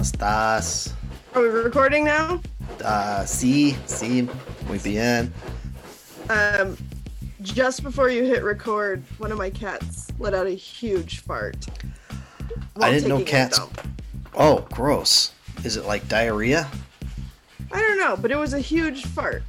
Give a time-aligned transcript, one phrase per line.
[0.00, 0.94] ¿Cómo estás?
[1.34, 2.40] Are we recording now?
[2.82, 4.26] Uh, sí, sí,
[4.66, 5.30] muy bien.
[6.30, 6.74] Um,
[7.42, 11.66] just before you hit record, one of my cats let out a huge fart.
[12.76, 13.60] I didn't know cats.
[14.34, 15.32] Oh, gross.
[15.64, 16.66] Is it like diarrhea?
[17.70, 19.42] I don't know, but it was a huge fart.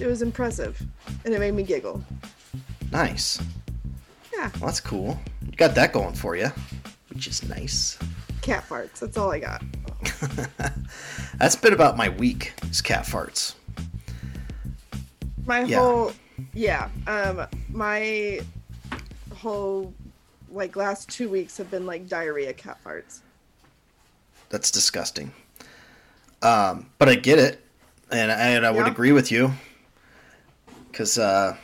[0.00, 0.80] It was impressive,
[1.24, 2.00] and it made me giggle.
[2.92, 3.40] Nice.
[4.32, 5.18] Yeah, Well, that's cool.
[5.44, 6.52] You got that going for you,
[7.08, 7.98] which is nice.
[8.44, 9.00] Cat farts.
[9.00, 9.62] That's all I got.
[11.38, 12.52] That's been about my week.
[12.70, 13.54] Is cat farts.
[15.46, 15.78] My Yeah.
[15.78, 16.12] whole,
[16.52, 18.40] yeah, um, my
[19.34, 19.92] whole
[20.50, 23.20] like last two weeks have been like diarrhea cat farts.
[24.50, 25.32] That's disgusting.
[26.42, 27.64] Um, but I get it,
[28.10, 29.52] and I, and I would agree with you.
[30.92, 31.56] Cause, uh,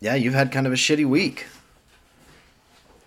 [0.00, 1.46] yeah, you've had kind of a shitty week.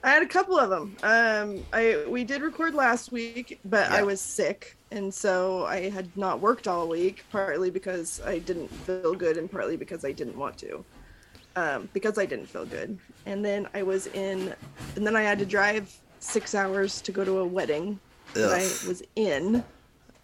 [0.04, 0.96] I had a couple of them.
[1.04, 3.98] Um, I we did record last week, but Yeah.
[3.98, 7.24] I was sick, and so I had not worked all week.
[7.32, 10.86] Partly because I didn't feel good, and partly because I didn't want to.
[11.56, 14.54] Um, because I didn't feel good, and then I was in,
[14.96, 18.00] and then I had to drive six hours to go to a wedding
[18.34, 18.62] that Ugh.
[18.62, 19.64] I was in.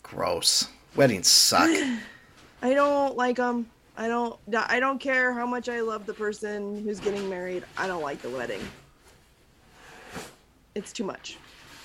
[0.04, 0.68] Gross.
[0.96, 1.70] Weddings suck.
[2.62, 3.70] I don't like them.
[3.98, 4.40] I don't.
[4.56, 7.64] I don't care how much I love the person who's getting married.
[7.78, 8.62] I don't like the wedding.
[10.76, 11.38] It's too much.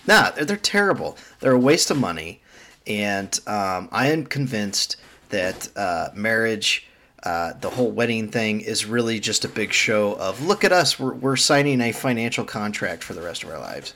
[0.06, 1.16] Nah, they're, they're terrible.
[1.40, 2.40] They're a waste of money,
[2.86, 4.96] and um, I am convinced
[5.28, 6.86] that uh, marriage,
[7.24, 10.98] uh, the whole wedding thing, is really just a big show of look at us.
[10.98, 13.94] We're we're signing a financial contract for the rest of our lives.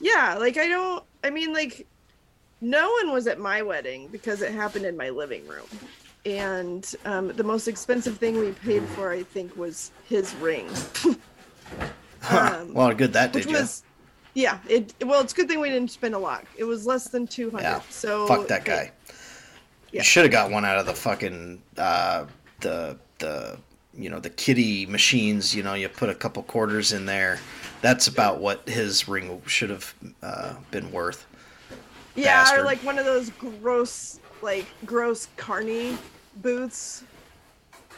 [0.00, 1.04] Yeah, like I don't.
[1.24, 1.86] I mean, like,
[2.60, 5.66] no one was at my wedding because it happened in my living room,
[6.24, 10.68] and um, the most expensive thing we paid for, I think, was his ring.
[12.28, 13.52] Um, well, good that did you.
[13.56, 13.82] was,
[14.34, 14.58] yeah.
[14.68, 16.44] It well, it's a good thing we didn't spend a lot.
[16.58, 17.62] It was less than two hundred.
[17.64, 17.80] Yeah.
[17.88, 18.74] So Fuck that guy.
[18.82, 18.94] it-
[19.92, 20.02] You Yeah.
[20.02, 22.26] should have got one out of the fucking uh,
[22.60, 23.58] the the
[23.94, 25.54] you know the kitty machines.
[25.54, 27.38] You know, you put a couple quarters in there.
[27.80, 31.26] That's about what his ring should have uh, been worth.
[32.14, 32.60] yeah, bastard.
[32.60, 35.96] or like one of those gross, like gross carny
[36.42, 37.02] booths.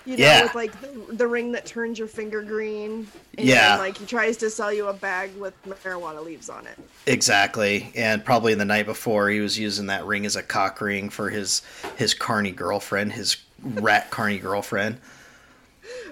[0.04, 0.42] You know, Yeah.
[0.44, 3.06] with like the, the ring that turns your finger green.
[3.38, 3.76] And Yeah.
[3.76, 6.78] like he tries to sell you a bag with marijuana leaves on it.
[7.06, 11.08] Exactly, and probably the night before he was using that ring as a cock ring
[11.10, 11.62] for his
[11.96, 14.98] his carny girlfriend, his rat carny girlfriend.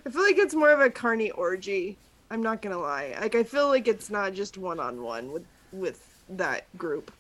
[0.06, 1.96] I feel like it's more of a carny orgy.
[2.30, 3.16] I'm not gonna lie.
[3.20, 7.10] Like I feel like it's not just one on one with with that group.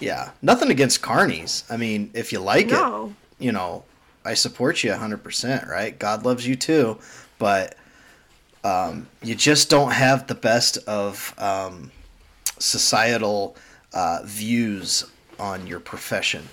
[0.00, 1.64] Yeah, nothing against carnies.
[1.70, 3.84] I mean, if you like it, you know,
[4.24, 5.98] I support you 100%, right?
[5.98, 6.98] God loves you too,
[7.38, 7.76] but
[8.64, 11.90] um, you just don't have the best of um,
[12.58, 13.56] societal
[13.92, 15.04] uh, views
[15.38, 16.48] on your profession.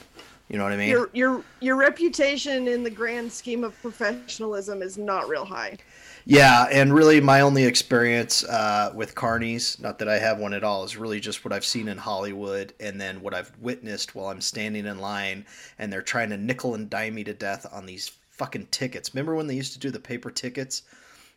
[0.50, 0.90] You know what I mean?
[0.90, 5.78] Your your your reputation in the grand scheme of professionalism is not real high.
[6.26, 10.64] Yeah, and really, my only experience uh, with carnies, not that I have one at
[10.64, 14.28] all, is really just what I've seen in Hollywood and then what I've witnessed while
[14.28, 15.46] I'm standing in line
[15.80, 19.14] and they're trying to nickel and dime me to death on these fucking tickets.
[19.14, 20.84] Remember when they used to do the paper tickets?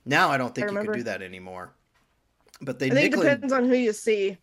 [0.04, 1.74] Now I don't think I you can do that anymore.
[2.60, 4.38] But they I think it nickel and, depends on who you see.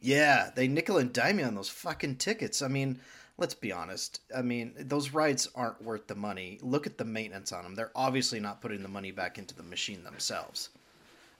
[0.00, 2.62] yeah, they nickel and dime you on those fucking tickets.
[2.62, 3.00] I mean,
[3.38, 4.20] let's be honest.
[4.36, 6.58] I mean, those rides aren't worth the money.
[6.62, 7.74] Look at the maintenance on them.
[7.74, 10.70] They're obviously not putting the money back into the machine themselves,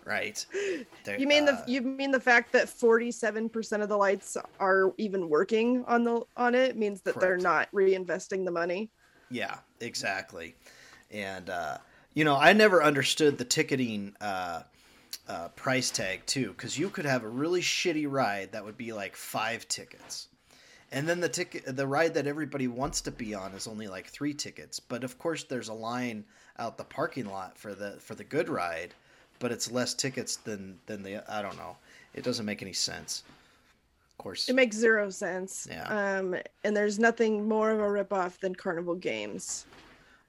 [0.05, 0.45] right?
[1.05, 4.93] They're, You mean the uh, you mean the fact that 47% of the lights are
[4.97, 8.91] even working on the on it means that they're not reinvesting the money.
[9.31, 10.55] Yeah, exactly.
[11.11, 11.79] And uh,
[12.15, 14.63] you know, I never understood the ticketing uh,
[15.29, 18.93] uh, price tag too, because you could have a really shitty ride that would be
[18.93, 20.29] like five tickets,
[20.93, 24.07] and then the ticket, the ride that everybody wants to be on is only like
[24.09, 24.81] three tickets.
[24.81, 26.25] But of course, there's a line
[26.59, 28.95] out the parking lot for the for the good ride,
[29.39, 31.77] but it's less tickets than than the I don't know.
[32.15, 33.23] It doesn't make any sense.
[34.13, 35.69] Of course, It makes zero sense.
[35.71, 36.19] Yeah.
[36.19, 39.67] Um and there's nothing more of a ripoff than Carnival Games.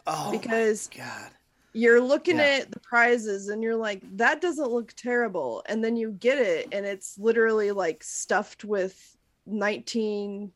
[0.07, 1.31] oh because- my god.
[1.73, 2.61] You're looking Yeah.
[2.61, 5.61] at the prizes and you're like, that doesn't look terrible.
[5.67, 9.15] And then you get it and it's literally like stuffed with
[9.45, 10.51] 1910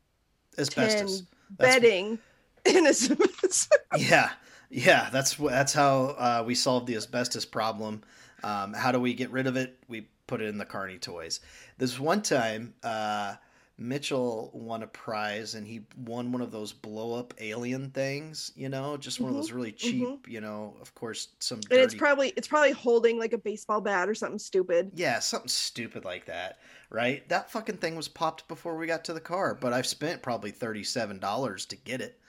[0.58, 1.24] Asbestos.
[1.58, 2.20] Bedding.
[2.66, 3.10] It's,
[3.44, 4.30] it's Yeah,
[4.70, 5.10] yeah.
[5.12, 8.04] That's that's how uh, we solved the asbestos problem.
[8.42, 9.78] Um, how do we get rid of it?
[9.90, 11.42] We put it in the Carney toys.
[11.78, 13.36] This one time, uh,
[13.78, 18.70] Mitchell won a prize and he won one of those blow up alien things, you
[18.70, 21.94] know, just one of Mhm, those really cheap, you know, of course some And it's
[21.94, 24.94] probably it's probably holding like a baseball bat or something stupid.
[24.94, 26.58] Yeah, something stupid like that,
[26.90, 27.28] right?
[27.28, 30.52] That fucking thing was popped before we got to the car, but I've spent probably
[30.52, 32.22] $37 to get it.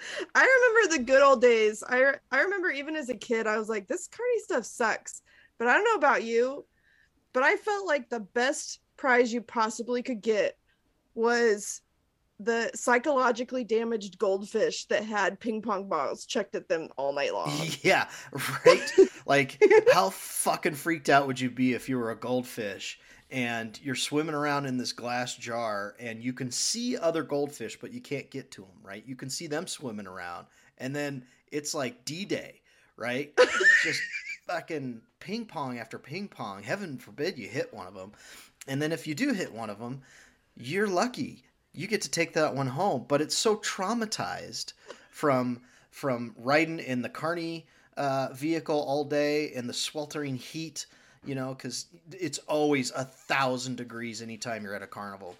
[0.34, 0.44] I
[0.84, 1.82] remember the good old days.
[1.86, 5.22] I I remember even as a kid, I was like, this carny stuff sucks.
[5.58, 6.66] But I don't know about you,
[7.34, 10.56] but I felt like the best prize you possibly could get
[11.16, 11.82] was
[12.38, 17.50] the psychologically damaged goldfish that had ping pong balls checked at them all night long.
[17.82, 18.08] Yeah,
[18.64, 18.92] right?
[19.26, 19.60] like,
[19.92, 23.00] how fucking freaked out would you be if you were a goldfish
[23.32, 27.92] and you're swimming around in this glass jar and you can see other goldfish, but
[27.92, 29.02] you can't get to them, right?
[29.04, 30.46] You can see them swimming around.
[30.78, 32.60] And then it's like D Day,
[32.96, 33.36] right?
[33.82, 34.00] Just
[34.46, 36.62] fucking ping pong after ping pong.
[36.62, 38.12] Heaven forbid you hit one of them.
[38.68, 40.02] And then if you do hit one of them,
[40.56, 41.44] you're lucky.
[41.72, 43.06] You get to take that one home.
[43.08, 44.72] But it's so traumatized
[45.10, 45.60] from
[45.90, 47.66] from riding in the carny
[47.96, 50.86] uh, vehicle all day in the sweltering heat,
[51.24, 55.36] you know, because it's always a thousand degrees anytime you're at a carnival.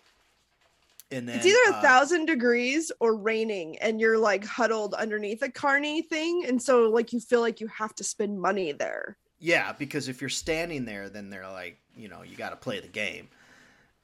[1.11, 5.43] And then it's either a uh, thousand degrees or raining, and you're like huddled underneath
[5.43, 9.17] a carny thing, and so like you feel like you have to spend money there.
[9.43, 12.79] Yeah, because if you're standing there, then they're like, you know, you got to play
[12.79, 13.27] the game.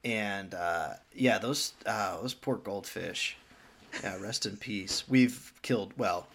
[0.04, 3.36] And uh, yeah, those uh, those poor goldfish.
[4.02, 5.08] Yeah, rest in peace.
[5.08, 6.26] We've killed well,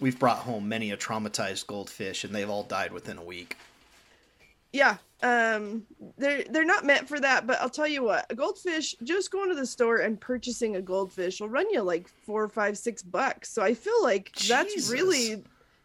[0.00, 3.56] we've brought home many a traumatized goldfish, and they've all died within a week.
[4.72, 5.86] Yeah, um,
[6.18, 7.46] they're they're not meant for that.
[7.46, 10.82] But I'll tell you what, a goldfish just going to the store and purchasing a
[10.82, 13.48] goldfish will run you like four, five, six bucks.
[13.48, 15.44] So I feel like that's really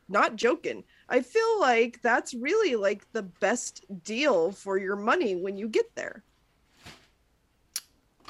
[0.10, 0.84] not joking.
[1.10, 5.94] I feel like that's really like the best deal for your money when you get
[5.96, 6.24] there.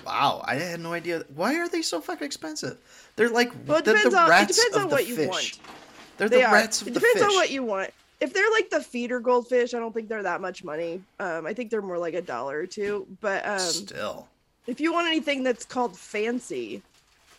[0.05, 1.23] Wow, I had no idea.
[1.33, 2.77] Why are they so fucking expensive?
[3.15, 5.27] They're like Well, it they're depends the on it rats depends of on what you
[5.29, 5.59] want.
[6.17, 6.53] They're They the are.
[6.53, 7.91] rats of it the depends on what you want.
[8.21, 11.01] If they're like the feeder goldfish, I don't think they're that much money.
[11.19, 13.07] Um, I think they're more like a dollar or two.
[13.21, 14.27] But um, Still,
[14.67, 16.81] if you want anything that's called fancy,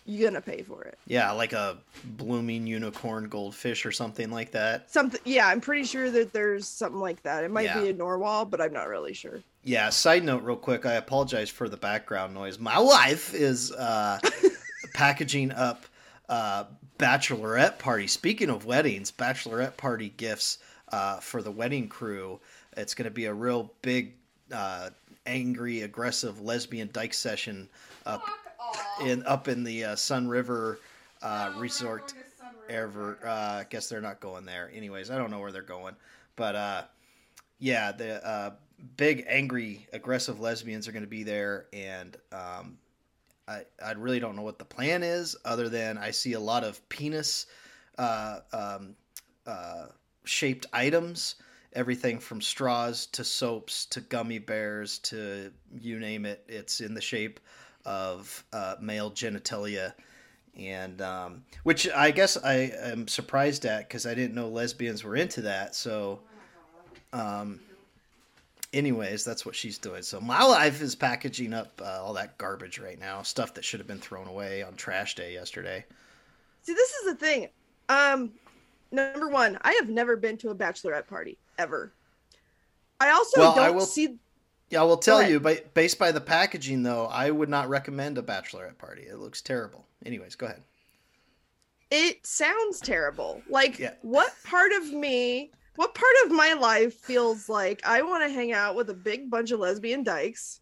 [0.06, 0.98] you're gonna pay for it.
[1.06, 4.90] yeah, like a blooming unicorn goldfish or something like that.
[4.90, 7.44] Something, yeah, I'm pretty sure that there's something like that.
[7.44, 7.80] It might Yeah.
[7.80, 9.40] be a narwhal, but I'm not really sure.
[9.64, 9.90] Yeah.
[9.90, 10.86] Side note, real quick.
[10.86, 12.58] I apologize for the background noise.
[12.58, 14.18] My wife is uh,
[14.94, 15.84] packaging up
[16.28, 16.64] uh,
[16.98, 18.06] bachelorette party.
[18.06, 20.58] Speaking of weddings, bachelorette party gifts
[20.92, 22.40] uh, for the wedding crew.
[22.76, 24.14] It's going to be a real big,
[24.52, 24.90] uh,
[25.26, 27.68] angry, aggressive lesbian dyke session
[28.04, 28.22] up
[29.02, 30.78] in up in the uh, Sunriver
[31.22, 32.12] uh, Resort.
[32.68, 34.72] Ever, uh, I guess they're not going there.
[34.74, 35.94] Anyways, I don't know where they're going,
[36.34, 36.82] but uh,
[37.60, 38.50] yeah, the uh,
[38.96, 42.78] big, angry, aggressive lesbians are going to be there, and um,
[43.48, 46.64] I I really don't know what the plan is, other than I see a lot
[46.64, 47.46] of penis
[47.98, 48.96] uh, um,
[49.46, 49.86] uh,
[50.24, 51.36] shaped items,
[51.72, 56.44] everything from straws to soaps to gummy bears to you name it.
[56.48, 57.40] It's in the shape
[57.86, 59.94] of uh, male genitalia.
[60.58, 65.14] And um, which I guess I am surprised at because I didn't know lesbians were
[65.16, 65.74] into that.
[65.74, 66.20] So,
[67.12, 67.60] um,
[68.72, 70.02] anyways, that's what she's doing.
[70.02, 73.80] So my life is packaging up uh, all that garbage right now, stuff that should
[73.80, 75.84] have been thrown away on trash day yesterday.
[76.62, 77.48] See, this is the thing.
[77.90, 78.32] Um,
[78.90, 81.92] number one, I have never been to a bachelorette party ever.
[82.98, 84.16] I also Well, don't I will- see.
[84.70, 88.18] Yeah, I will tell you, but based by the packaging, though, I would not recommend
[88.18, 89.02] a bachelorette party.
[89.02, 89.86] It looks terrible.
[90.04, 90.62] Anyways, go ahead.
[91.90, 93.42] It sounds terrible.
[93.48, 93.94] Like, Yeah.
[94.02, 98.52] what part of me, what part of my life feels like I want to hang
[98.52, 100.60] out with a big bunch of lesbian dykes,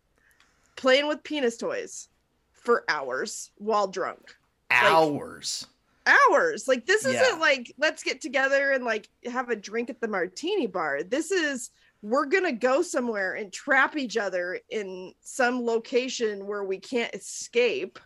[0.77, 2.09] playing with penis toys
[2.53, 4.37] for hours while drunk?
[4.71, 5.67] Hours.
[6.07, 6.69] hours.
[6.69, 7.39] Like this isn't Yeah.
[7.41, 11.03] like let's get together and like have a drink at the martini bar.
[11.03, 11.71] This is
[12.05, 17.99] we're gonna go somewhere and trap each other in some location where we can't escape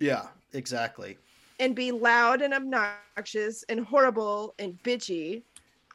[0.00, 1.16] Yeah, exactly.
[1.60, 5.42] and be loud and obnoxious and horrible and bitchy.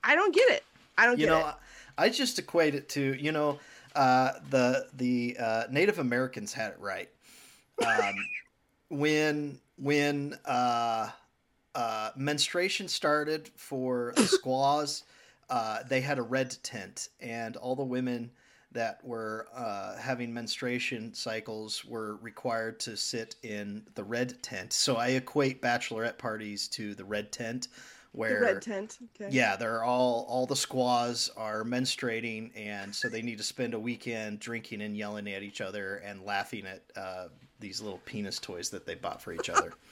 [0.06, 0.64] I don't get it.
[0.98, 1.56] I don't you get know it.
[1.98, 3.60] i just equate it to you know
[3.96, 7.10] uh, the the uh, native americans had it right
[7.86, 8.16] um,
[8.90, 11.10] when when uh,
[11.76, 15.04] uh, menstruation started for the squaws
[15.50, 18.32] uh, they had a red tent and all the women
[18.72, 24.96] that were uh, having menstruation cycles were required to sit in the red tent so
[24.98, 27.68] i equate bachelorette parties to the red tent
[28.12, 28.98] where The red tent.
[29.16, 29.30] Okay.
[29.32, 33.80] yeah, they're all all the squaws are menstruating, and so they need to spend a
[33.80, 37.28] weekend drinking and yelling at each other and laughing at uh,
[37.60, 39.74] these little penis toys that they bought for each other.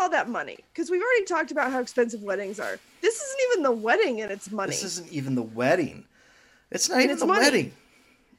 [0.00, 2.78] All that money, because we've already talked about how expensive weddings are.
[3.02, 4.70] This isn't even the wedding, and it's money.
[4.70, 6.04] this isn't even the wedding.
[6.70, 7.40] It's not And even it's the money.
[7.40, 7.72] wedding.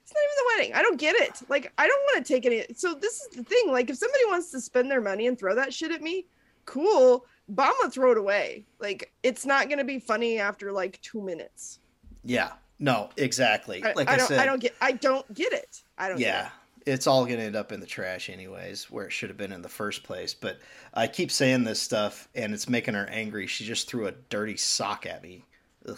[0.04, 0.74] It's not even the wedding.
[0.76, 1.42] I don't get it.
[1.50, 2.66] Like, I don't want to take any.
[2.76, 3.72] So this is the thing.
[3.72, 6.26] Like, if somebody wants to spend their money and throw that shit at me,
[6.66, 7.26] cool.
[7.48, 8.66] But I'm gonna throw it away.
[8.80, 11.80] Like, it's not gonna be funny after like two minutes.
[12.24, 13.84] Yeah, no, exactly.
[13.84, 14.28] I, like I I, don't.
[14.28, 14.76] said, I don't get.
[14.82, 15.84] I don't get it.
[15.98, 16.20] I don't.
[16.20, 16.50] yeah
[16.86, 19.62] it's all gonna end up in the trash anyways where it should have been in
[19.62, 20.60] the first place but
[20.94, 23.48] i keep saying this stuff and it's making her angry.
[23.48, 25.44] She just threw a dirty sock at me.
[25.88, 25.98] Ugh.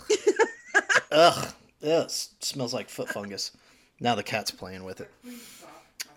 [1.11, 1.53] Ugh.
[1.85, 3.51] Ugh, smells like foot fungus.
[3.99, 5.11] Now the cat's playing with it.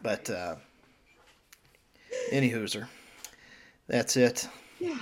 [0.03, 0.57] But uh
[2.31, 2.87] any hooser.
[3.87, 4.49] That's it.
[4.79, 4.99] Yeah.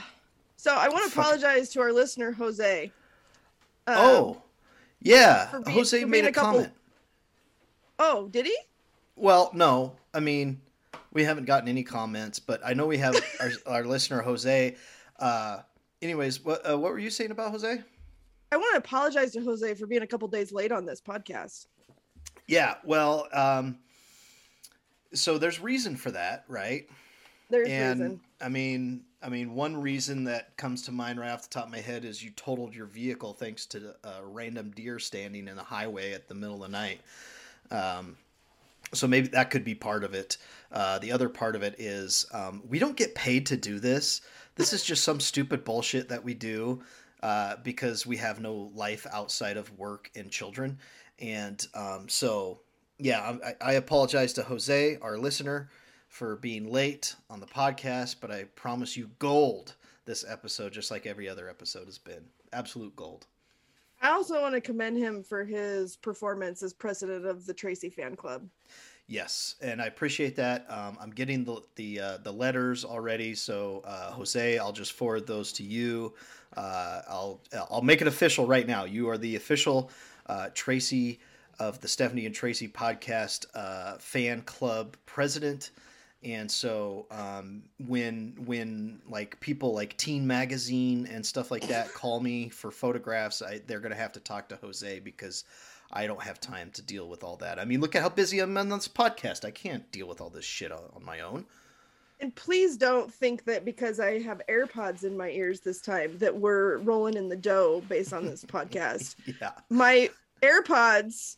[0.57, 2.93] So I want to apologize to our listener Jose.
[3.87, 4.43] Um, oh
[5.01, 5.51] yeah.
[5.65, 6.73] being- jose made a, a comment.
[7.99, 8.57] Oh, did he?
[9.23, 9.95] Well, no.
[10.13, 10.61] I mean,
[11.13, 14.75] we haven't gotten any comments, but I know we have our, our listener Jose.
[15.21, 15.61] Uh,
[16.03, 17.81] anyways, what uh, what were you saying about Jose?
[18.51, 21.69] I want to apologize to Jose for being a couple days late on this podcast.
[22.49, 22.75] Yeah.
[22.85, 23.79] Well, um,
[25.15, 26.89] so there's reason for that, right?
[27.49, 28.21] There's and reason.
[28.41, 31.71] I mean, I mean, one reason that comes to mind right off the top of
[31.71, 35.63] my head is you totaled your vehicle thanks to a random deer standing in the
[35.63, 37.01] highway at the middle of the night.
[37.71, 38.17] Um,
[38.95, 40.37] so maybe that could be part of it.
[40.71, 44.21] Uh, the other part of it is um, we don't get paid to do this.
[44.55, 46.83] This is just some stupid bullshit that we do
[47.23, 50.79] uh, because we have no life outside of work and children.
[51.19, 52.61] And um, so,
[52.99, 55.71] yeah, I, I apologize to Jose, our listener,
[56.09, 61.07] for being late on the podcast, but I promise you gold this episode, just like
[61.07, 62.25] every other episode has been.
[62.53, 63.27] Absolute gold.
[64.03, 68.17] I also want to commend him for his performance as president of the Tracy fan
[68.17, 68.49] club.
[69.07, 70.67] Yes, and I appreciate that.
[70.69, 75.27] Um, I'm getting the the uh, the letters already, so uh, Jose, I'll just forward
[75.27, 76.15] those to you.
[76.57, 77.41] Uh, I'll
[77.71, 78.85] I'll make it official right now.
[78.85, 79.91] You are the official
[80.27, 81.21] uh, Tracy
[81.59, 85.71] of the Stephanie and Tracy podcast uh, fan club president.
[86.25, 92.21] And so um, when when like people like Teen Magazine and stuff like that call
[92.21, 95.45] me for photographs, I, they're gonna have to talk to Jose because
[95.93, 97.59] I don't have time to deal with all that.
[97.59, 99.45] I mean, look at how busy I'm on this podcast.
[99.45, 101.45] I can't deal with all this shit on, on my own.
[102.21, 106.35] And please don't think that because I have AirPods in my ears this time that
[106.35, 109.17] we're rolling in the dough based on this podcast.
[109.41, 109.51] Yeah.
[109.71, 110.09] My
[110.41, 111.37] AirPods,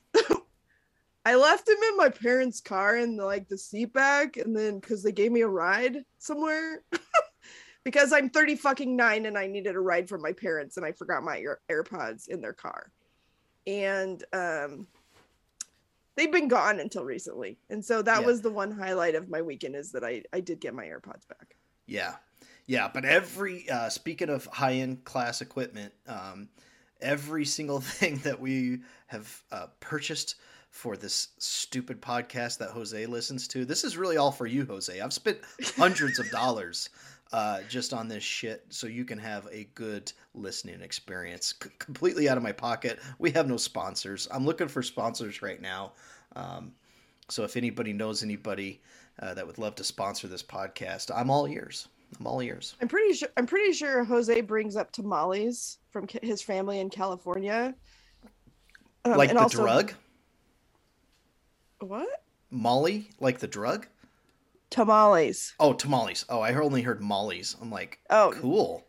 [1.24, 4.78] I left them in my parents' car in the, like the seat back, and then
[4.78, 6.82] because they gave me a ride somewhere.
[7.84, 10.92] because I'm 30 fucking nine and I needed a ride from my parents and I
[10.92, 12.90] forgot my Air- AirPods in their car.
[13.66, 14.86] And um
[16.16, 17.58] they've been gone until recently.
[17.70, 18.26] And so that Yeah.
[18.26, 21.28] was the one highlight of my weekend is that I I did get my AirPods
[21.28, 21.56] back.
[21.86, 22.16] Yeah,
[22.66, 22.88] yeah.
[22.92, 26.48] But every uh, speaking of high end class equipment, um,
[27.00, 30.36] every single thing that we have uh, purchased
[30.74, 35.00] for this stupid podcast that Jose listens to, this is really all for you, Jose.
[35.00, 35.38] I've spent
[35.76, 36.88] hundreds of dollars
[37.32, 42.28] uh, just on this shit so you can have a good listening experience C- completely
[42.28, 42.98] out of my pocket.
[43.20, 44.26] We have no sponsors.
[44.32, 45.92] I'm looking for sponsors right now.
[46.34, 46.72] Um,
[47.28, 48.82] so if anybody knows anybody
[49.22, 51.86] uh, that would love to sponsor this podcast, I'm all ears.
[52.18, 52.74] I'm all ears.
[52.82, 57.76] I'm pretty sure I'm pretty sure Jose brings up tamales from his family in California.
[59.04, 59.94] Um, like the also- drug,
[61.84, 62.08] What?
[62.50, 63.86] Molly, like the drug.
[64.70, 65.54] Tamales.
[65.60, 66.24] Oh, tamales.
[66.28, 67.56] Oh, I only heard mollies.
[67.60, 68.32] I'm like, Oh.
[68.34, 68.84] cool.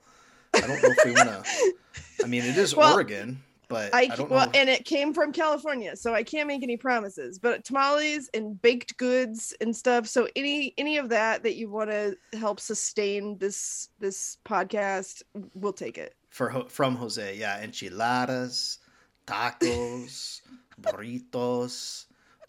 [0.54, 1.74] I don't know if we want to.
[2.24, 5.14] I mean, it is Well, Oregon, but I, I, don't well, if- and it came
[5.14, 7.38] from California, so I can't make any promises.
[7.40, 10.08] But tamales and baked goods and stuff.
[10.08, 15.24] So any any of that that you want to help sustain this this podcast,
[15.54, 16.16] we'll take it.
[16.30, 18.80] for from Jose, yeah, enchiladas,
[19.28, 20.42] tacos,
[20.82, 22.06] burritos,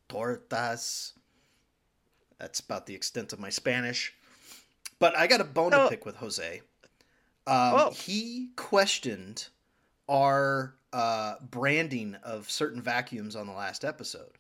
[0.09, 1.13] tortas.
[2.39, 4.13] That's about the extent of my Spanish.
[4.99, 6.61] But I got a bone to pick with Jose.
[7.47, 7.91] Um, Oh.
[7.91, 9.49] He questioned
[10.09, 14.33] our uh, branding of certain vacuums on the last episode.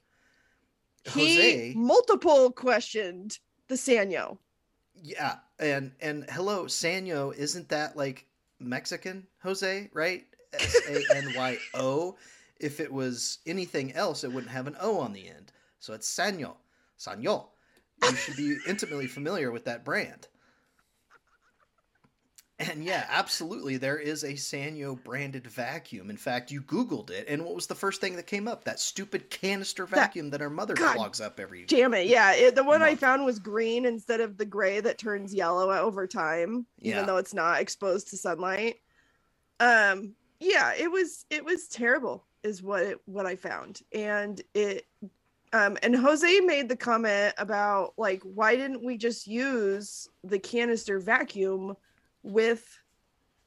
[1.04, 4.38] He Jose, multiple questioned the Sanyo.
[5.00, 8.26] yeah, and and hello, Sanyo, isn't that like
[8.58, 9.88] Mexican, Jose?
[9.92, 10.24] Right?
[10.52, 12.16] S A N Y O.
[12.58, 15.52] If it was anything else, it wouldn't have an O on the end.
[15.86, 16.54] So it's Sanyo.
[16.98, 17.46] Sanyo.
[18.02, 20.26] You should be intimately familiar with that brand.
[22.58, 26.10] And yeah, absolutely, there is a Sanyo branded vacuum.
[26.10, 28.64] In fact, you Googled it, and what was the first thing that came up?
[28.64, 31.66] That stupid canister vacuum that, our mother God clogs up every.
[31.66, 32.08] Damn it!
[32.08, 35.70] Yeah, it, the one I found was green instead of the gray that turns yellow
[35.70, 36.94] over time, Yeah.
[36.94, 38.76] even though it's not exposed to sunlight.
[39.60, 44.86] Um, yeah, it was it was terrible, is what it, what I found, and it.
[45.56, 50.98] Um, and Jose made the comment about like, why didn't we just use the canister
[50.98, 51.76] vacuum
[52.22, 52.78] with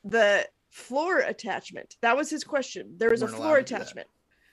[0.03, 1.97] the floor attachment?
[2.01, 2.95] That was his question.
[2.97, 3.81] There was a floor to do that.
[3.81, 4.07] attachment.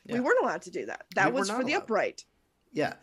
[0.05, 0.15] Yeah.
[0.15, 1.07] We weren't allowed to do that.
[1.15, 2.25] That We was for the upright.
[2.73, 2.95] Yeah,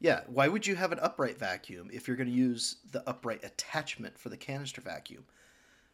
[0.00, 0.20] yeah.
[0.26, 4.18] Why would you have an upright vacuum if you're going to use the upright attachment
[4.18, 5.24] for the canister vacuum?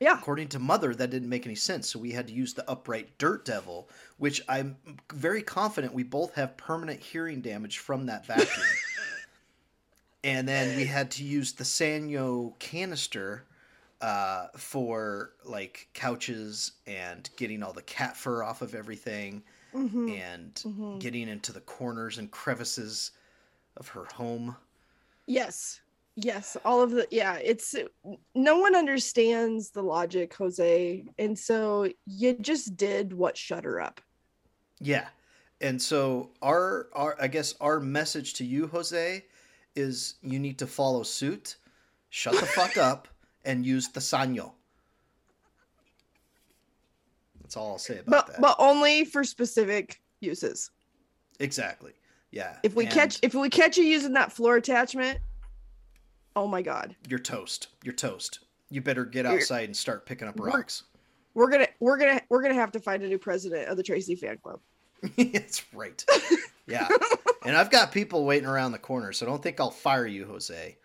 [0.00, 0.16] Yeah.
[0.18, 3.18] According to Mother, that didn't make any sense, so we had to use the upright
[3.18, 3.88] Dirt Devil,
[4.18, 4.76] which I'm
[5.12, 8.66] very confident we both have permanent hearing damage from that vacuum.
[10.24, 13.44] and then we had to use the Sanyo canister
[14.00, 19.42] uh, for like couches and getting all the cat fur off of everything
[19.74, 20.16] Mhm.
[20.20, 21.00] and Mhm.
[21.00, 23.10] getting into the corners and crevices
[23.76, 24.56] of her home.
[25.26, 25.80] Yes.
[26.20, 26.56] Yes.
[26.64, 27.76] All of the yeah, it's
[28.34, 31.04] no one understands the logic, Jose.
[31.16, 34.00] And so you just did what shut her up.
[34.80, 35.06] Yeah.
[35.60, 39.24] And so our our I guess our message to you, Jose,
[39.76, 41.54] is you need to follow suit,
[42.10, 43.06] shut the fuck up,
[43.44, 44.50] and use the sanyo.
[47.42, 48.40] That's all I'll say about But that.
[48.40, 50.72] but only for specific uses.
[51.38, 51.92] exactly.
[52.32, 52.56] Yeah.
[52.64, 55.20] If we and catch if we catch you using that floor attachment,
[56.38, 56.94] oh my god.
[57.08, 57.68] you're toast.
[57.82, 58.40] You're toast.
[58.70, 60.84] You better get outside and start picking up We're- rocks.
[61.34, 64.14] We're gonna we're gonna we're gonna have to find a new president of the Tracy
[64.16, 64.60] fan club.
[65.16, 66.04] That's right.
[66.66, 66.88] Yeah.
[67.44, 70.76] and I've got people waiting around the corner, so don't think I'll fire you, Jose.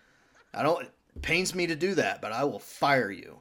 [0.54, 0.92] I don't it
[1.22, 3.40] pains me to do that, but I will fire you.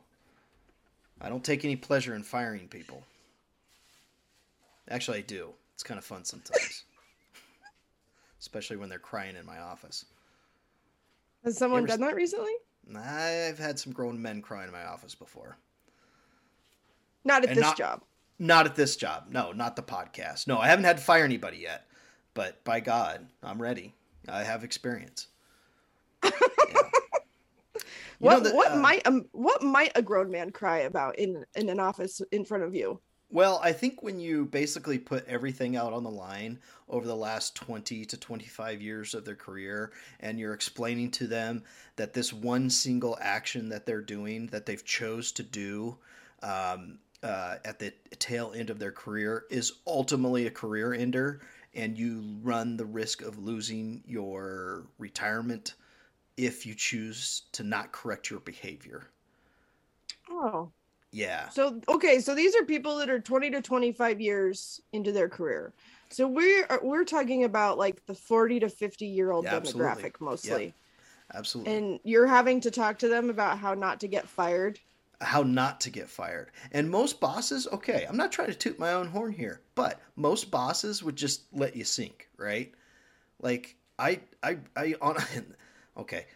[1.20, 3.02] I don't take any pleasure in firing people.
[4.88, 5.50] Actually, I do.
[5.74, 6.84] It's kind of fun sometimes.
[8.40, 10.04] Especially when they're crying in my office.
[11.44, 12.52] Has someone done that recently?
[12.96, 15.56] I've had some grown men cry in my office before.
[17.24, 18.02] Not at And this not- job.
[18.38, 19.26] Not at this job.
[19.30, 20.48] No, not the podcast.
[20.48, 21.86] No, I haven't had to fire anybody yet.
[22.34, 23.94] But by God, I'm ready.
[24.28, 25.28] I have experience.
[28.22, 28.30] Yeah.
[28.36, 31.68] What that, what uh, might um, what might a grown man cry about in in
[31.68, 33.00] an office in front of you?
[33.32, 37.56] Well, I think when you basically put everything out on the line over the last
[37.56, 41.64] 20 to 25 years of their career, and you're explaining to them
[41.96, 45.96] that this one single action that they're doing, that they've chose to do
[46.42, 51.40] um, uh, at the tail end of their career, is ultimately a career ender,
[51.74, 55.72] and you run the risk of losing your retirement
[56.36, 59.08] if you choose to not correct your behavior.
[60.28, 60.70] Oh.
[61.12, 61.50] Yeah.
[61.50, 65.74] So okay, so these are people that are 20 to 25 years into their career.
[66.10, 70.10] So we're we're talking about like the 40 to 50 year old Yeah, absolutely.
[70.10, 70.74] demographic mostly.
[71.34, 71.82] Absolutely.
[71.82, 74.80] And you're having to talk to them about how not to get fired.
[75.20, 76.50] how not to get fired.
[76.72, 80.50] And most bosses, okay, I'm not trying to toot my own horn here, but most
[80.50, 82.72] bosses would just let you sink, right?
[83.40, 85.16] Like I, I, I on,
[85.98, 86.26] okay,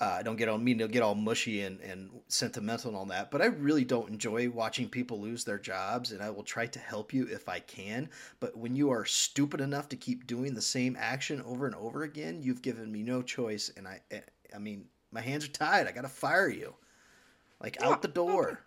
[0.00, 3.06] uh, I don't get all mean to get all mushy and, and sentimental and all
[3.06, 6.66] that, but I really don't enjoy watching people lose their jobs, and I will try
[6.66, 8.10] to help you if I can.
[8.40, 12.02] But when you are stupid enough to keep doing the same action over and over
[12.02, 14.00] again, you've given me no choice, and I,
[14.54, 15.86] I mean, my hands are tied.
[15.86, 16.74] I got to fire you
[17.60, 18.60] like Yeah, out the door.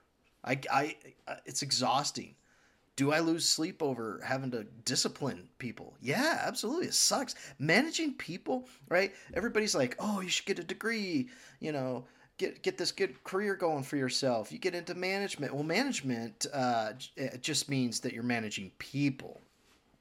[0.44, 0.96] I, I,
[1.28, 2.36] I, it's exhausting.
[3.00, 5.96] Do I lose sleep over having to discipline people?
[6.02, 6.88] Yeah, absolutely.
[6.88, 7.34] It sucks.
[7.58, 9.16] Managing people, right?
[9.34, 11.30] Everybody's like, "Oh, you should get a degree,
[11.62, 12.04] you know,
[12.38, 14.52] get get this good career going for yourself.
[14.52, 19.40] You get into management." Well, management uh, it just means that you're managing people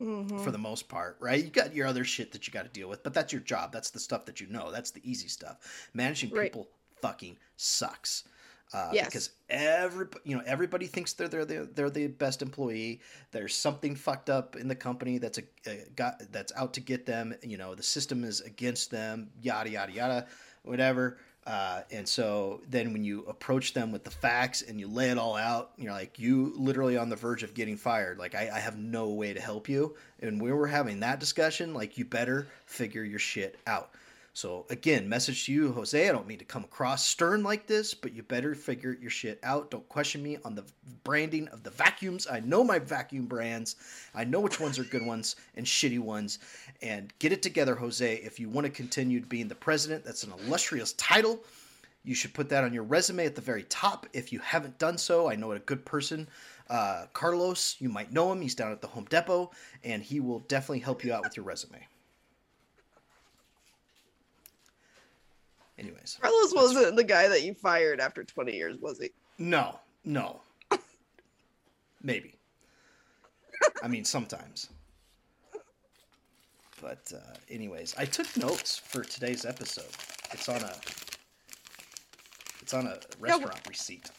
[0.01, 0.43] Mhm.
[0.43, 1.45] for the most part, right?
[1.45, 3.71] You got your other shit that you got to deal with, but that's your job.
[3.73, 4.73] That's the stuff that you know.
[4.73, 5.89] That's the easy stuff.
[5.95, 6.51] Managing Right.
[6.51, 6.69] people
[7.01, 8.25] fucking sucks.
[8.73, 9.07] Uh, Yes.
[9.07, 13.01] Because every you know everybody thinks they're they're the, they're the best employee.
[13.31, 17.07] There's something fucked up in the company that's a, a got that's out to get
[17.07, 17.35] them.
[17.43, 19.31] You know the system is against them.
[19.43, 20.27] Yada yada yada,
[20.65, 21.19] whatever.
[21.47, 25.17] Uh, and so then when you approach them with the facts and you lay it
[25.17, 28.19] all out, you're like, you literally on the verge of getting fired.
[28.19, 29.97] Like, I, I have no way to help you.
[30.21, 33.93] And we're having that discussion, like, you better figure your shit out.
[34.39, 36.09] So again, message to you, Jose.
[36.09, 39.41] I don't mean to come across stern like this, but you better figure your shit
[39.43, 39.69] out.
[39.69, 40.65] Don't question me on the
[41.03, 42.29] branding of the vacuums.
[42.31, 43.75] I know my vacuum brands.
[44.15, 46.39] I know which ones are good ones and shitty ones.
[46.83, 48.15] And get it together, Jose.
[48.15, 51.41] If you want to continue being the president, that's an illustrious title.
[52.05, 54.07] You should put that on your resume at the very top.
[54.13, 56.29] If you haven't done so, I know a good person,
[56.71, 57.75] uh, Carlos.
[57.81, 58.41] You might know him.
[58.41, 59.51] He's down at the Home Depot,
[59.83, 61.89] and he will definitely help you out with your resume.
[65.79, 69.11] Anyways, Carlos wasn't the guy that you fired after 20 years, was he?
[69.39, 70.41] no, no,
[72.03, 72.35] maybe.
[73.83, 74.69] I mean, sometimes.
[76.81, 79.85] But uh, anyways, I took notes for today's episode.
[80.33, 80.73] It's on a
[82.63, 84.11] it's on a restaurant receipt.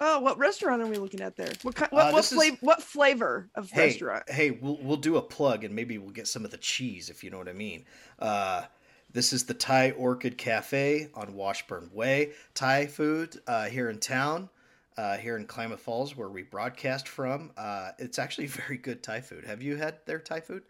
[0.00, 1.52] Oh, what restaurant are we looking at there?
[1.62, 4.28] What kind, what, Uh, what, this is- flavor, what flavor of Hey, restaurant?
[4.28, 7.22] hey, we'll we'll do a plug and maybe we'll get some of the cheese if
[7.24, 7.84] you know what I mean.
[8.18, 8.62] Uh,
[9.12, 12.32] this is the Thai Orchid Cafe on Washburn Way.
[12.54, 14.48] Thai food uh, here in town,
[14.96, 17.50] uh, here in Klamath Falls, where we broadcast from.
[17.56, 19.44] Uh, it's actually very good Thai food.
[19.44, 20.62] Have you had their Thai food?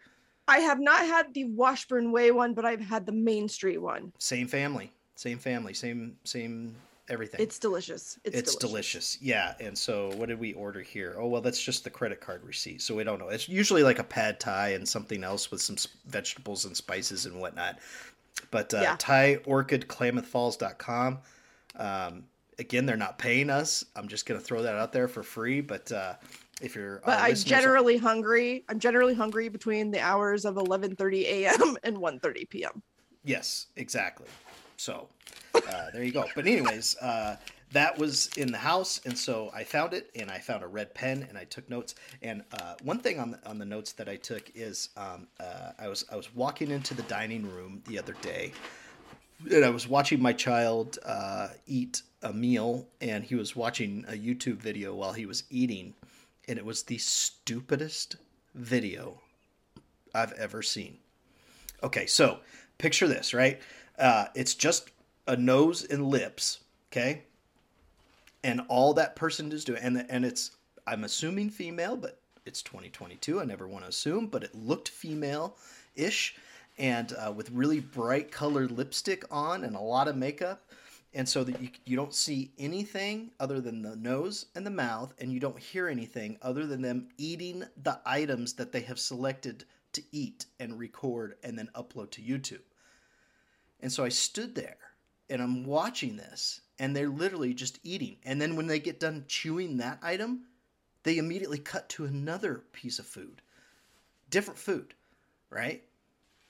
[0.47, 4.11] I have not had the Washburn Way one, but I've had the Main Street one.
[4.19, 6.75] Same family, same family, same same
[7.09, 7.41] everything.
[7.41, 8.19] It's delicious.
[8.23, 9.17] It's, It's delicious.
[9.21, 9.55] Yeah.
[9.59, 11.15] And so what did we order here?
[11.17, 12.81] Oh, well, that's just the credit card receipt.
[12.81, 13.29] So we don't know.
[13.29, 15.75] It's usually like a pad thai and something else with some
[16.07, 17.79] vegetables and spices and whatnot.
[18.51, 18.95] But uh, Yeah.
[18.97, 21.19] Thai Orchid KlamathFalls.com.
[21.75, 22.23] Um,
[22.59, 23.83] again, they're not paying us.
[23.95, 25.61] I'm just going to throw that out there for free.
[25.61, 26.15] But uh,
[26.61, 27.01] if you're.
[27.05, 28.63] But I'm generally hungry.
[28.69, 31.77] I'm generally hungry between the hours of 11:30 a.m.
[31.83, 32.81] and 1:30 p.m.
[33.23, 34.27] Yes, exactly.
[34.77, 35.07] So
[35.55, 36.25] uh, there you go.
[36.35, 37.37] But anyways, uh,
[37.73, 40.93] that was in the house, and so I found it, and I found a red
[40.93, 41.95] pen, and I took notes.
[42.21, 45.71] And uh, one thing on the, on the notes that I took is um, uh,
[45.77, 48.53] I was I was walking into the dining room the other day,
[49.51, 54.13] and I was watching my child uh, eat a meal, and he was watching a
[54.13, 55.93] YouTube video while he was eating,
[56.47, 58.17] and it was the stupidest
[58.55, 59.19] video
[60.13, 60.99] I've ever seen.
[61.81, 62.39] Okay, so
[62.77, 63.59] picture this, right?
[63.97, 64.89] Uh, it's just
[65.27, 66.59] a nose and lips,
[66.91, 67.23] okay?
[68.43, 70.51] And all that person is doing, and and it's
[70.85, 73.39] I'm assuming female, but it's 2022.
[73.39, 76.35] I never want to assume, but it looked female-ish,
[76.77, 80.69] and uh, with really bright colored lipstick on and a lot of makeup,
[81.13, 85.13] and so that you you don't see anything other than the nose and the mouth,
[85.19, 89.63] and you don't hear anything other than them eating the items that they have selected
[89.93, 92.61] to eat and record and then upload to YouTube.
[93.79, 94.77] And so I stood there
[95.29, 98.17] and I'm watching this and they're literally just eating.
[98.25, 100.41] And then when they get done chewing that item,
[101.03, 103.41] they immediately cut to another piece of food.
[104.29, 104.93] Different food,
[105.49, 105.81] right?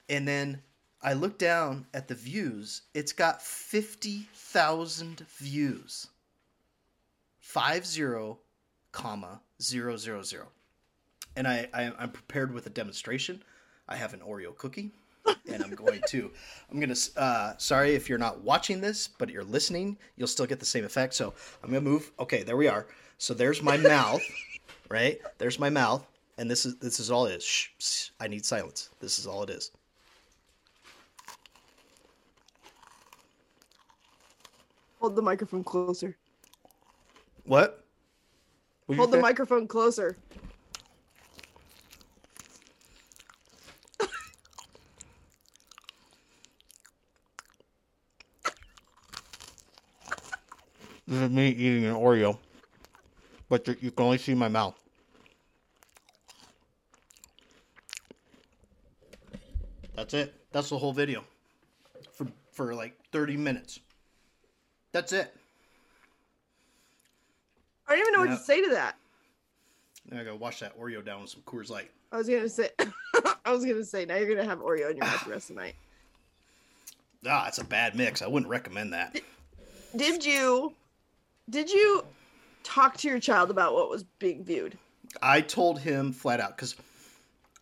[0.09, 0.63] And then
[1.03, 2.81] I look down at the views.
[2.95, 6.07] It's got 50,000 views.
[7.39, 8.37] 50,
[8.91, 10.23] comma, 000
[11.35, 13.43] and I, I I'm prepared with a demonstration.
[13.87, 14.93] I have an Oreo cookie,
[15.47, 16.31] and I'm going to
[16.71, 20.59] I'm gonna uh, sorry if you're not watching this, but you're listening, you'll still get
[20.59, 21.13] the same effect.
[21.13, 21.33] So
[21.63, 22.11] I'm gonna move.
[22.19, 22.87] Okay, there we are.
[23.17, 24.21] So there's my mouth,
[24.89, 25.19] right?
[25.37, 26.05] There's my mouth,
[26.37, 27.43] and this is this is all it is.
[27.43, 28.89] Shh, shh, I need silence.
[28.99, 29.71] This is all it is.
[34.99, 36.15] Hold the microphone closer.
[37.43, 37.83] What?
[38.95, 40.17] Hold the microphone closer.
[51.13, 52.39] This is me eating an Oreo,
[53.47, 54.73] but you- you can only see my mouth.
[59.95, 60.33] That's it.
[60.51, 61.23] That's the whole video.
[62.13, 63.79] For for like 30 minutes.
[64.91, 65.35] That's it.
[67.87, 68.97] I don't even know what to say to that.
[70.09, 71.91] Now I gotta wash that Oreo down with some Coors Light.
[72.11, 72.71] I was gonna say,
[73.45, 75.57] I was gonna say, now you're gonna have Oreo in your mouth the rest of
[75.57, 75.75] the night.
[77.23, 78.23] Ah, it's a bad mix.
[78.23, 79.21] I wouldn't recommend that.
[79.95, 80.73] Did you,
[81.49, 82.03] did you
[82.63, 84.77] talk to your child about what was being viewed?
[85.21, 86.75] I told him flat out because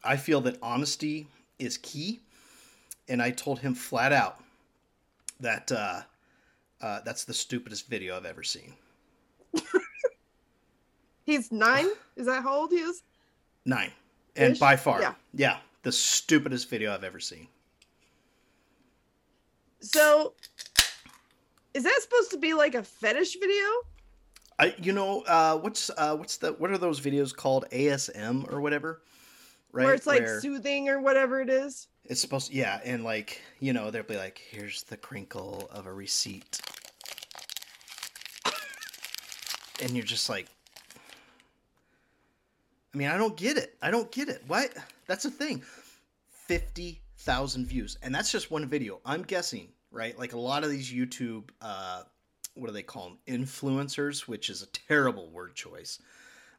[0.03, 1.27] I feel that honesty
[1.59, 2.21] is key,
[3.09, 4.39] and I told him flat out
[5.39, 6.01] that uh,
[6.81, 8.73] uh, that's the stupidest video I've ever seen.
[11.23, 11.87] He's nine.
[12.15, 13.03] Is that how old he is?
[13.65, 13.91] Nine,
[14.35, 14.59] and Ish?
[14.59, 15.13] by far, Yeah.
[15.33, 17.47] yeah, the stupidest video I've ever seen.
[19.81, 20.33] So,
[21.73, 23.65] is that supposed to be like a fetish video?
[24.59, 28.61] I, you know, uh, what's uh, what's the what are those videos called ASM or
[28.61, 29.01] whatever?
[29.71, 31.87] Right, Where it's like Where soothing or whatever it is?
[32.05, 35.93] it's supposed, yeah, and like you know, they'll be like, "Here's the crinkle of a
[35.93, 36.59] receipt,"
[39.81, 40.47] and you're just like,
[42.93, 43.77] I mean, I don't get it.
[43.81, 44.43] I don't get it.
[44.47, 44.73] What?
[45.07, 45.63] That's the thing.
[46.29, 48.99] Fifty thousand views, and that's just one video.
[49.05, 49.69] I'm guessing.
[49.91, 50.17] Right?
[50.17, 52.03] Like a lot of these YouTube, uh,
[52.55, 53.17] what do they call them?
[53.27, 55.99] Influencers, which is a terrible word choice.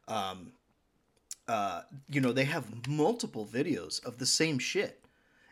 [0.08, 0.52] Um,
[1.48, 5.04] uh, you know, they have multiple videos of the same shit,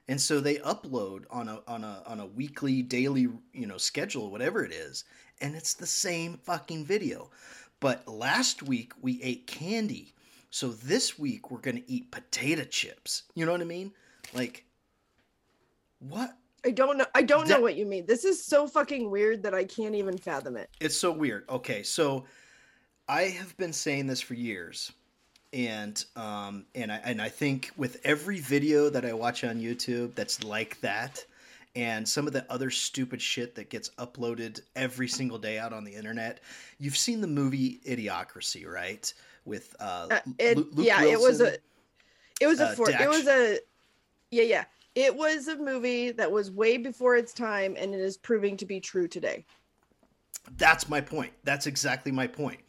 [0.08, 4.30] and so they upload on a on a on a weekly, daily, you know, schedule,
[4.30, 5.04] whatever it is,
[5.40, 7.30] and it's the same fucking video.
[7.80, 10.14] But last week we ate candy,
[10.50, 13.24] so this week we're gonna eat potato chips.
[13.34, 13.92] You know what I mean?
[14.32, 14.64] Like,
[15.98, 16.36] what?
[16.64, 17.06] I don't know.
[17.14, 18.06] I don't That- know what you mean.
[18.06, 20.68] This is so fucking weird that I can't even fathom it.
[20.80, 21.48] It's so weird.
[21.48, 22.24] Okay, so
[23.08, 24.92] I have been saying this for years,
[25.52, 30.14] and um, and I and I think with every video that I watch on YouTube
[30.14, 31.24] that's like that,
[31.74, 35.84] and some of the other stupid shit that gets uploaded every single day out on
[35.84, 36.40] the internet,
[36.78, 39.12] you've seen the movie Idiocracy, right?
[39.44, 41.54] With uh, Uh, it, Luke yeah, it was a,
[42.40, 43.58] it was a, uh, for, it was a,
[44.30, 44.64] yeah, yeah.
[44.94, 48.66] It was a movie that was way before its time, and it is proving to
[48.66, 49.44] be true today.
[50.56, 51.32] That's my point.
[51.44, 52.60] That's exactly my point.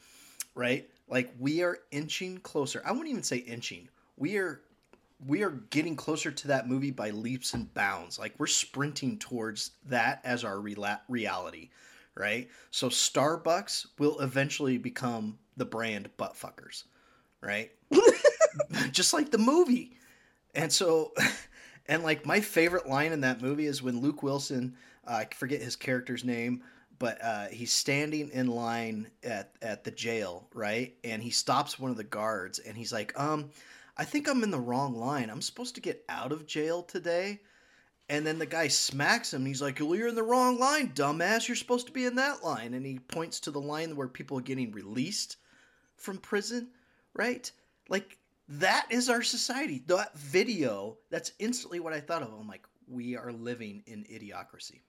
[0.54, 0.90] Right?
[1.08, 2.82] Like we are inching closer.
[2.86, 3.90] I wouldn't even say inching.
[4.18, 4.62] We are
[5.26, 8.18] we are getting closer to that movie by leaps and bounds.
[8.18, 11.70] Like we're sprinting towards that as our rela- reality,
[12.16, 12.50] right?
[12.72, 16.86] So Starbucks will eventually become the brand buttfuckers,
[17.42, 17.72] right?
[18.92, 19.98] Just like the movie.
[20.56, 21.14] And so
[21.88, 24.76] and like my favorite line in that movie is when Luke Wilson,
[25.08, 26.64] uh, I forget his character's name,
[27.00, 30.96] but uh, he's standing in line at at the jail, right?
[31.04, 33.50] And he stops one of the guards, and he's like, "Um,
[33.98, 35.30] I think I'm in the wrong line.
[35.30, 37.40] I'm supposed to get out of jail today."
[38.08, 39.46] And then the guy smacks him.
[39.46, 41.48] He's like, "Well, you're in the wrong line, dumbass.
[41.48, 44.38] You're supposed to be in that line." And he points to the line where people
[44.38, 45.38] are getting released
[45.98, 46.70] from prison,
[47.16, 47.52] right?
[47.90, 48.20] Like
[48.60, 49.84] that is our society.
[49.88, 52.34] That video, that's instantly what I thought of.
[52.34, 54.82] I'm like, we are living in idiocracy.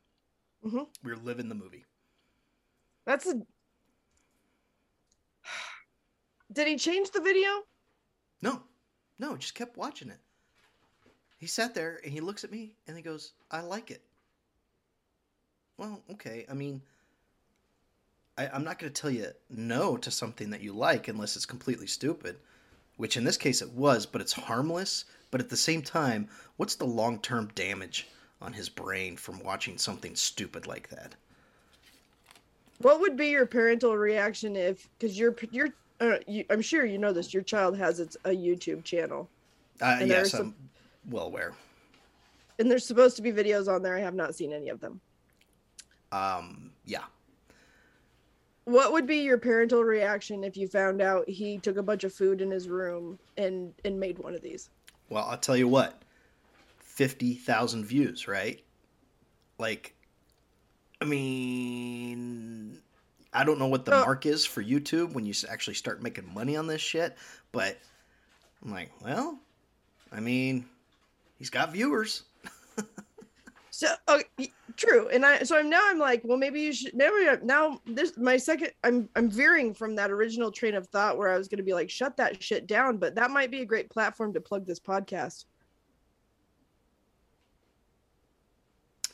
[0.64, 0.88] Mhm.
[1.02, 1.84] We're living the movie.
[3.04, 3.42] That's a.
[6.52, 7.64] Did he change the video?
[8.42, 8.62] No,
[9.18, 10.20] no, just kept watching it.
[11.38, 14.02] He sat there and he looks at me and he goes, I like it.
[15.76, 16.46] Well, okay.
[16.48, 16.82] I mean,
[18.36, 21.46] I, I'm not going to tell you no to something that you like unless it's
[21.46, 22.38] completely stupid,
[22.96, 25.04] which in this case it was, but it's harmless.
[25.30, 28.08] But at the same time, what's the long term damage
[28.40, 31.14] on his brain from watching something stupid like that?
[32.78, 35.68] What would be your parental reaction if, because you're you're,
[36.00, 37.32] uh, you, I'm sure you know this.
[37.32, 39.28] Your child has its a YouTube channel,
[39.80, 40.54] Uh, And yes, there's I'm
[41.08, 41.52] well aware.
[42.58, 43.96] and there's supposed to be videos on there.
[43.96, 45.00] I have not seen any of them.
[46.10, 47.04] Um, yeah.
[48.64, 52.12] What would be your parental reaction if you found out he took a bunch of
[52.14, 54.70] food in his room and and made one of these?
[55.08, 56.00] Well, I'll tell you what.
[56.80, 58.62] 50,000 views, right?
[59.58, 59.94] Like
[61.00, 62.80] I mean,
[63.32, 64.04] I don't know what the Oh.
[64.04, 67.16] mark is for YouTube when you actually start making money on this shit,
[67.50, 67.78] but
[68.64, 69.40] I'm like, well,
[70.12, 70.66] I mean,
[71.38, 72.22] he's got viewers.
[73.74, 76.92] So oh, y- true, and I so I'm now I'm like, well, maybe you should.
[76.94, 78.72] Now, we- now this my second.
[78.84, 81.72] I'm I'm veering from that original train of thought where I was going to be
[81.72, 82.98] like, shut that shit down.
[82.98, 85.46] But that might be a great platform to plug this podcast.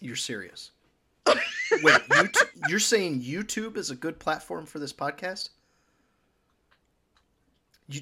[0.00, 0.72] You're serious.
[1.28, 5.50] Wait, YouTube, you're saying YouTube is a good platform for this podcast?
[7.88, 8.00] You,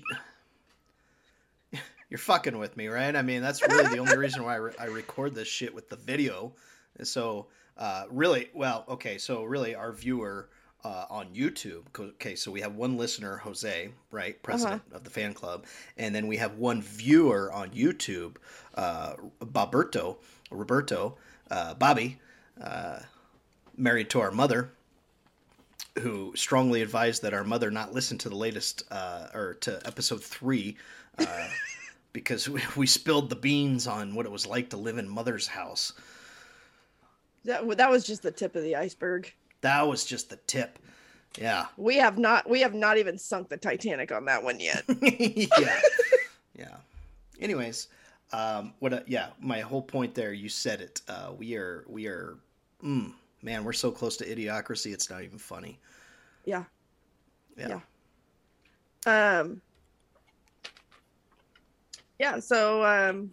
[2.10, 3.14] you're fucking with me, right?
[3.14, 5.88] I mean, that's really the only reason why I, re- I record this shit with
[5.88, 6.52] the video.
[7.02, 10.48] So, uh, really, well, okay, so really, our viewer
[10.84, 15.34] uh, on YouTube, okay, so we have one listener, Jose, right, president of the fan
[15.34, 15.66] club,
[15.98, 18.36] and then we have one viewer on YouTube,
[18.76, 20.18] uh, Boberto,
[20.50, 21.16] Roberto,
[21.50, 22.20] uh, Bobby,
[22.62, 23.00] uh,
[23.76, 24.70] married to our mother,
[25.98, 30.22] who strongly advised that our mother not listen to the latest uh, or to episode
[30.22, 30.76] three
[31.18, 31.48] uh,
[32.16, 35.46] because we, we spilled the beans on what it was like to live in mother's
[35.46, 35.92] house.
[37.44, 39.32] That that was just the tip of the iceberg.
[39.60, 40.78] That was just the tip.
[41.38, 41.66] Yeah.
[41.76, 44.82] We have not we have not even sunk the Titanic on that one yet.
[45.02, 45.80] yeah.
[46.58, 46.76] Yeah.
[47.38, 47.88] Anyways,
[48.32, 48.94] um, what?
[48.94, 50.32] A, yeah, my whole point there.
[50.32, 51.02] You said it.
[51.06, 51.84] Uh, we are.
[51.86, 52.38] We are.
[52.82, 54.94] Mm, man, we're so close to idiocracy.
[54.94, 55.78] It's not even funny.
[56.46, 56.64] yeah.
[57.58, 57.80] Yeah.
[59.06, 59.40] Yeah.
[59.40, 59.60] Um.
[62.18, 62.38] Yeah.
[62.40, 63.30] So um,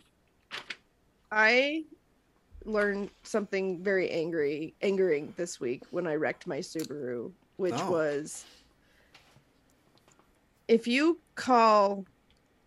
[1.32, 1.84] I
[2.66, 7.92] learned something very angry, angering this week when I wrecked my Subaru, which Oh.
[7.92, 8.46] was
[10.68, 12.06] if you call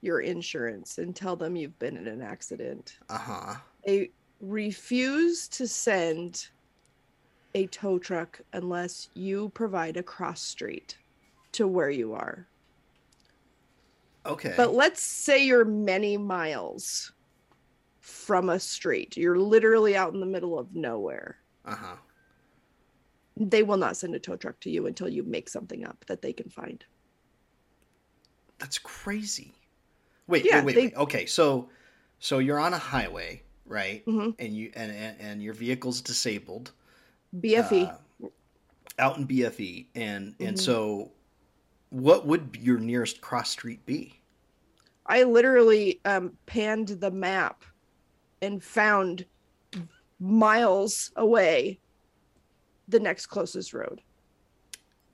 [0.03, 3.55] your insurance and tell them you've been in an accident, Uh huh.
[3.87, 6.49] they refuse to send
[7.55, 10.99] a tow truck unless you provide a cross street
[11.53, 12.47] to where you are.
[14.27, 14.55] Okay.
[14.57, 17.13] But let's say you're many miles
[18.01, 19.17] from a street.
[19.17, 21.39] You're literally out in the middle of nowhere.
[21.65, 21.97] uh huh.
[23.39, 26.23] They will not send a tow truck to you until you make something up that
[26.23, 26.83] they can find.
[28.59, 29.53] That's crazy.
[30.27, 30.97] Wait, Yeah, wait, wait, they- wait.
[30.97, 31.69] Okay, so
[32.19, 34.05] so you're on a highway, right?
[34.07, 34.35] Mhm.
[34.39, 36.73] And you and, and and your vehicle's disabled.
[37.39, 37.85] BFE.
[38.23, 38.29] uh,
[38.99, 40.61] out in BFE, and and Mhm.
[40.61, 41.13] so
[41.91, 44.21] what would your nearest cross street be?
[45.07, 47.65] I literally um, panned the map
[48.43, 49.25] and found
[50.19, 51.79] miles away
[52.89, 54.01] the next closest road.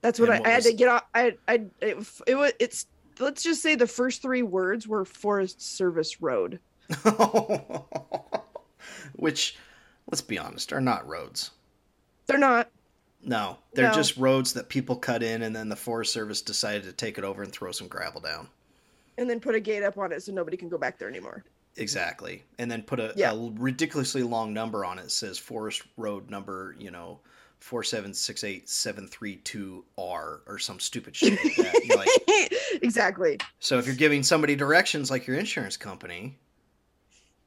[0.01, 1.03] That's what, I, what I had was- to get off.
[1.13, 2.87] I, I, it, it was, it's,
[3.19, 6.59] let's just say the first three words were Forest Service Road.
[9.13, 9.57] Which,
[10.11, 11.51] let's be honest, are not roads.
[12.25, 12.69] They're not.
[13.25, 13.93] No, they're No.
[13.93, 17.23] just roads that people cut in, and then the Forest Service decided to take it
[17.23, 18.49] over and throw some gravel down.
[19.17, 21.43] And then put a gate up on it so nobody can go back there anymore.
[21.77, 23.31] Exactly, and then put a, Yeah.
[23.31, 25.05] a ridiculously long number on it.
[25.05, 27.19] it says Forest Road number, you know,
[27.59, 31.95] four seven six eight seven three two R or some stupid shit like that.
[31.95, 32.51] Like,
[32.83, 33.39] exactly.
[33.59, 36.37] so if you're giving somebody directions like your insurance company,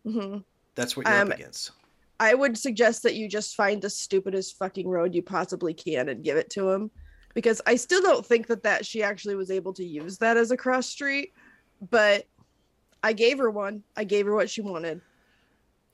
[0.05, 0.39] hmm
[0.75, 1.71] that's what you're Um, up against.
[2.19, 6.25] I would suggest that you just find the stupidest fucking road you possibly can and
[6.25, 6.91] give it to him.
[7.35, 10.51] Because I still don't think that that she actually was able to use that as
[10.51, 11.35] a cross street,
[11.91, 12.27] but
[13.03, 13.83] I gave her one.
[13.95, 15.03] I gave her what she wanted.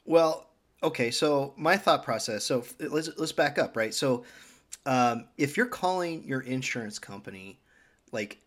[0.04, 0.50] Well,
[0.84, 1.10] okay.
[1.10, 2.44] So my thought process.
[2.44, 3.92] So let's let's back up, right?
[3.92, 4.24] So
[4.86, 7.58] um, if you're calling your insurance company,
[8.12, 8.38] like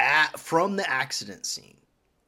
[0.00, 1.76] at from the accident scene,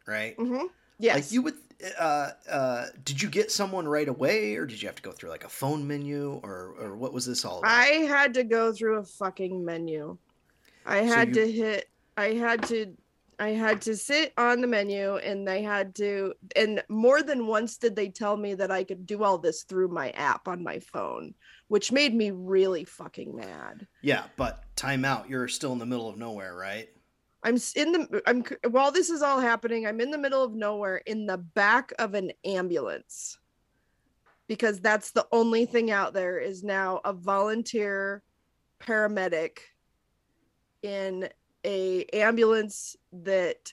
[0.07, 0.37] right?
[0.37, 0.67] Mm-hmm.
[0.99, 1.17] Yes.
[1.17, 1.55] Like you would.
[1.99, 5.31] Uh, uh, did you get someone right away, or did you have to go through
[5.31, 7.71] like a phone menu, or or what was this all about?
[7.71, 10.17] I had to go through a fucking menu.
[10.87, 12.95] I So had you- to hit I had to
[13.39, 17.77] I had to sit on the menu and they had to and more than once
[17.77, 20.79] did they tell me that I could do all this through my app on my
[20.79, 21.35] phone,
[21.69, 23.87] which made me really fucking mad.
[24.03, 25.29] Yeah, but time out.
[25.29, 26.89] You're still in the middle of nowhere, right?
[27.45, 30.99] I'm in the I'm while this is all happening, I'm in the middle of nowhere
[31.07, 33.39] in the back of an ambulance.
[34.49, 38.23] Because that's the only thing out there is now a volunteer
[38.81, 39.59] paramedic
[40.83, 41.29] in
[41.65, 43.73] a ambulance that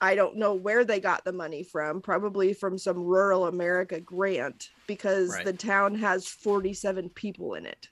[0.00, 4.70] I don't know where they got the money from, probably from some rural America grant
[4.88, 5.44] because Right.
[5.44, 7.88] the town has 47 people in it.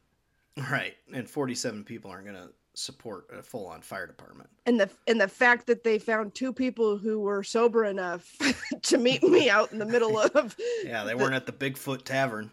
[0.56, 0.96] Right.
[1.14, 4.48] And 47 people aren't going to support a full-on fire department.
[4.66, 8.36] and the and the fact that they found two people who were sober enough
[8.82, 12.50] to meet me out in the middle of Yeah, they weren't at the Bigfoot Tavern.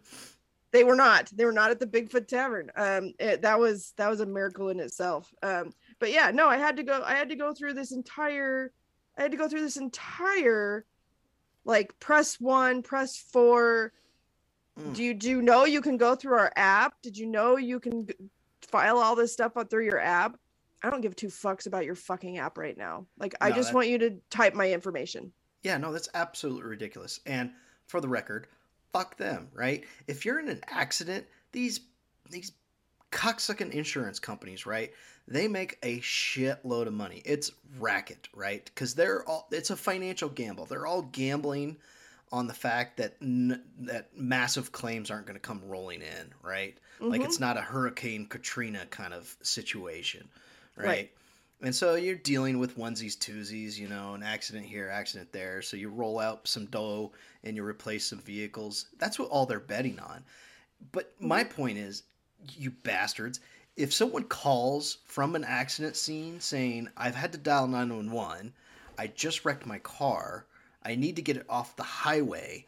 [0.72, 4.10] they were not they were not at the bigfoot tavern um it, that was that
[4.10, 7.30] was a miracle in itself um but yeah no i had to go i had
[7.30, 8.72] to go through this entire
[9.18, 10.86] i had to go through this entire
[11.64, 13.94] like press one press four
[14.80, 14.94] Mm.
[14.94, 17.80] do you do you know you can go through our app did you know you
[17.80, 18.08] can
[18.68, 20.38] file all this stuff through your app
[20.84, 23.76] i don't give two fucks about your fucking app right now like i just that-
[23.76, 25.32] want you to type my information
[25.64, 27.20] Yeah, no, that's absolutely ridiculous.
[27.26, 27.52] And
[27.88, 28.48] for the record,
[28.94, 29.84] fuck them, right?
[30.08, 31.82] If you're in an accident, these
[32.30, 32.52] these
[33.12, 34.92] cocksucking insurance companies, right?
[35.28, 37.22] They make a shitload of money.
[37.26, 38.64] It's racket, right?
[38.66, 40.66] Because they're all it's a financial gamble.
[40.66, 41.78] They're all gambling
[42.32, 46.78] on the fact that n- that massive claims aren't going to come rolling in, right?
[47.00, 47.26] Like Mhm.
[47.26, 50.30] it's not a Hurricane Katrina kind of situation,
[50.76, 50.86] right?
[50.86, 51.14] Right.
[51.62, 55.62] And so you're dealing with onesies, twosies, you know, an accident here, accident there.
[55.62, 57.14] So you roll out some dough
[57.44, 58.88] and you replace some vehicles.
[59.00, 60.24] That's what all they're betting on.
[60.92, 62.04] But my point is,
[62.56, 63.40] you bastards,
[63.76, 68.54] if someone calls from an accident scene saying, I've had to dial 911,
[68.98, 70.47] I just wrecked my car,
[70.88, 72.66] I need to get it off the highway,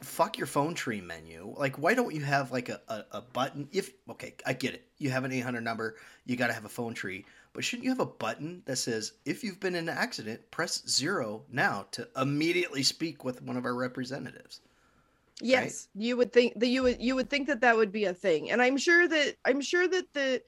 [0.00, 1.54] fuck your phone tree menu.
[1.56, 3.68] Like, why don't you have like a, a, a button?
[3.72, 4.86] If, okay, I get it.
[4.98, 7.26] You have an 800 number, you got to have a phone tree.
[7.52, 10.82] But shouldn't you have a button that says, if you've been in an accident, press
[10.88, 14.60] zero now to immediately speak with one of our representatives?
[15.40, 18.14] yes you would think that you would you would think that that would be a
[18.14, 20.40] thing and i'm sure that i'm sure that the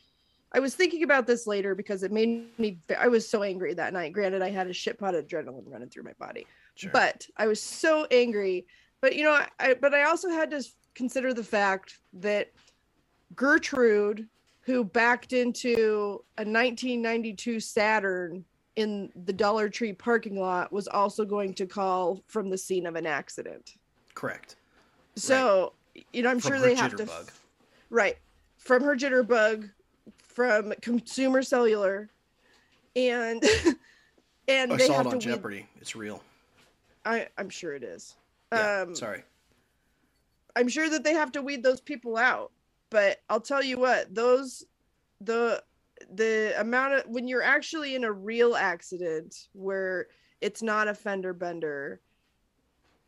[0.53, 3.93] i was thinking about this later because it made me i was so angry that
[3.93, 6.91] night granted i had a shit pot of adrenaline running through my body Sure.
[6.93, 8.67] but i was so angry
[9.01, 10.65] but you know I, but i also had to
[10.95, 12.53] consider the fact that
[13.35, 14.29] gertrude
[14.63, 18.45] who backed into a 1992 saturn
[18.77, 22.97] in the dollar tree parking lot was also going to call from the scene of
[22.97, 23.75] an accident
[24.15, 24.57] Correct.
[25.17, 25.73] so
[26.13, 27.41] you know i'm From sure they have to f-
[27.91, 28.17] right
[28.57, 29.69] from her jitterbug
[30.33, 32.09] from Consumer Cellular,
[32.97, 33.43] and
[34.49, 35.67] and I they saw have it to on Jeopardy.
[35.81, 36.23] It's real.
[37.05, 38.17] I I'm sure it is.
[38.53, 39.23] Yeah, um, sorry.
[40.55, 42.53] I'm sure that they have to weed those people out.
[42.91, 44.65] But I'll tell you what, those
[45.21, 45.63] the
[46.13, 50.09] the amount of when you're actually in a real accident where
[50.41, 52.01] it's not a fender bender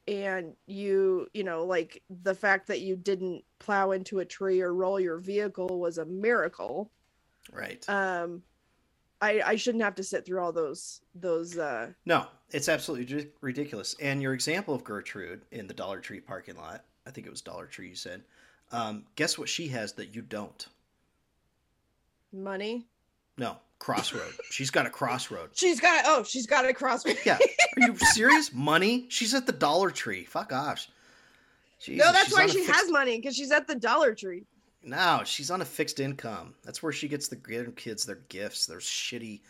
[0.07, 4.73] and you you know like the fact that you didn't plow into a tree or
[4.75, 6.91] roll your vehicle was a miracle
[7.51, 7.85] Right.
[7.89, 8.43] um
[9.21, 13.95] i i shouldn't have to sit through all those those uh No, it's absolutely ridiculous.
[14.01, 17.41] And your example of Gertrude in the Dollar Tree parking lot, I think it was
[17.43, 18.23] Dollar Tree you said.
[18.73, 20.67] Um, guess what she has that you don't?
[22.33, 22.85] money
[23.39, 24.33] No, crossroad.
[24.51, 25.51] She's got a crossroad.
[25.53, 27.17] she's got oh she's got a crossroad.
[27.25, 27.39] Yeah.
[27.77, 28.53] Are you serious?
[28.53, 29.07] Money?
[29.09, 30.25] She's at the Dollar Tree.
[30.25, 30.87] Fuck off.
[31.81, 34.45] Jesus, no that's why she fixed- has money because she's at the dollar tree
[34.83, 36.55] No, she's on a fixed income.
[36.65, 37.37] That's where she gets the
[37.77, 39.41] kids their gifts, their shitty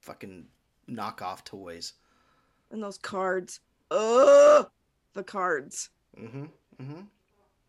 [0.00, 0.46] fucking
[0.90, 1.92] knockoff toys.
[2.70, 3.60] And those cards.
[3.90, 4.66] Oh,
[5.14, 5.90] the cards.
[6.20, 6.44] Mm-hmm.
[6.82, 7.00] Mm-hmm.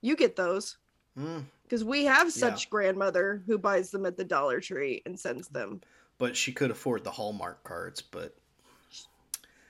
[0.01, 0.77] You get those
[1.17, 1.45] Mm.
[1.63, 5.81] because we have such grandmother who buys them at the Dollar Tree and sends them.
[6.19, 8.35] But she could afford the Hallmark cards, but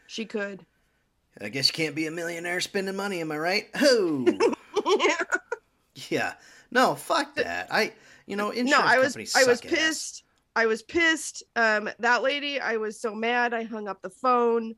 [0.08, 0.66] She could.
[1.40, 3.68] I guess you can't be a millionaire spending money, am I right?
[4.90, 5.38] Oh, yeah.
[6.10, 6.34] yeah.
[6.72, 7.68] No, fuck that.
[7.72, 7.94] I,
[8.26, 9.72] you know, insurance no, I was companies I was suck ass.
[9.80, 10.24] pissed.
[10.56, 11.44] I was pissed.
[11.56, 13.54] Um, that lady, I was so mad.
[13.54, 14.76] I hung up the phone.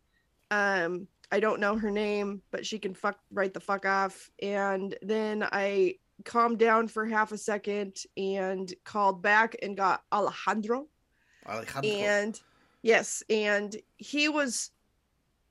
[0.52, 4.30] Um, I don't know her name, but she can fuck right the fuck off.
[4.42, 5.96] And then I
[6.26, 10.88] calmed down for half a second and called back and got Alejandro.
[11.48, 11.90] Alejandro.
[11.92, 12.40] and
[12.82, 14.72] yes and he was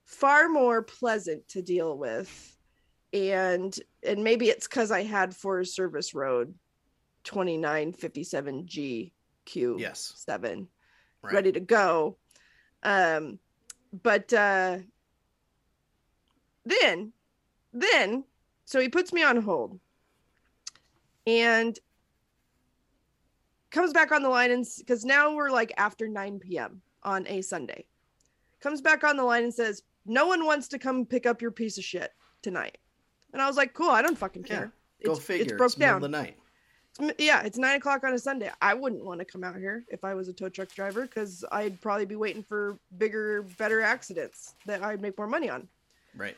[0.05, 2.57] far more pleasant to deal with
[3.13, 6.55] and and maybe it's because i had forest service road
[7.25, 9.13] 2957 g
[9.45, 10.13] q Yes.
[10.27, 10.69] 7
[11.23, 11.35] Right.
[11.35, 12.17] ready to go
[12.83, 13.39] um
[14.03, 14.79] but uh
[16.65, 17.13] then
[17.73, 18.25] then
[18.65, 19.79] so he puts me on hold
[21.27, 21.79] and
[23.71, 27.41] comes back on the line and because now we're like after 9 p.m on a
[27.43, 27.85] sunday
[28.61, 31.51] comes back on the line and says no one wants to come pick up your
[31.51, 32.11] piece of shit
[32.43, 32.79] tonight
[33.33, 34.73] and i was like cool i don't fucking care.
[35.01, 35.45] Yeah, Go it's, figure.
[35.45, 36.37] it's broke middle down the night.
[37.19, 38.51] Yeah, it's nine o'clock on a Sunday.
[38.61, 41.45] I wouldn't want to come out here if I was a tow truck driver because
[41.53, 45.69] I'd probably be waiting for bigger, better accidents that I'd make more money on.
[46.17, 46.37] Right.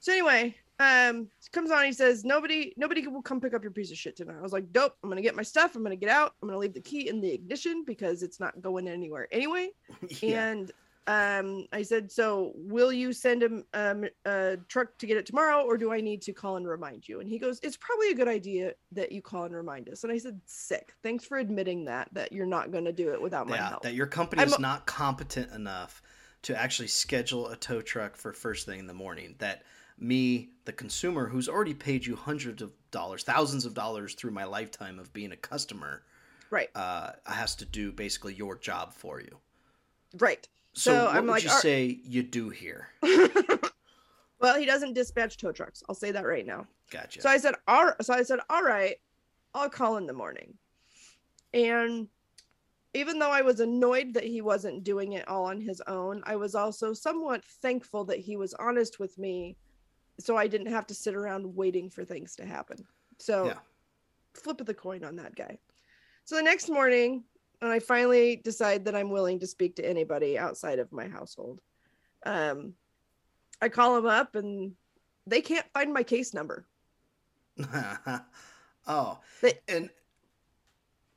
[0.00, 1.84] So anyway, um, comes on.
[1.84, 4.36] He says nobody, nobody will come pick up your piece of shit tonight.
[4.38, 4.96] I was like, dope.
[5.02, 5.76] I'm gonna get my stuff.
[5.76, 6.34] I'm gonna get out.
[6.42, 9.70] I'm gonna leave the key in the ignition because it's not going anywhere anyway.
[10.20, 10.48] yeah.
[10.48, 10.72] And
[11.06, 15.62] um, I said, so will you send him um, a truck to get it tomorrow,
[15.62, 17.20] or do I need to call and remind you?
[17.20, 20.04] And he goes, it's probably a good idea that you call and remind us.
[20.04, 20.92] And I said, sick.
[21.02, 23.82] Thanks for admitting that that you're not going to do it without my yeah, help.
[23.82, 26.02] that your company I'm is a- not competent enough
[26.42, 29.34] to actually schedule a tow truck for first thing in the morning.
[29.38, 29.64] That
[29.98, 34.44] me, the consumer, who's already paid you hundreds of dollars, thousands of dollars through my
[34.44, 36.02] lifetime of being a customer,
[36.50, 39.38] right, uh, has to do basically your job for you.
[40.18, 40.48] right.
[40.72, 42.88] So, So what I'm would like, you "Ar- say you do here?
[43.02, 45.82] well, he doesn't dispatch tow trucks.
[45.88, 46.66] I'll say that right now.
[46.90, 47.20] Gotcha.
[47.22, 48.96] So I said, all so I said, all right,
[49.54, 50.54] I'll call in the morning.
[51.52, 52.08] And
[52.94, 56.36] even though I was annoyed that he wasn't doing it all on his own, I
[56.36, 59.56] was also somewhat thankful that he was honest with me
[60.18, 62.86] so I didn't have to sit around waiting for things to happen.
[63.18, 63.58] So Yeah.
[64.34, 65.58] flip of the coin on that guy.
[66.24, 67.24] So the next morning,
[67.60, 71.60] when I finally decide that I'm willing to speak to anybody outside of my household,
[72.26, 72.72] um,
[73.60, 74.72] I call them up and
[75.26, 76.66] they can't find my case number.
[78.86, 79.90] oh, They- and,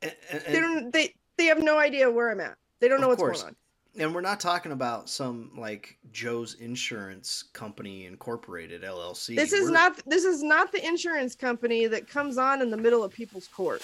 [0.02, 2.56] and, and, they don't they they have no idea where I'm at.
[2.80, 3.42] They don't know what's course.
[3.42, 3.56] going
[3.96, 4.02] on.
[4.02, 9.34] and we're not talking about some like Joe's Insurance Company Incorporated LLC.
[9.34, 12.76] This is We're- not this is not the insurance company that comes on in the
[12.76, 13.82] middle of people's court.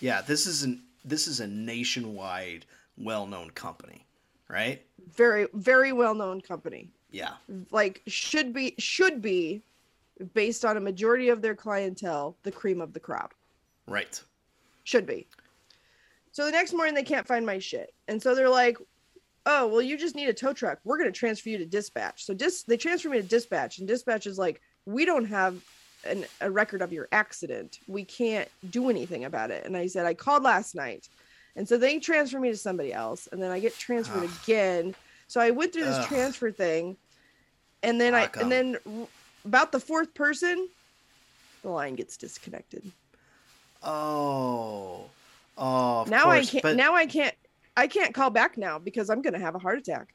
[0.00, 2.66] Yeah, this is an this is a nationwide,
[2.98, 4.04] well-known company,
[4.48, 4.84] right?
[5.14, 6.90] Very very well known company.
[7.10, 7.34] Yeah,
[7.70, 9.62] Like should be should be
[10.34, 13.32] based on a majority of their clientele the cream of the crop.
[13.86, 14.20] right.
[14.84, 15.26] Should be.
[16.32, 17.92] So the next morning they can't find my shit.
[18.08, 18.76] And so they're like,
[19.46, 20.78] "Oh, well you just need a tow truck.
[20.84, 23.88] We're going to transfer you to dispatch." So dis they transfer me to dispatch and
[23.88, 25.62] dispatch is like, "We don't have
[26.08, 27.80] an, a record of your accident.
[27.88, 31.08] We can't do anything about it." And I said, "I called last night."
[31.56, 34.30] And so they transfer me to somebody else and then I get transferred Ugh.
[34.44, 34.94] again.
[35.26, 36.06] So I went through this Ugh.
[36.06, 36.98] transfer thing
[37.82, 39.08] and then I and then r-
[39.44, 40.68] about the fourth person
[41.62, 42.92] the line gets disconnected.
[43.82, 45.04] Oh,
[45.56, 46.04] oh.
[46.08, 46.48] Now course.
[46.48, 46.62] I can't.
[46.62, 47.34] But, Now I can't.
[47.76, 50.14] I can't call back now because I'm gonna have a heart attack.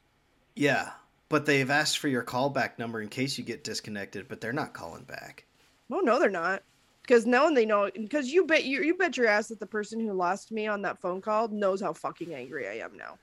[0.56, 0.90] yeah,
[1.28, 4.74] but they've asked for your callback number in case you get disconnected, but they're not
[4.74, 5.44] calling back.
[5.92, 6.62] Oh no, they're not.
[7.02, 7.90] Because now they know.
[7.94, 10.82] Because you bet you you bet your ass that the person who lost me on
[10.82, 13.18] that phone call knows how fucking angry I am now.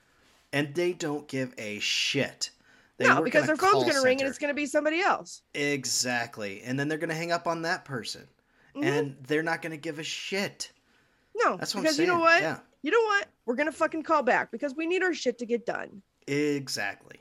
[0.52, 2.52] And they don't give a shit.
[2.98, 5.42] They no, because their phone's gonna ring and it's gonna be somebody else.
[5.54, 6.62] Exactly.
[6.64, 8.28] And then they're going to hang up on that person.
[8.76, 8.84] Mhm.
[8.84, 10.72] And they're not going to give a shit.
[11.36, 12.10] No, That's what because I'm saying.
[12.10, 12.42] you know what?
[12.42, 13.28] Yeah, You know what?
[13.46, 16.02] We're gonna fucking call back because we need our shit to get done.
[16.28, 17.18] exactly.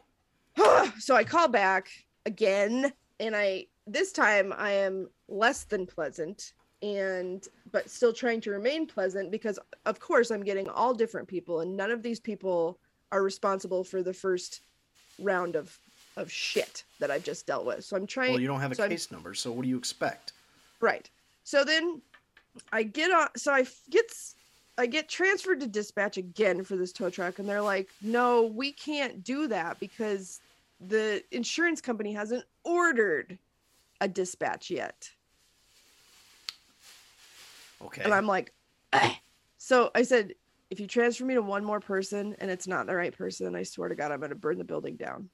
[0.98, 1.88] so I call back
[2.26, 6.52] again, and I this time I am less than pleasant,
[6.82, 11.60] and but still trying to remain pleasant because of course I'm getting all different people,
[11.60, 12.78] and none of these people
[13.12, 14.60] are responsible for the first
[15.18, 15.78] round of
[16.16, 17.84] of shit that I've just dealt with.
[17.84, 18.32] So I'm trying.
[18.32, 20.32] Well, you don't have a so I'm- case number, so what do you expect?
[20.80, 21.08] Right.
[21.44, 22.02] So then
[22.72, 24.12] I get on so I get
[24.76, 28.72] I get transferred to dispatch again for this tow truck and they're like, "No, we
[28.72, 30.40] can't do that because
[30.80, 33.38] the insurance company hasn't ordered
[34.00, 35.10] a dispatch yet."
[37.82, 38.02] Okay.
[38.02, 38.52] And I'm like,
[38.92, 39.14] "Eh."
[39.56, 40.34] "So I said,
[40.70, 43.62] if you transfer me to one more person and it's not the right person, I
[43.62, 45.30] swear to god I'm going to burn the building down."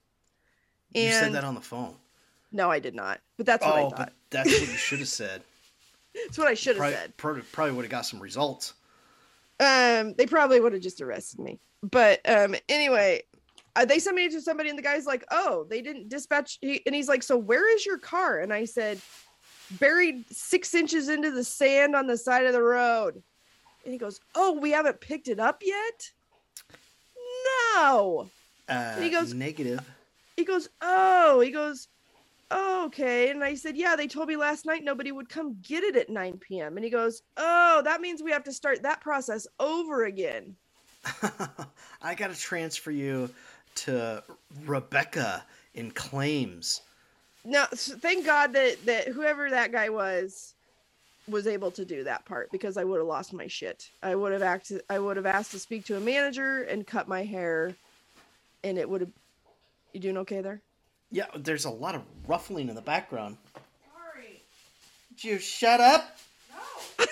[0.93, 1.95] you said that on the phone.
[2.51, 3.19] No, I did not.
[3.37, 3.97] But that's what oh, I thought.
[3.97, 5.41] but that's what you should have said.
[6.15, 7.17] That's what I should have said.
[7.17, 8.73] Probably, probably would have got some results.
[9.59, 11.59] Um, they probably would have just arrested me.
[11.83, 13.23] But um, anyway,
[13.75, 16.81] uh, they sent me to somebody, and the guy's like, "Oh, they didn't dispatch." He,
[16.85, 19.01] and he's like, "So where is your car?" And I said,
[19.71, 23.21] "Buried six inches into the sand on the side of the road."
[23.83, 26.11] And he goes, "Oh, we haven't picked it up yet."
[27.75, 28.29] No.
[28.67, 29.81] Uh, he goes- negative.
[30.35, 31.87] He goes, "Oh." He goes,
[32.51, 35.83] oh, "Okay." And I said, "Yeah, they told me last night nobody would come get
[35.83, 39.01] it at 9 p.m." And he goes, "Oh, that means we have to start that
[39.01, 40.55] process over again."
[42.01, 43.29] I got to transfer you
[43.75, 44.23] to
[44.65, 46.81] Rebecca in claims.
[47.45, 50.53] No s- thank god that that whoever that guy was
[51.27, 54.31] was able to do that part because i would have lost my shit i would
[54.33, 57.73] have acted i would have asked to speak to a manager and cut my hair
[58.63, 59.11] and it would have
[59.93, 60.61] you doing okay there
[61.11, 63.37] Yeah, there's a lot of ruffling in the background.
[63.93, 64.41] sorry
[65.15, 66.17] Did you shut up?
[66.99, 67.05] no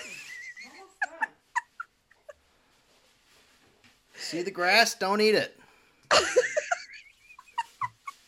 [4.16, 4.96] See the grass?
[4.96, 5.60] Don't eat it.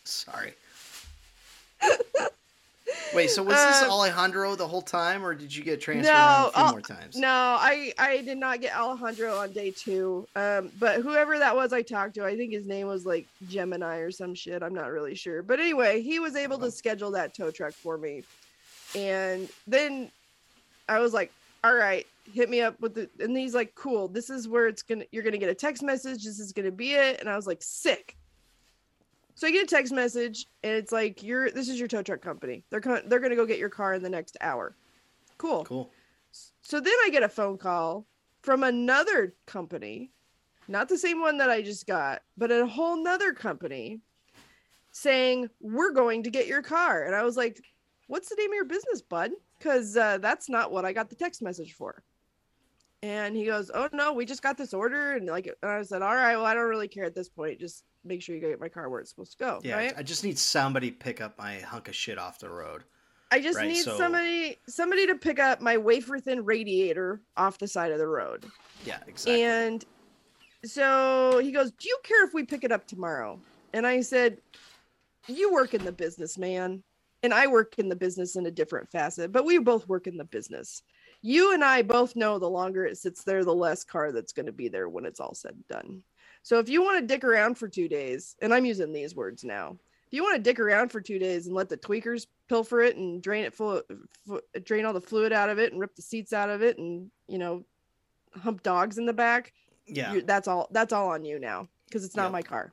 [0.04, 0.54] Sorry.
[3.14, 6.48] Wait, so was this Um, Alejandro the whole time, or did you get transferred No,
[6.50, 7.16] a few I'll- more times?
[7.16, 10.28] no i i did not get alejandro on day two.
[10.36, 13.98] Um but whoever that was i talked to i think his name was like gemini
[14.00, 14.62] or some shit.
[14.62, 15.42] I'm not really sure.
[15.42, 18.24] But anyway he was able to schedule that tow truck for me.
[18.96, 20.12] And then
[20.90, 21.32] i was like
[21.64, 24.84] all right hit me up with the and he's like cool this is where it's
[24.84, 27.20] gonna you're gonna get a text message this is gonna be it.
[27.22, 28.16] And i was like sick
[29.36, 32.22] so i get a text message and it's like you're this is your tow truck
[32.22, 34.76] company they're co- they're gonna go get your car in the next hour
[35.38, 35.92] cool Cool.
[36.62, 38.06] so then I get a phone call
[38.42, 40.12] from another company,
[40.68, 44.00] not the same one that I just got, but a whole nother company
[44.92, 47.06] saying, We're going to get your car.
[47.06, 47.60] And I was like,
[48.08, 49.32] What's the name of your business, bud?
[49.58, 52.04] Because uh, that's not what I got the text message for.
[53.06, 55.12] And he goes, Oh, no, we just got this order.
[55.14, 57.60] And like, and I said, All right, well, I don't really care at this point.
[57.60, 59.60] Just make sure you get my car where it's supposed to go.
[59.64, 59.94] Yeah, Right.
[59.96, 62.84] I just need somebody pick up my hunk of shit off the road.
[63.32, 67.60] I just Right, need so- somebody somebody to pick up my wafer thin radiator off
[67.60, 68.44] the side of the road.
[68.86, 69.44] Yeah, exactly.
[69.44, 69.86] And
[70.64, 73.40] so he goes, Do you care if we pick it up tomorrow?
[73.74, 74.40] And I said,
[75.28, 76.82] You work in the business, man.
[77.22, 80.18] And I work in the business in a different facet, but we both work in
[80.18, 80.82] the business.
[81.28, 84.46] You and I both know the longer it sits there, the less car that's going
[84.46, 86.04] to be there when it's all said and done.
[86.44, 89.44] So if you want to dick around for two days, and I'm using these words
[89.44, 92.82] now, if you want to dick around for two days and let the tweakers pilfer
[92.82, 93.82] it and drain it full,
[94.28, 96.78] fu- drain all the fluid out of it and rip the seats out of it
[96.78, 97.66] and you know
[98.36, 99.52] hump dogs in the back,
[99.88, 100.14] yeah.
[100.14, 102.32] you that's all that's all on you now because it's not Yep.
[102.34, 102.72] my car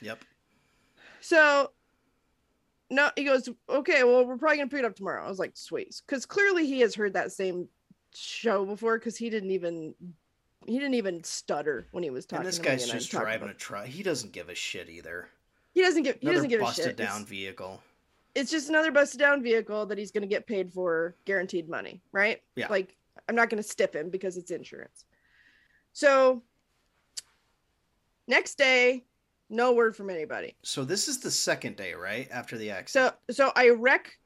[0.00, 0.24] Yep.
[1.20, 1.70] so
[2.88, 5.52] no he goes okay well we're probably gonna pick it up tomorrow i was like
[5.54, 7.68] sweet because clearly he has heard that same
[8.14, 9.94] show before because he didn't even
[10.66, 13.54] he didn't even stutter when he was talking And this to guy's just driving a
[13.54, 13.86] truck.
[13.86, 15.28] He doesn't give a shit either.
[15.72, 16.76] he doesn't give he Another doesn't give a shit.
[16.76, 17.82] busted down It's, vehicle.
[18.34, 22.42] it's just another busted down vehicle that he's gonna get paid for guaranteed money right
[22.56, 22.66] Yeah.
[22.68, 22.96] like
[23.28, 25.04] i'm not gonna stiff him because it's insurance
[25.92, 26.42] so
[28.26, 29.04] next day
[29.48, 32.28] no word from anybody So this is the second day, right?
[32.30, 33.14] After the accident.
[33.28, 34.16] So so I wreck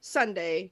[0.00, 0.70] Sunday,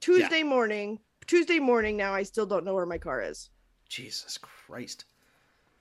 [0.00, 0.98] Tuesday morning,
[1.28, 2.12] Tuesday morning now.
[2.12, 3.50] I still don't know where my car is.
[3.88, 5.04] Jesus Christ.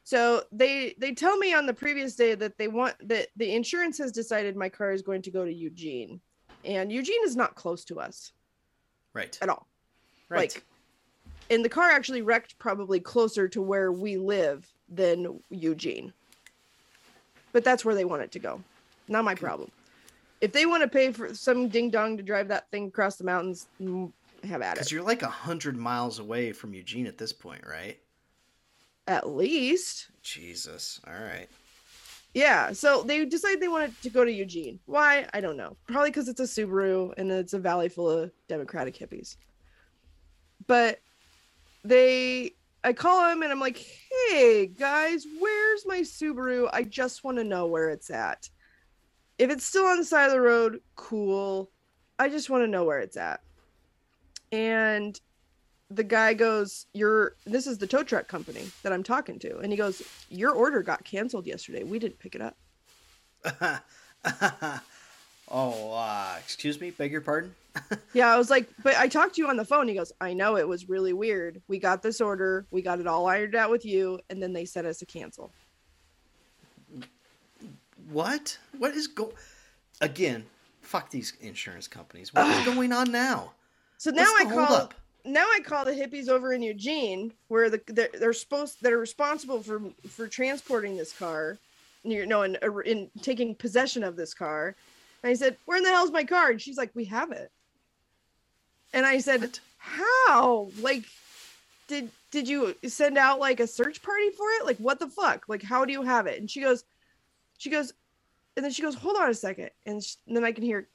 [0.03, 3.97] So they they tell me on the previous day that they want that the insurance
[3.97, 6.21] has decided my car is going to go to Eugene,
[6.63, 8.31] and Eugene is not close to us
[9.13, 9.37] Right.
[9.41, 9.67] at all.
[10.29, 10.53] Right.
[10.53, 10.63] Like,
[11.49, 16.13] and the car actually wrecked probably closer to where we live than Eugene.
[17.51, 18.61] But that's where they want it to go.
[19.07, 19.71] Not my problem.
[20.39, 23.23] If they want to pay for some ding dong to drive that thing across the
[23.23, 24.11] mountains, mm,
[24.47, 24.75] have at it.
[24.75, 27.97] Because you're like a hundred miles away from Eugene at this point, right?
[29.07, 30.07] At least.
[30.21, 30.99] Jesus.
[31.07, 31.47] All right.
[32.33, 34.79] Yeah, so they decided they wanted to go to Eugene.
[34.85, 35.25] Why?
[35.33, 35.75] I don't know.
[35.87, 39.37] Probably because it's a Subaru and it's a valley full of Democratic hippies.
[40.67, 40.99] But
[41.83, 42.51] they,
[42.83, 43.83] I call him and I'm like,
[44.29, 46.69] hey guys, where's my Subaru?
[46.71, 48.49] I just want to know where it's at.
[49.39, 51.71] If it's still on the side of the road, cool.
[52.19, 53.41] I just want to know where it's at.
[54.51, 55.19] And
[55.89, 59.57] the guy goes, Your this is the tow truck company that I'm talking to.
[59.59, 61.83] And he goes, Your order got canceled yesterday.
[61.83, 62.57] We didn't pick it up.
[65.49, 66.91] oh, uh, excuse me.
[66.91, 67.53] Beg your pardon.
[68.13, 69.87] Yeah, I was like, but I talked to you on the phone.
[69.87, 71.61] He goes, I know it was really weird.
[71.67, 74.65] We got this order, we got it all ironed out with you, and then they
[74.65, 75.51] sent us to cancel.
[78.09, 78.57] What?
[78.79, 79.31] What is go?
[80.01, 80.45] Again,
[80.81, 82.33] fuck these insurance companies.
[82.33, 83.51] What is going on now?
[83.97, 84.93] So now I call holdup?
[85.25, 88.99] now I call the hippies over in Eugene, where the they're, they're supposed that are
[88.99, 91.57] responsible for for transporting this car,
[92.03, 94.75] you know, in, uh, in taking possession of this car.
[95.23, 97.51] And I said, "Where in the hell's my car?" And she's like, "We have it."
[98.93, 99.59] And I said, What?
[99.77, 100.69] "How?
[100.79, 101.03] Like,
[101.87, 104.65] did did you send out like a search party for it?
[104.65, 105.45] Like, what the fuck?
[105.47, 106.83] Like, how do you have it?" And she goes,
[107.57, 107.93] she goes,
[108.55, 109.71] and then she goes, "Hold on a second.
[109.85, 110.87] And, sh- and then I can hear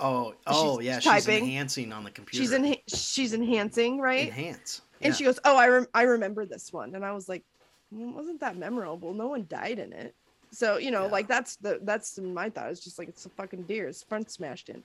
[0.00, 0.98] Oh, oh She's oh, yeah.
[0.98, 2.42] She's enhancing on the computer.
[2.42, 4.82] she's in she's enhancing, right?" enhance.
[5.02, 7.44] And she goes, "Oh, I rem- I remember this one." And I was like,
[7.90, 9.14] "Wasn't that memorable?
[9.14, 10.14] No one died in it."
[10.50, 11.12] So you know, Yeah.
[11.12, 12.70] like that's the that's my thought.
[12.70, 13.86] It's just like it's a fucking deer.
[13.88, 14.82] It's front smashed in.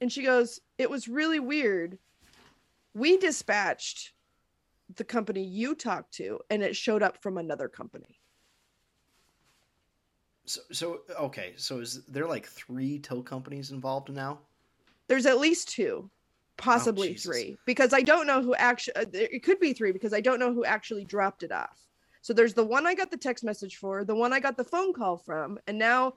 [0.00, 1.98] And she goes, "It was really weird.
[2.94, 4.12] We dispatched
[4.96, 8.17] the company you talked to, and it showed up from another company."
[10.48, 11.52] So, so okay.
[11.56, 14.38] So is there like three tow companies involved now?
[15.06, 16.10] There's at least two,
[16.56, 18.96] possibly Oh, three, because I don't know who actually.
[18.96, 21.86] Uh, it could be three because I don't know who actually dropped it off.
[22.22, 24.64] So there's the one I got the text message for, the one I got the
[24.64, 26.14] phone call from, and now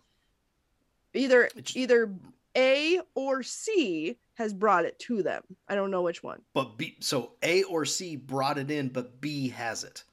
[1.13, 2.13] either It's- either
[2.55, 5.43] A or C has brought it to them.
[5.67, 6.41] I don't know which one.
[6.53, 10.03] But B, so A or C brought it in, but B has it.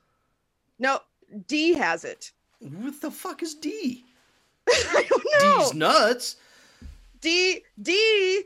[0.78, 1.00] No,
[1.46, 2.32] D has it.
[2.60, 4.04] What the fuck is D?
[4.96, 5.58] I don't know.
[5.64, 6.36] D's nuts.
[7.20, 8.42] D D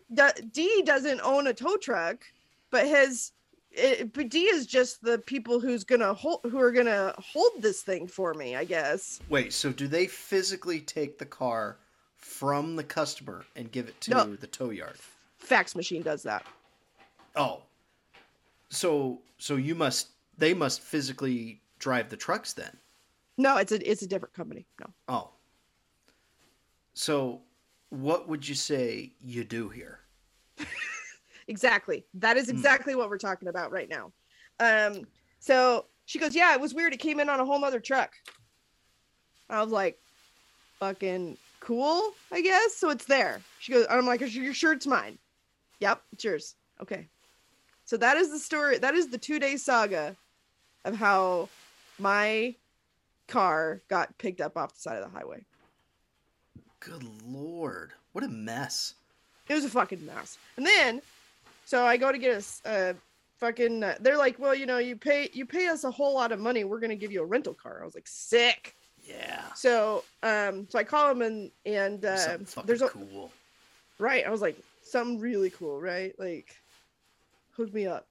[0.52, 2.24] D doesn't own a tow truck,
[2.70, 3.32] but his
[3.70, 7.82] it, but D is just the people who's gonna hold who are gonna hold this
[7.82, 9.20] thing for me, I guess.
[9.28, 11.76] Wait, so do they physically take the car
[12.16, 14.36] from the customer and give it to No.
[14.36, 14.96] the tow yard?
[15.38, 16.46] Fax machine does that.
[17.36, 17.62] Oh,
[18.70, 20.08] so so you must
[20.38, 22.74] they must physically drive the trucks then.
[23.38, 24.64] No, it's a it's a different company.
[24.80, 24.86] No.
[25.08, 25.30] Oh,
[26.94, 27.42] so
[27.90, 30.00] what would you say you do here?
[31.48, 32.04] Exactly.
[32.14, 32.52] That is Hmm.
[32.56, 34.12] exactly what we're talking about right now.
[34.60, 35.04] Um,
[35.40, 36.94] so she goes, Yeah, it was weird.
[36.94, 38.12] It came in on a whole nother truck.
[39.50, 39.98] I was like,
[40.78, 42.76] fucking cool, I guess.
[42.76, 43.40] So it's there.
[43.58, 45.18] She goes, I'm like, Are you sure it's mine?
[45.80, 46.54] Yep, it's yours.
[46.80, 47.08] Okay.
[47.84, 48.78] So that is the story.
[48.78, 50.16] That is the two day saga
[50.84, 51.48] of how
[51.98, 52.54] my
[53.28, 55.44] car got picked up off the side of the highway.
[56.84, 58.94] Good lord, what a mess!
[59.48, 60.38] It was a fucking mess.
[60.56, 61.02] And then,
[61.64, 62.94] so I go to get a
[63.38, 63.82] fucking.
[63.84, 66.40] Uh, they're like, well, you know, you pay you pay us a whole lot of
[66.40, 66.64] money.
[66.64, 67.80] We're gonna give you a rental car.
[67.82, 68.74] I was like, sick.
[69.04, 73.32] Yeah, So, um, so I call them and and uh, there's a cool.
[73.98, 74.24] right.
[74.24, 76.14] I was like, something really cool, right?
[76.20, 76.54] Like,
[77.56, 78.06] hook me up.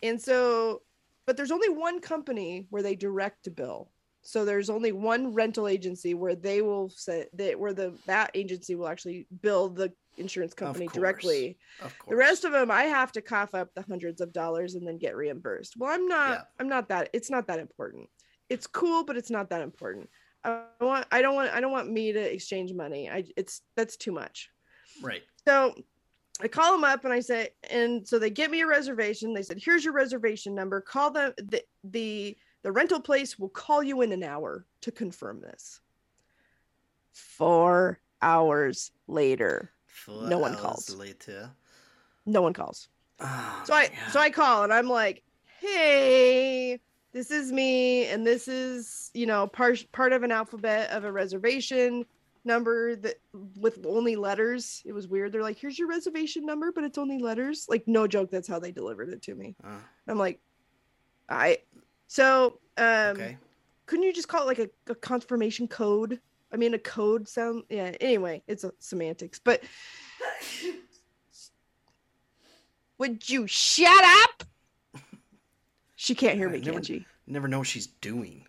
[0.00, 0.82] And so,
[1.26, 3.88] but there's only one company where they direct to bill.
[4.22, 8.76] So there's only one rental agency where they will say that where the that agency
[8.76, 11.58] will actually bill the insurance company directly.
[11.80, 12.10] Of course.
[12.10, 14.98] The rest of them, I have to cough up the hundreds of dollars and then
[14.98, 15.74] get reimbursed.
[15.76, 16.30] Well, I'm not.
[16.30, 16.42] Yeah.
[16.60, 17.10] I'm not that.
[17.12, 18.08] It's not that important.
[18.48, 20.08] It's cool, but it's not that important.
[20.44, 21.06] I want.
[21.10, 21.52] I don't want.
[21.52, 23.10] I don't want me to exchange money.
[23.10, 23.24] I.
[23.36, 24.50] It's that's too much.
[25.02, 25.22] right.
[25.46, 25.74] So
[26.40, 29.34] I call them up and I say, and so they get me a reservation.
[29.34, 30.80] They said, "Here's your reservation number.
[30.80, 31.32] Call them.
[31.38, 35.80] The the the rental place will call you in an hour to confirm this."
[37.12, 40.94] Four hours later, Four No one calls.
[40.96, 41.50] later.
[42.24, 42.88] no one calls.
[43.20, 44.10] Oh, So I yeah.
[44.10, 45.22] so I call and I'm like,
[45.60, 46.80] "Hey,
[47.12, 51.12] this is me and this is, you know, part part of an alphabet of a
[51.12, 52.04] reservation
[52.44, 53.20] number that
[53.60, 54.82] with only letters.
[54.84, 55.30] It was weird.
[55.30, 58.58] They're like, "Here's your reservation number, but it's only letters." Like no joke, that's how
[58.58, 59.54] they delivered it to me.
[59.62, 59.76] Uh,
[60.08, 60.40] I'm like,
[61.28, 61.58] "I
[62.12, 63.38] So, um okay.
[63.86, 66.20] couldn't you just call it like a, a confirmation code?
[66.52, 67.62] I mean, a code sound.
[67.70, 67.92] Yeah.
[68.02, 69.40] Anyway, it's a semantics.
[69.42, 69.62] But
[72.98, 74.44] would you shut up?
[75.96, 77.06] She can't hear me, never- can she?
[77.26, 78.44] Never know what she's doing.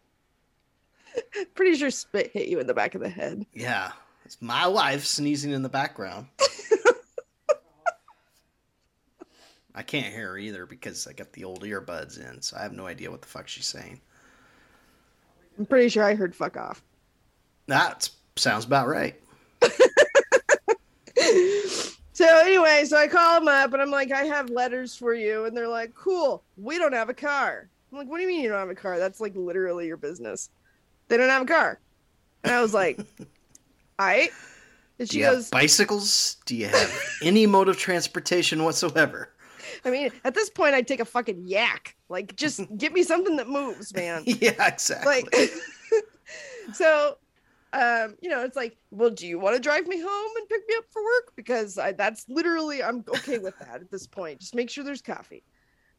[1.54, 3.44] Pretty sure spit hit you in the back of the head.
[3.52, 3.92] Yeah.
[4.24, 6.28] It's my wife sneezing in the background.
[9.74, 12.72] I can't hear her either because I got the old earbuds in, so I have
[12.72, 14.00] no idea what the fuck she's saying.
[15.58, 16.82] I'm pretty sure I heard fuck off.
[17.66, 19.14] That sounds about right.
[22.12, 25.44] so anyway, so I call them up and I'm like, I have letters for you,
[25.44, 26.42] and they're like, cool.
[26.56, 27.68] We don't have a car.
[27.92, 28.98] I'm like, what do you mean you don't have a car?
[28.98, 30.50] That's like literally your business.
[31.08, 31.80] They don't have a car.
[32.44, 32.98] And I was like,
[33.98, 34.30] all right.
[34.98, 36.36] And she goes, have bicycles?
[36.44, 39.29] Do you have any mode of transportation whatsoever?
[39.84, 41.96] I mean, at this point, I'd take a fucking yak.
[42.08, 44.22] Like, just get me something that moves, man.
[44.26, 45.22] yeah, exactly.
[45.22, 45.34] like
[46.72, 47.16] so
[47.72, 50.62] um you know it's like well do you want to drive me home and pick
[50.68, 51.32] me up for work?
[51.36, 54.40] Because I, that's literally i'm okay with that at this point.
[54.40, 55.44] Just make sure there's coffee.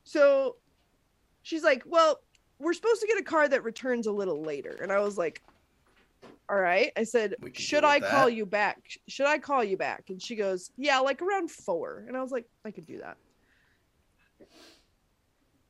[0.04, 0.58] So
[1.44, 2.20] she's like well
[2.60, 4.78] we're supposed to get a car that returns a little later.
[4.82, 5.42] And i was like
[6.50, 6.92] all right.
[6.98, 8.82] I said should i with call you back?
[9.08, 10.06] Should i call you back?
[10.10, 12.04] And she goes yeah like around four.
[12.08, 13.16] And i was like i could do that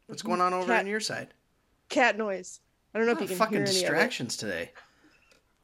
[0.07, 1.33] What's going on over Cat- on your side?
[1.89, 2.61] cat noise
[2.93, 4.71] i don't know if you can fucking hear distractions today.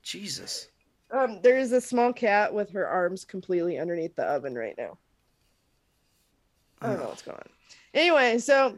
[0.03, 0.68] Jesus.
[1.12, 4.97] Um, there is a small cat with her arms completely underneath the oven right now.
[6.82, 7.10] I don't know Oh.
[7.10, 7.49] what's going on.
[7.93, 8.78] Anyway, so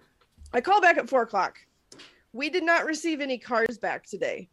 [0.54, 1.60] I call back at four o'clock.
[2.34, 4.50] We did not receive any cars back today.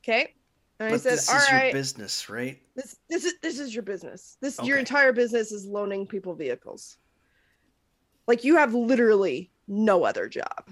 [0.00, 0.34] Okay.
[0.78, 2.60] And I But said, this all is right, your business, right?
[2.74, 4.36] this this is this is your business.
[4.40, 6.98] This your entire business is loaning people vehicles.
[8.26, 10.70] Like you have literally no other job.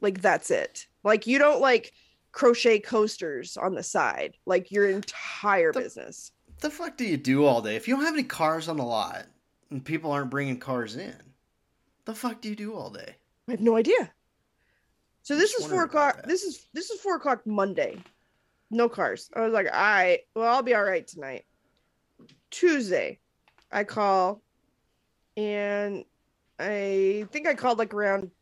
[0.00, 0.86] Like that's it.
[1.04, 1.92] Like you don't like
[2.32, 4.36] crochet coasters on the side.
[4.44, 6.32] Like your entire The- business.
[6.60, 7.76] the fuck do you do all day?
[7.76, 9.26] If you don't have any cars on the lot
[9.70, 11.14] and people aren't bringing cars in,
[12.06, 13.14] the fuck do you do all day?
[13.48, 14.10] I have no idea.
[15.22, 16.24] So this is four o'clock.
[16.26, 18.02] This is this is four o'clock Monday.
[18.74, 19.30] No cars.
[19.36, 21.44] I was like, all right, well, I'll be all right tonight.
[22.50, 23.20] Tuesday,
[23.70, 24.42] I call,
[25.36, 26.04] and
[26.58, 28.32] I think I called like around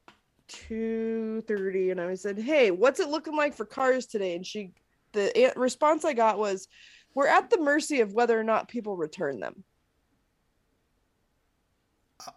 [0.49, 4.72] two thirty, and I said, "Hey, what's it looking like for cars today?" And she,
[5.12, 6.66] the response I got was,
[7.14, 9.64] "We're at the mercy of whether or not people return them."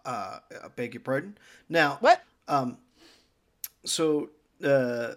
[0.04, 1.38] Uh, I beg your pardon.
[1.70, 2.22] Now, What?
[2.46, 2.76] um,
[3.84, 4.30] so
[4.62, 5.14] uh,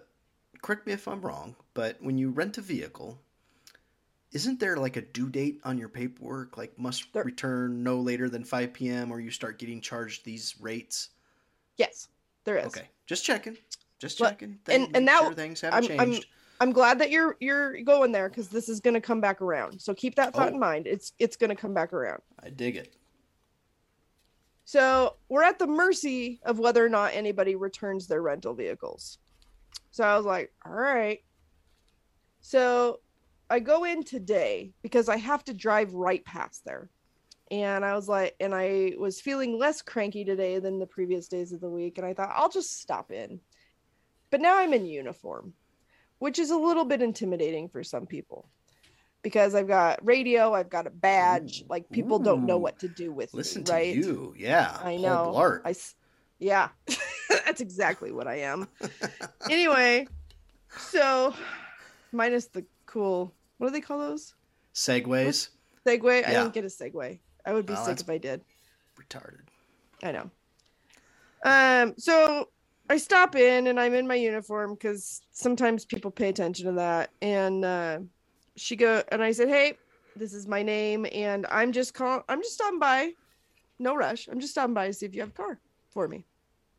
[0.62, 3.20] correct me if I'm wrong, but when you rent a vehicle,
[4.32, 6.56] isn't there like a due date on your paperwork?
[6.56, 9.10] Like must There- return no later than 5 p.m.
[9.10, 11.10] or you start getting charged these rates?
[11.76, 12.08] Yes,
[12.44, 12.66] there is.
[12.66, 13.56] Okay, just checking.
[13.98, 14.50] Just Well, checking.
[14.50, 16.28] and- Thing- and make that- sure things haven't I'm- I'm- changed.
[16.62, 19.80] I'm glad that you're you're going there because this is going to come back around.
[19.80, 20.52] So keep that thought Oh.
[20.54, 20.86] in mind.
[20.86, 22.20] It's it's going to come back around.
[22.42, 22.94] I dig it.
[24.66, 29.18] So we're at the mercy of whether or not anybody returns their rental vehicles.
[29.90, 31.20] So I was like, all right.
[32.40, 33.00] So
[33.48, 36.88] I go in today because I have to drive right past there.
[37.50, 41.52] And I was like, and I was feeling less cranky today than the previous days
[41.52, 41.98] of the week.
[41.98, 43.40] And I thought, I'll just stop in.
[44.30, 45.52] But now I'm in uniform,
[46.20, 48.48] which is a little bit intimidating for some people
[49.22, 51.62] because I've got radio, I've got a badge.
[51.62, 51.66] Ooh.
[51.68, 53.94] Like people don't know what to do with Listen me, to right?
[53.96, 54.34] you.
[54.38, 54.78] Yeah.
[54.82, 55.60] I know.
[55.64, 55.96] I, s-
[56.38, 56.68] yeah,
[57.46, 58.68] that's exactly what I am.
[59.48, 60.06] anyway,
[60.76, 61.34] so
[62.12, 64.34] minus the cool, what do they call those?
[64.74, 65.48] Segways.
[65.86, 66.26] Segway.
[66.26, 67.20] I don't get a Segway.
[67.46, 68.42] I would be Well, sick if I did.
[68.98, 69.40] Retarded.
[70.02, 70.30] I know.
[71.44, 72.48] Um, so
[72.90, 77.10] I stop in and I'm in my uniform because sometimes people pay attention to that.
[77.22, 78.00] And uh,
[78.56, 79.78] she go and I said, "Hey,
[80.16, 83.12] this is my name, and I'm just call I'm just stopping by.
[83.78, 84.28] No rush.
[84.30, 85.58] I'm just stopping by to see if you have a car
[85.90, 86.26] for me,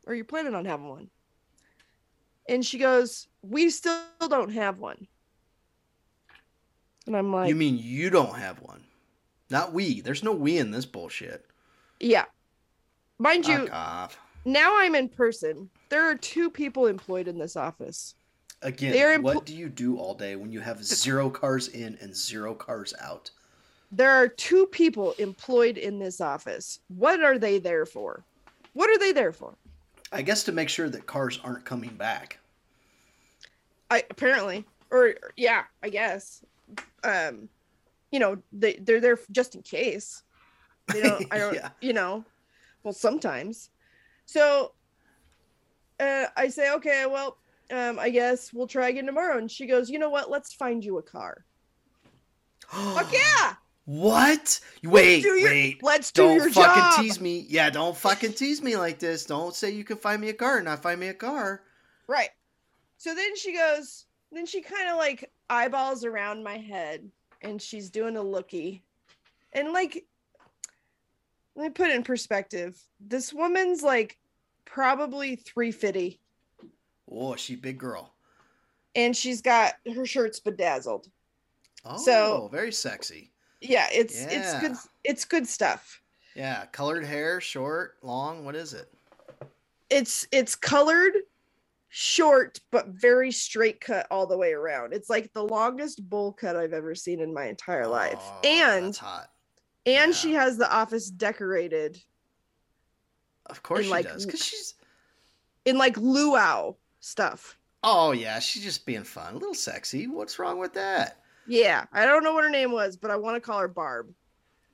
[0.06, 1.10] or you're planning on having one."
[2.48, 5.06] And she goes, "We still don't have one."
[7.06, 8.84] And I'm like, you mean you don't have one?
[9.50, 10.00] Not we.
[10.00, 11.46] There's no we in this bullshit.
[12.00, 12.24] "Yeah."
[13.18, 14.18] Mind you, off.
[14.44, 15.70] now I'm in person.
[15.90, 18.14] There are two people employed in this office.
[18.62, 22.14] Again, They're what do you do all day when you have zero cars in and
[22.14, 23.30] zero cars out?
[23.92, 26.80] there are two people employed in this office.
[26.88, 28.24] What are they there for?
[28.72, 29.54] What are they there for?
[30.12, 32.38] I guess to make sure that cars aren't coming back.
[33.90, 36.44] I apparently, or yeah, I guess.
[37.04, 37.48] Um,
[38.10, 40.22] you know, they they're there just in case.
[40.92, 41.26] They don't.
[41.30, 41.54] I don't.
[41.54, 41.70] Yeah.
[41.80, 42.24] You know,
[42.82, 43.70] well, sometimes.
[44.26, 44.72] So,
[45.98, 47.38] uh, I say, okay, well,
[47.70, 49.38] um, I guess we'll try again tomorrow.
[49.38, 50.30] And she goes, you know what?
[50.30, 51.44] Let's find you a car.
[52.68, 53.54] Fuck yeah!
[53.84, 54.60] What?
[54.84, 55.82] Wait, do your- wait.
[55.82, 57.00] let's do don't your fucking job.
[57.00, 57.46] tease me.
[57.48, 59.24] Yeah, don't fucking tease me like this.
[59.26, 61.62] Don't say you can find me a car and not find me a car.
[62.06, 62.30] Right.
[62.98, 67.10] So then she goes, then she kind of like eyeballs around my head
[67.42, 68.84] and she's doing a looky.
[69.52, 70.04] And like,
[71.56, 72.80] let me put it in perspective.
[73.00, 74.16] This woman's like
[74.64, 76.20] probably 350
[77.10, 78.14] Oh, she big girl.
[78.94, 81.08] and she's got her shirt's bedazzled.
[81.84, 83.31] Oh, So- very sexy.
[83.62, 86.00] Yeah, it's it's good it's good stuff.
[86.34, 88.44] Yeah, colored hair, short, long.
[88.44, 88.92] What is it?
[89.90, 91.12] It's it's colored
[91.94, 94.92] short but very straight cut all the way around.
[94.94, 98.18] It's like the longest bowl cut I've ever seen in my entire life.
[98.18, 99.28] Oh, And hot.
[99.86, 100.16] and Yeah.
[100.16, 102.00] she has the office decorated
[103.46, 104.74] Of course she like, does, because she's.
[105.66, 107.58] in like luau stuff.
[107.84, 110.06] Oh yeah, she's just being fun, a little sexy.
[110.06, 111.18] What's wrong with that?
[111.46, 114.12] Yeah, I don't know what her name was, but I want to call her Barb.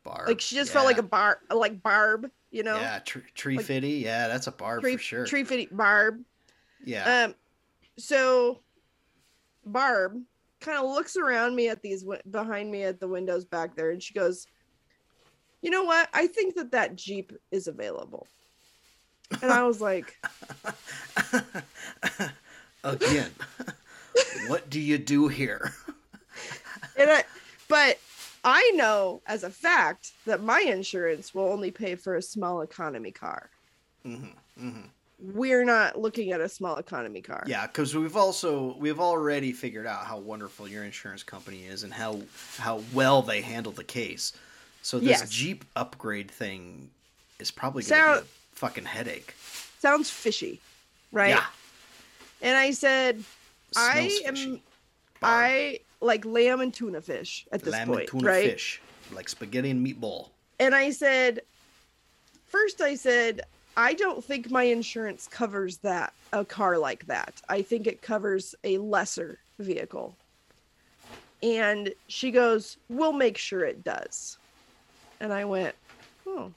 [0.04, 0.28] Barb.
[0.28, 3.66] Like she just felt like a bar, like Barb, you know, Yeah, tr- tree Like-
[3.66, 3.90] fitty.
[4.04, 5.26] Yeah, that's a barb tree for sure.
[5.26, 6.22] tree fitty Barb.
[6.84, 7.24] yeah.
[7.24, 7.34] Um,
[7.98, 8.60] so
[9.66, 10.22] Barb
[10.60, 14.02] kind of looks around me at these behind me at the windows back there, and
[14.02, 14.46] she goes,
[15.62, 16.08] "You know what?
[16.14, 18.26] I think that that Jeep is available."
[19.42, 20.16] And I was like,
[22.84, 23.30] Again,
[24.46, 25.72] what do you do here?
[26.98, 27.24] and I,
[27.68, 27.98] but
[28.44, 33.10] I know as a fact that my insurance will only pay for a small economy
[33.10, 33.50] car.
[34.04, 34.26] hmm
[34.58, 34.80] hmm
[35.20, 37.42] We're not looking at a small economy car.
[37.46, 41.92] Yeah, because we've also we've already figured out how wonderful your insurance company is and
[41.92, 42.20] how
[42.58, 44.32] how well they handle the case.
[44.82, 45.28] So this Yes.
[45.30, 46.88] Jeep upgrade thing
[47.40, 49.34] is probably going to So- be a fucking headache.
[49.80, 50.60] Sounds fishy,
[51.12, 51.30] right?
[51.30, 51.44] Yeah,
[52.40, 53.22] And I said,
[53.76, 54.62] I am fishy.
[55.22, 58.50] I like lamb and tuna fish at this lamb point, and tuna right?
[58.52, 58.80] fish,
[59.12, 60.28] like spaghetti and meatball.
[60.60, 61.40] And I said,
[62.46, 63.42] first I said,
[63.76, 67.40] I don't think my insurance covers that a car like that.
[67.48, 70.16] I think it covers a lesser vehicle.
[71.42, 74.38] And she goes, "We'll make sure it does."
[75.20, 75.76] And I went,
[76.26, 76.50] "Oh,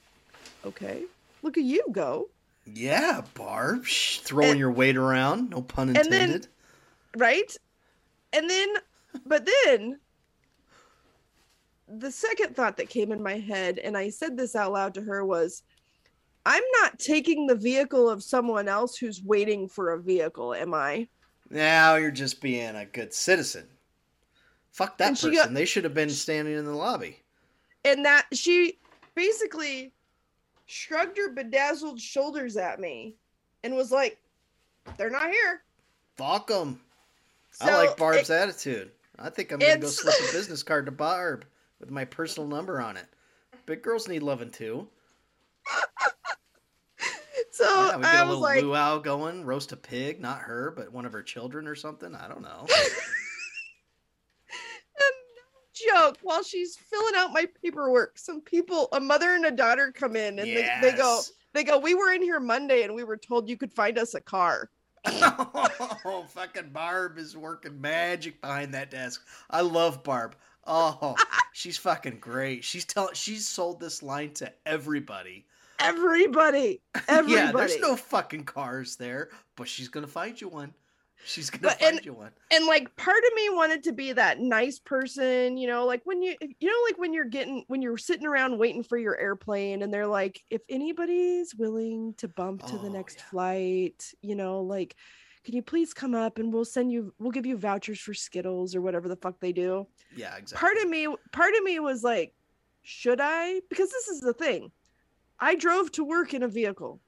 [0.64, 1.04] okay.
[1.42, 2.28] Look at you go."
[2.66, 5.50] Yeah, Barb, throwing And- your weight around.
[5.50, 6.48] No pun and then- intended.
[7.16, 7.56] right?
[8.32, 8.68] And then,
[9.26, 9.98] but then,
[11.88, 15.02] the second thought that came in my head, and I said this out loud to
[15.02, 15.62] her, was
[16.46, 21.08] I'm not taking the vehicle of someone else who's waiting for a vehicle, am I?
[21.50, 23.68] now you're just being a good citizen.
[24.70, 25.34] Fuck that person.
[25.34, 27.20] got- they should have been standing in the lobby.
[27.84, 28.78] And that she
[29.14, 29.92] basically
[30.64, 33.16] shrugged her bedazzled shoulders at me
[33.64, 34.18] and was like,
[34.96, 35.62] they're not here.
[36.16, 36.80] Fuck them.
[37.60, 38.90] I like Barb's it- attitude.
[39.22, 41.44] I think I'm gonna go slip a business card to Barb
[41.80, 43.06] with my personal number on it.
[43.66, 44.88] Big girls need loving too.
[47.52, 50.72] so Yeah, we get I a little like, luau going, roast a pig, not her,
[50.76, 52.14] but one of her children or something.
[52.14, 52.66] I don't know.
[55.90, 60.16] joke while she's filling out my paperwork some people a mother and a daughter come
[60.16, 61.20] in and they, they go
[61.54, 64.14] they go we were in here monday and we were told you could find us
[64.14, 64.70] a car
[65.06, 69.26] oh, fucking Barb is working magic behind that desk.
[69.50, 70.36] I love Barb.
[70.66, 71.16] Oh,
[71.52, 72.62] she's fucking great.
[72.64, 75.46] She's telling she's sold this line to everybody.
[75.80, 80.72] everybody everybody Yeah, there's no fucking cars there, but she's gonna find you one.
[81.24, 82.32] She's gonna But- find and- you one.
[82.50, 86.20] and like part of me wanted to be that nice person you know like when
[86.20, 89.82] you you know like when you're getting when you're sitting around waiting for your airplane
[89.82, 93.24] and they're like if anybody's willing to bump to the Oh, next yeah.
[93.30, 94.96] flight you know like
[95.44, 98.74] can you please come up and we'll send you we'll give you vouchers for skittles
[98.74, 100.58] or whatever the fuck they do Yeah, exactly.
[100.58, 102.34] part of me part of me was like
[102.82, 104.72] should i because this is the thing
[105.38, 106.98] i drove to work in a vehicle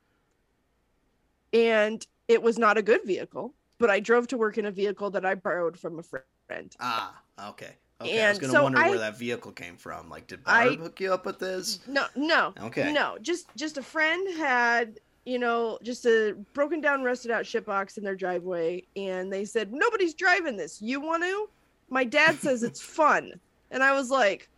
[1.53, 5.11] and it was not a good vehicle but i drove to work in a vehicle
[5.11, 7.15] that i borrowed from a friend Ah,
[7.49, 7.71] okay.
[8.01, 10.11] Okay, I was gonna so wonder I- where that vehicle came from.
[10.11, 11.79] Like, did I- hook you up with this?
[11.87, 12.93] no no Okay.
[12.93, 17.65] no just just a friend had you know just a broken down rusted out shit
[17.65, 21.49] box in their driveway and they said nobody's driving this you want to
[21.89, 23.33] my dad says it's fun
[23.71, 24.49] and i was like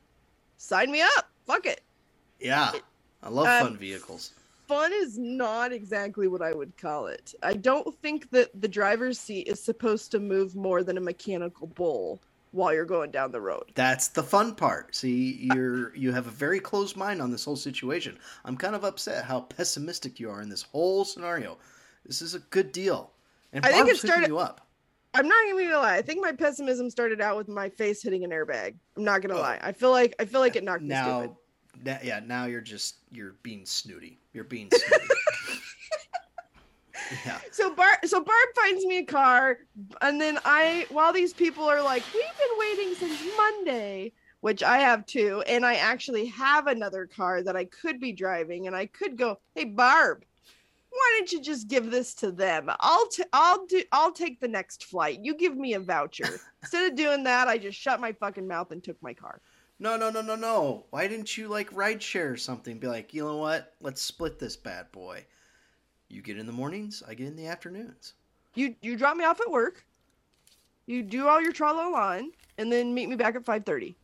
[0.56, 1.28] sign me up.
[1.46, 1.82] Fuck it.
[2.40, 2.72] Yeah,
[3.22, 4.32] I love Um, fun vehicles.
[4.66, 7.34] Fun is not exactly what I would call it.
[7.42, 11.68] I don't think that the driver's seat is supposed to move more than a mechanical
[11.68, 13.64] bull while you're going down the road.
[13.74, 14.94] That's the fun part.
[14.96, 18.18] See, you're you have a very closed mind on this whole situation.
[18.44, 21.58] I'm kind of upset how pessimistic you are in this whole scenario.
[22.04, 23.12] This is a good deal,
[23.52, 24.62] and I think it started- you up.
[25.14, 25.96] I'm not gonna lie.
[25.96, 28.74] I think my pessimism started out with my face hitting an airbag.
[28.96, 29.40] I'm not gonna Oh.
[29.40, 29.58] lie.
[29.62, 31.36] I feel like I feel like it knocked me now, stupid.
[31.84, 34.18] na- yeah, now you're just you're being snooty.
[34.36, 34.70] You're being
[37.24, 39.60] yeah, So Barb, so Barb finds me a car,
[40.02, 44.12] and then I, while these people are like, we've been waiting since Monday,
[44.42, 48.66] which I have too, and I actually have another car that I could be driving,
[48.66, 50.22] and I could go, hey Barb,
[50.90, 52.70] why don't you just give this to them?
[52.80, 55.20] I'll t- I'll do I'll take the next flight.
[55.22, 56.40] You give me a voucher.
[56.62, 59.40] Instead of doing that, I just shut my fucking mouth and took my car.
[59.78, 60.84] No, no, no, no, no.
[60.90, 62.78] Why didn't you like ride share or something?
[62.78, 63.74] Be like, you know what?
[63.80, 65.24] Let's split this bad boy.
[66.08, 68.14] You get in the mornings, I get in the afternoons.
[68.54, 69.84] You you drop me off at work.
[70.86, 73.96] You do all your tra la line, and then meet me back at five thirty.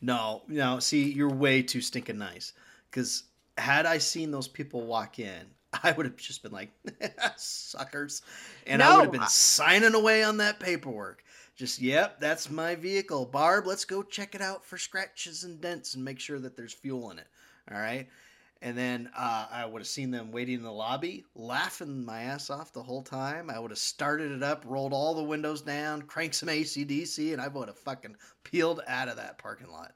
[0.00, 0.78] No, no.
[0.78, 2.52] See, you're way too stinking nice.
[2.90, 3.24] Because
[3.56, 5.46] had I seen those people walk in,
[5.82, 6.70] I would have just been like,
[7.36, 8.22] suckers,
[8.66, 11.24] and I would have been I- signing away on that paperwork.
[11.56, 13.24] Just, yep, that's my vehicle.
[13.24, 16.74] Barb, let's go check it out for scratches and dents and make sure that there's
[16.74, 17.28] fuel in it.
[17.72, 18.06] All right.
[18.62, 22.50] And then uh, I would have seen them waiting in the lobby, laughing my ass
[22.50, 23.50] off the whole time.
[23.50, 27.40] I would have started it up, rolled all the windows down, cranked some ACDC, and
[27.40, 29.92] I would have fucking peeled out of that parking lot.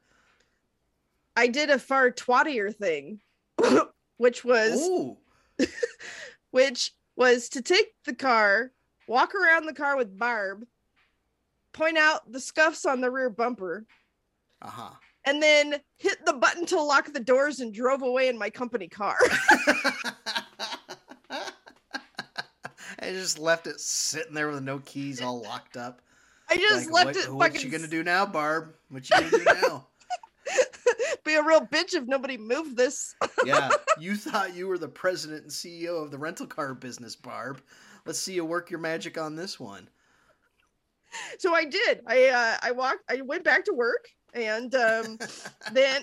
[1.36, 3.20] I did a far twattier thing,
[4.18, 5.16] which was
[6.50, 8.72] which was to take the car,
[9.08, 10.66] walk around the car with Barb,
[11.72, 13.86] point out the scuffs on the rear bumper,
[14.62, 14.90] Uh huh.
[15.24, 18.88] and then hit the button to lock the doors and drove away in my company
[18.88, 19.16] car.
[23.02, 26.02] I just left it sitting there with no keys, all locked up.
[26.48, 28.74] I just Like, left what, it What fucking you gonna do now, Barb?
[28.88, 29.86] What you gonna do now?
[31.24, 33.14] be a real bitch if nobody moved this.
[33.44, 37.62] yeah, you thought you were the president and CEO of the rental car business, Barb.
[38.04, 39.88] Let's see you work your magic on this one.
[41.38, 42.02] So I did.
[42.06, 43.10] I uh, I walked.
[43.10, 45.18] I went back to work, and um,
[45.72, 46.02] then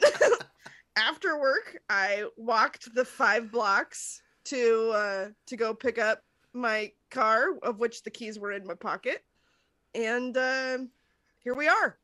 [0.98, 6.22] after work, I walked the five blocks to uh, to go pick up
[6.54, 9.24] my car, of which the keys were in my pocket,
[9.96, 10.90] and um
[11.40, 11.98] here we are.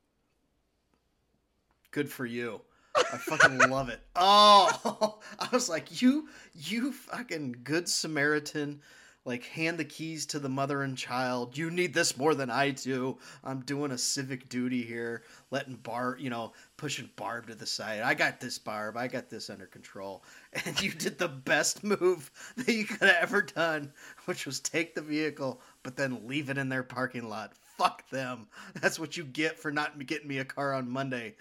[1.91, 2.62] Good for you.
[2.95, 3.99] I fucking love it.
[4.16, 8.82] Oh, I was like, you, you fucking good Samaritan.
[9.26, 11.57] Like, hand the keys to the mother and child.
[11.57, 13.17] You need this more than I do.
[13.43, 18.01] I'm doing a civic duty here, letting Barb, you know, pushing Barb to the side.
[18.01, 18.97] I got this, Barb.
[18.97, 20.24] I got this under control.
[20.65, 23.91] And you did the best move that you could have ever done,
[24.26, 27.53] which was take the vehicle, but then leave it in their parking lot.
[27.78, 28.47] Fuck them.
[28.82, 31.36] That's what you get for not getting me a car on Monday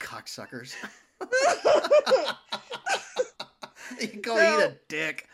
[0.00, 0.74] cocksuckers.
[4.00, 5.28] you go eat a dick.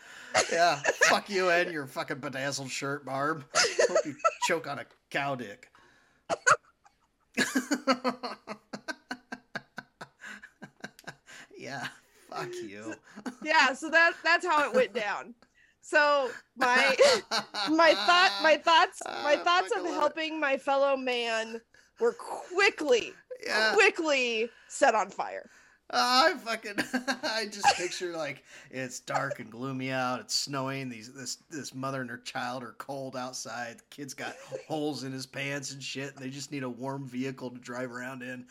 [0.51, 0.79] Yeah,
[1.09, 3.43] fuck you and your fucking bedazzled shirt, Barb.
[3.87, 4.15] Hope you
[4.47, 5.69] choke on a cow dick.
[11.57, 11.87] yeah,
[12.29, 12.93] fuck you.
[13.43, 15.33] yeah, so that that's how it went down.
[15.81, 16.95] So my
[17.69, 21.59] my thought my thoughts my Ah, thoughts fucking of helping my fellow man
[21.99, 23.13] were quickly
[23.45, 23.73] Yeah.
[23.73, 25.49] quickly set on fire.
[25.89, 26.75] I fucking
[27.23, 30.19] I just picture like it's dark and gloomy out.
[30.19, 30.89] It's snowing.
[30.89, 33.79] These this this mother and her child are cold outside.
[33.79, 34.35] The kid's got
[34.67, 36.15] holes in his pants and shit.
[36.15, 38.45] And they just need a warm vehicle to drive around in.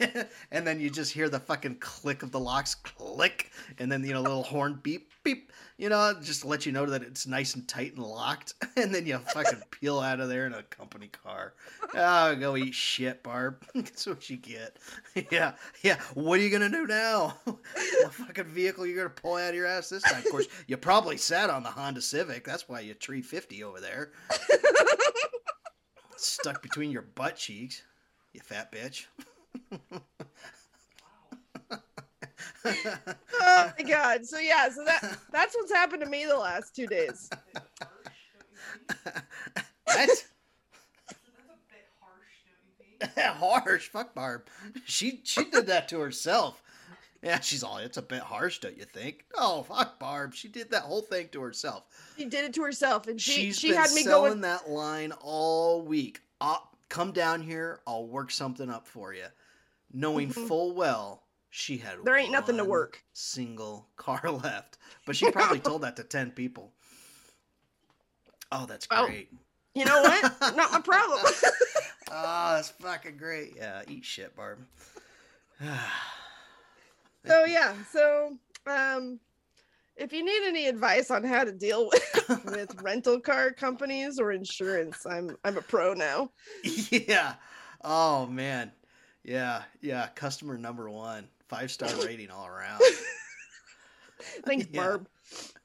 [0.50, 4.12] and then you just hear the fucking click of the locks click, and then you
[4.12, 5.52] know little horn beep beep.
[5.82, 8.54] You know, just to let you know that it's nice and tight and locked.
[8.76, 11.54] And then you fucking peel out of there in a company car.
[11.94, 13.62] Oh, go eat shit, Barb.
[13.74, 14.78] That's what you get.
[15.30, 15.52] yeah,
[15.82, 15.98] yeah.
[16.14, 17.36] What are you gonna do now?
[17.44, 20.22] what fucking vehicle you gonna pull out of your ass this time?
[20.24, 22.44] Of course, you probably sat on the Honda Civic.
[22.44, 24.12] That's why you 350 over there,
[26.16, 27.82] stuck between your butt cheeks.
[28.32, 29.06] You fat bitch.
[32.64, 34.24] Oh my god.
[34.24, 37.28] So yeah, so that that's what's happened to me the last two days.
[39.86, 40.24] That's
[41.06, 41.14] That's
[41.48, 43.26] a bit harsh, don't you think?
[43.36, 43.88] harsh.
[43.88, 44.46] Fuck Barb.
[44.84, 46.62] She she did that to herself.
[47.22, 47.78] Yeah, she's all.
[47.78, 49.24] It's a bit harsh, don't you think?
[49.36, 50.34] Oh, fuck Barb.
[50.34, 51.84] She did that whole thing to herself.
[52.18, 54.40] She did it to herself, and she She's she been had me selling going.
[54.42, 56.20] that line all week.
[56.40, 56.58] i
[56.88, 57.80] come down here.
[57.86, 59.26] I'll work something up for you.
[59.92, 60.46] knowing mm-hmm.
[60.46, 61.21] full well
[61.54, 61.98] she had.
[62.02, 63.02] There ain't nothing to work.
[63.12, 66.72] Single car left, but she probably told that to ten people.
[68.50, 69.06] Oh, that's Oh.
[69.06, 69.30] great.
[69.74, 70.22] You know what?
[70.56, 71.20] Not my problem.
[72.10, 73.54] Oh, that's fucking great.
[73.56, 74.58] Yeah, eat shit, Barb.
[77.26, 78.36] so yeah, so
[78.66, 79.20] um
[79.96, 84.32] if you need any advice on how to deal with, with rental car companies or
[84.32, 86.30] insurance, I'm I'm a pro now.
[86.64, 87.34] yeah.
[87.84, 88.72] Oh man.
[89.24, 90.08] Yeah, yeah.
[90.14, 91.28] Customer number one.
[91.52, 92.80] Five star rating all around.
[94.46, 94.80] Thanks, Yeah.
[94.80, 95.08] Barb.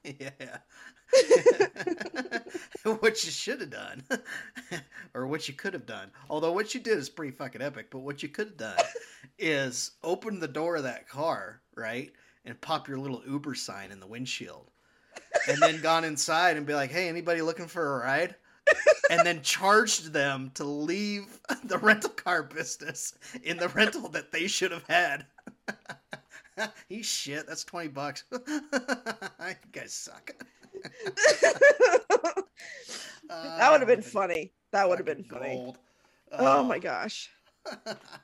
[0.03, 0.57] Yeah.
[2.99, 4.03] what you should have done,
[5.13, 6.11] or what you could have done.
[6.29, 8.77] Although what you did is pretty fucking epic, but what you could have done
[9.39, 12.11] is open the door of that car, right,
[12.43, 14.69] and pop your little Uber sign in the windshield,
[15.47, 18.35] and then gone inside and be like, "Hey, anybody looking for a ride?"
[19.09, 23.13] and then charged them to leave the rental car business
[23.43, 25.25] in the rental that they should have had.
[26.89, 27.45] He's shit.
[27.47, 28.23] That's twenty bucks.
[28.31, 28.39] you
[29.71, 30.31] guys suck.
[33.29, 34.53] that would have been Ah, funny.
[34.71, 35.55] That would have been funny.
[35.55, 35.77] gold.
[36.31, 37.29] Oh my gosh.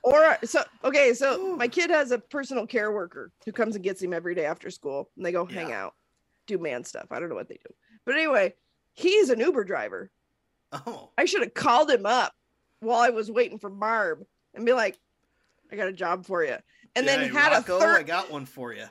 [0.02, 4.02] Or so okay, so my kid has a personal care worker who comes and gets
[4.02, 5.84] him every day after school, and they go hang Yeah.
[5.86, 5.94] out,
[6.46, 7.06] do man stuff.
[7.10, 7.74] I don't know what they do,
[8.06, 8.54] but anyway,
[8.94, 10.10] he's an Uber driver.
[10.72, 12.32] Oh, I should have called him up
[12.80, 14.98] while I was waiting for Barb and be like,
[15.70, 16.56] "I got a job for you,"
[16.96, 18.86] and then had Rocco, a oh, I third got one for you.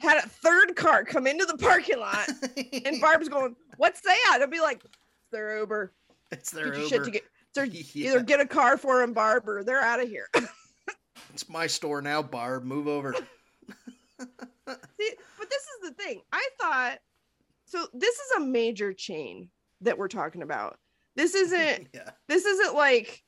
[0.00, 2.28] had a third car come into the parking lot,
[2.84, 5.92] and Barb's going, "What's that?" I'd be like, "It's their Uber.
[6.30, 6.88] it's their Uber.
[6.88, 7.22] shit to get."
[7.54, 7.82] They're Yeah.
[7.94, 10.28] either get a car for him, Barb, or they're out of here.
[11.34, 12.64] It's my store now, Barb.
[12.64, 13.12] Move over.
[14.18, 14.26] See,
[14.66, 14.80] but
[15.50, 16.20] this is the thing.
[16.32, 16.98] I thought
[17.64, 17.86] so.
[17.92, 19.48] This is a major chain
[19.80, 20.78] that we're talking about.
[21.16, 21.88] This isn't.
[21.94, 22.10] yeah.
[22.28, 23.22] This isn't like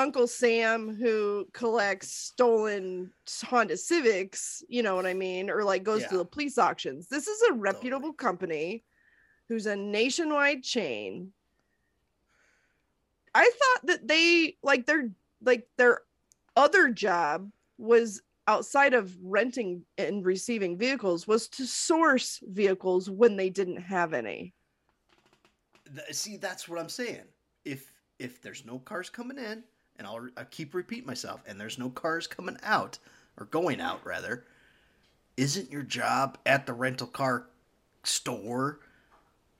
[0.00, 3.12] Uncle Sam who collects stolen
[3.44, 4.64] Honda Civics.
[4.66, 5.50] You know what I mean?
[5.50, 7.06] Or like goes to the police auctions.
[7.06, 8.82] This is a reputable company
[9.48, 11.32] who's a nationwide chain.
[13.34, 15.10] I thought that they like their
[15.42, 16.00] like their
[16.56, 23.50] other job was outside of renting and receiving vehicles was to source vehicles when they
[23.50, 24.54] didn't have any.
[26.10, 27.24] See, that's what I'm saying.
[27.66, 29.62] If if there's no cars coming in,
[30.00, 32.98] and I'll I keep repeating myself, and there's no cars coming out
[33.36, 34.44] or going out rather,
[35.36, 37.46] isn't your job at the rental car
[38.02, 38.80] store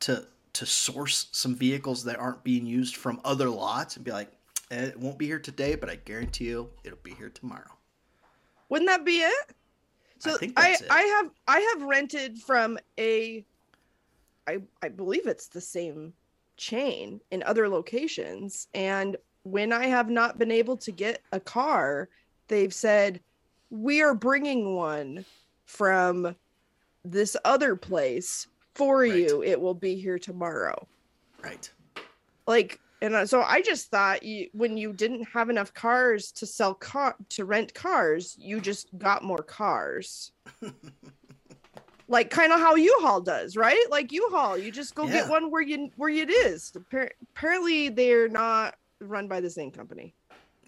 [0.01, 4.33] to to source some vehicles that aren't being used from other lots and be like,
[4.71, 7.71] eh, it won't be here today, but I guarantee you it'll be here tomorrow.
[8.71, 9.55] Wouldn't that be it?
[10.19, 10.87] So think I, it.
[10.91, 13.45] I have I have rented from a
[14.49, 16.15] I I believe it's the same
[16.57, 22.09] chain in other locations and when I have not been able to get a car,
[22.49, 23.21] they've said
[23.71, 25.25] we are bringing one
[25.65, 26.35] from
[27.05, 29.15] this other place for Right.
[29.15, 29.43] you.
[29.43, 30.87] It will be here tomorrow.
[31.43, 31.71] Right.
[32.47, 36.75] Like and so I just thought you when you didn't have enough cars to sell
[36.75, 40.33] car to rent cars, you just got more cars.
[42.09, 43.85] like kind of how U-Haul does, right?
[43.89, 45.13] Like U-Haul, you just go Yeah.
[45.13, 46.73] get one where you where it is.
[46.73, 50.15] Appar- Apparently they're not run by the same company.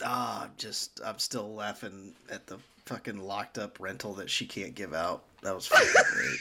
[0.05, 4.95] Ah, just I'm still laughing at the fucking locked up rental that she can't give
[4.95, 5.25] out.
[5.43, 6.39] That was fucking great.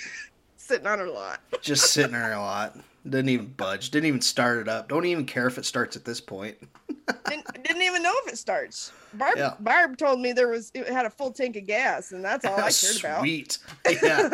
[0.57, 1.41] Sitting on her lot.
[1.61, 2.77] Just sitting on her lot.
[3.03, 3.89] Didn't even budge.
[3.89, 4.87] Didn't even start it up.
[4.87, 6.55] Don't even care if it starts at this point.
[7.27, 8.91] didn't, didn't even know if it starts.
[9.13, 9.55] Barb Yeah.
[9.59, 12.53] Barb told me there was it had a full tank of gas and that's all
[12.59, 13.21] I cared about.
[13.21, 13.57] Sweet.
[14.01, 14.29] Yeah.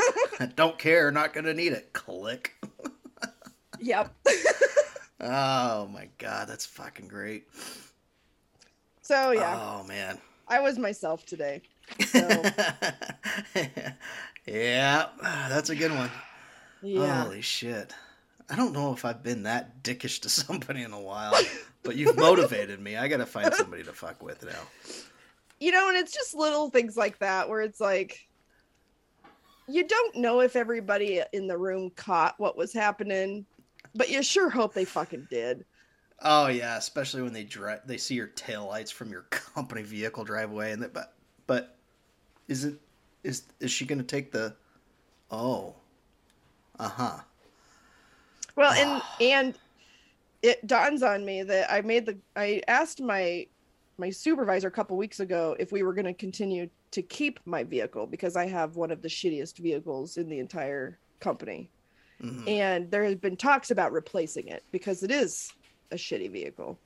[0.55, 1.11] Don't care.
[1.11, 1.91] Not gonna need it.
[1.93, 2.53] Click.
[3.79, 4.13] Yep.
[5.19, 7.47] Oh my god, that's fucking great.
[9.01, 10.17] So yeah, Oh man.
[10.47, 11.61] I was myself today.
[12.07, 12.19] So
[14.45, 15.05] yeah,
[15.49, 16.11] that's a good one.
[16.81, 17.23] yeah.
[17.23, 17.93] Holy shit.
[18.49, 21.33] I don't know if I've been that dickish to somebody in a while,
[21.83, 22.95] but you've motivated me.
[22.95, 25.03] I gotta find somebody to fuck with now.
[25.59, 28.27] you know, and it's just little things like that where it's like
[29.67, 33.45] you don't know if everybody in the room caught what was happening,
[33.95, 35.65] but you sure hope they fucking did.
[36.21, 40.51] Oh yeah, especially when they drive, they see your taillights from your company vehicle drive
[40.51, 41.13] away, and that, but
[41.45, 41.75] but
[42.47, 42.75] is it
[43.23, 44.55] is is she gonna take the?
[45.29, 45.75] Oh,
[46.79, 47.19] uh huh.
[48.55, 49.57] Well, and and
[50.41, 53.45] it dawns on me that I made the I asked my
[53.97, 57.63] my supervisor a couple weeks ago if we were going to continue to keep my
[57.63, 61.71] vehicle because I have one of the shittiest vehicles in the entire company.
[62.21, 65.49] Hmm and there has been talks about replacing it because it is
[65.91, 66.79] a shitty vehicle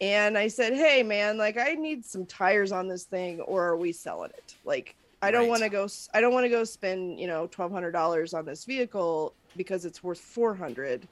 [0.00, 3.76] and I said, "Hey, man, like I need some tires on this thing, or are
[3.76, 4.54] we selling it?
[4.64, 5.48] Like, I don't Right.
[5.48, 5.88] want to go.
[6.14, 9.84] I don't want to go spend you know twelve hundred dollars on this vehicle because
[9.84, 11.08] it's worth four hundred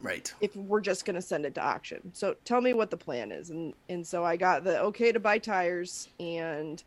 [0.00, 0.32] Right.
[0.40, 2.12] if we're just going to send it to auction.
[2.14, 5.20] So tell me what the plan is." And and so I got the okay to
[5.20, 6.82] buy tires, and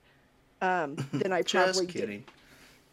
[0.62, 2.24] um, then I probably did,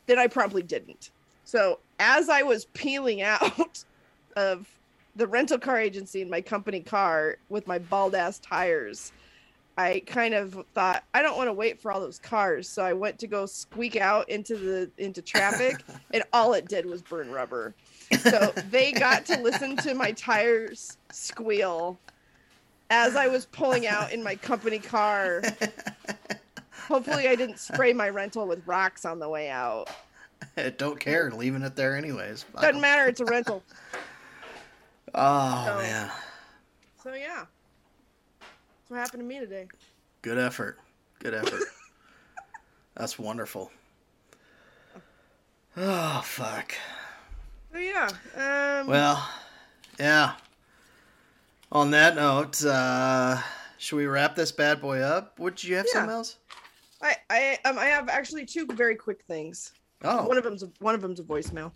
[0.07, 1.11] then I promptly didn't.
[1.47, 3.85] So as I was peeling out
[4.37, 4.67] of
[5.15, 9.13] the rental car agency in my company car with my bald ass tires,
[9.79, 12.69] I kind of thought I don't want to wait for all those cars.
[12.69, 16.85] So I went to go squeak out into the into traffic, and all it did
[16.85, 17.75] was burn rubber.
[18.19, 21.97] So they got to listen to my tires squeal
[22.91, 25.43] as I was pulling out in my company car.
[26.89, 29.89] Hopefully, I didn't spray my rental with rocks on the way out.
[30.77, 32.45] Don't care, leaving it there anyways.
[32.61, 33.07] Doesn't matter.
[33.09, 33.63] It's a rental.
[35.15, 36.11] Oh So- man,
[37.03, 37.45] So yeah,
[38.41, 39.69] that's what happened to me today.
[40.23, 40.79] good effort.
[41.21, 41.63] Good effort.
[42.97, 43.71] That's wonderful.
[45.79, 46.75] Oh fuck.
[47.73, 48.09] So yeah.
[48.35, 49.29] Um, Well,
[49.99, 50.33] yeah.
[51.71, 53.41] On that note, uh,
[53.77, 55.39] should we wrap this bad boy up?
[55.39, 55.93] Would you have Yeah.
[55.93, 56.37] something else?
[57.03, 59.73] I I um I have actually two very quick things.
[60.07, 61.73] Oh, One of them's a, one of them's a voicemail.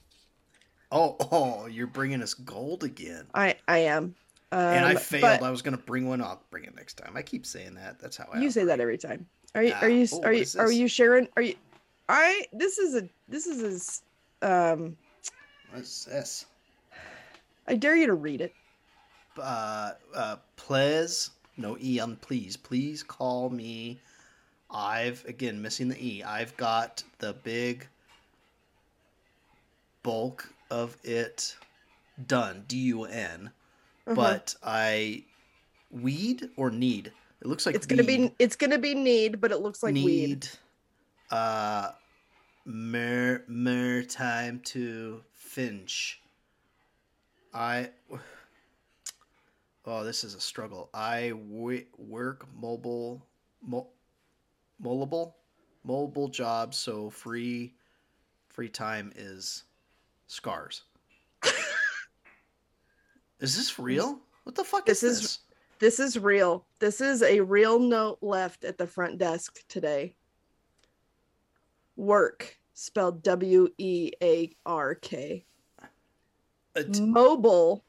[0.93, 1.67] oh, oh!
[1.67, 3.27] You're bringing us gold again.
[3.35, 4.15] I I am.
[4.53, 5.23] Um, and I failed.
[5.23, 6.21] but I was gonna bring one.
[6.21, 7.17] I'll bring it next time.
[7.17, 8.01] I keep saying that.
[8.01, 8.41] That's how I.
[8.41, 9.27] you say that every time.
[9.55, 11.29] Are you Ah, are you oh, are you are you sharing?
[11.37, 11.55] Are you?
[12.09, 14.03] I this is a this is as
[14.43, 14.97] um
[15.73, 16.47] What's this?
[17.69, 18.53] I dare you to read it.
[19.41, 22.57] Uh, uh, please, no e on please.
[22.57, 24.01] Please call me.
[24.71, 26.23] I've again missing the e.
[26.25, 27.87] I've got the big
[30.03, 31.57] bulk of it
[32.27, 32.65] done.
[32.69, 33.51] D U N.
[34.07, 34.15] Uh-huh.
[34.15, 35.25] But I
[35.91, 37.13] weed or need.
[37.41, 38.29] It looks like it's gonna weed.
[38.29, 40.49] be it's gonna be need, but it looks like need weed.
[41.31, 41.93] uh
[42.67, 46.21] mer mer time to finch
[47.55, 47.89] i
[49.87, 53.27] oh this is a struggle i w- work mobile
[53.67, 53.89] mo-
[54.79, 55.35] mobile
[55.85, 57.73] mobile jobs so free
[58.51, 59.65] free time is
[60.31, 60.83] scars
[63.41, 65.39] is this real what the fuck This is is- this
[65.81, 66.67] This is real.
[66.79, 70.15] This is a real note left at the front desk today.
[71.97, 75.47] Work spelled W E A R K.
[76.99, 77.83] Mobile.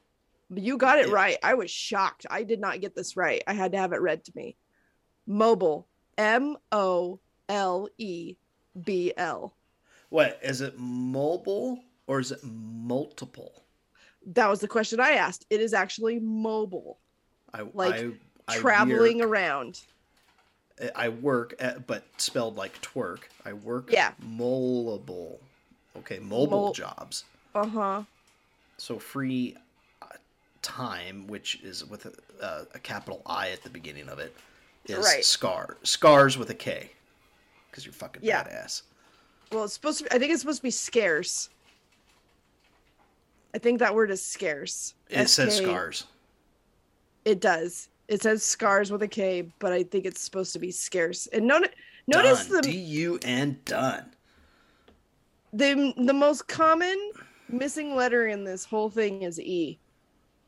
[0.54, 1.14] You got it Yeah.
[1.14, 1.38] right.
[1.42, 2.24] I was shocked.
[2.30, 3.42] I did not get this right.
[3.46, 4.56] I had to have it read to me.
[5.26, 5.86] Mobile.
[6.16, 7.20] M O
[7.50, 8.36] L E
[8.84, 9.54] B L.
[10.08, 13.62] what is it mobile or is it multiple
[14.26, 15.46] That was the question I asked.
[15.50, 16.98] It is actually mobile,
[17.52, 18.10] I Like, I,
[18.48, 19.80] I traveling around.
[20.96, 23.20] I work at, but spelled like twerk.
[23.44, 24.12] I work Yeah.
[24.20, 25.40] mobile.
[25.96, 27.24] Okay, mobile Mol- jobs.
[27.54, 28.02] Uh huh.
[28.78, 29.56] So free
[30.00, 30.06] uh,
[30.62, 32.12] time, which is with a,
[32.44, 34.34] uh, a capital I at the beginning of it,
[34.86, 35.24] is Right.
[35.24, 35.76] scar.
[35.82, 36.90] Scars with a K.
[37.70, 38.42] Because you're fucking Yeah.
[38.44, 38.82] badass.
[39.52, 40.04] Well, it's supposed to.
[40.04, 41.50] Be, I think it's supposed to be scarce.
[43.54, 44.94] I think that word is scarce.
[45.10, 46.06] It says scars.
[47.24, 47.88] It does.
[48.08, 51.26] It says scars with a K, but I think it's supposed to be scarce.
[51.28, 51.70] And notice,
[52.06, 52.56] notice done.
[52.56, 54.12] the D U N done.
[55.52, 57.12] the the most common
[57.48, 59.78] missing letter in this whole thing is E.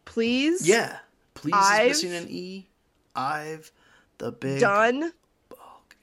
[0.05, 0.67] Please.
[0.67, 0.99] Yeah.
[1.35, 2.69] Please I've is missing an E.
[3.15, 3.71] I've
[4.19, 5.13] the big Done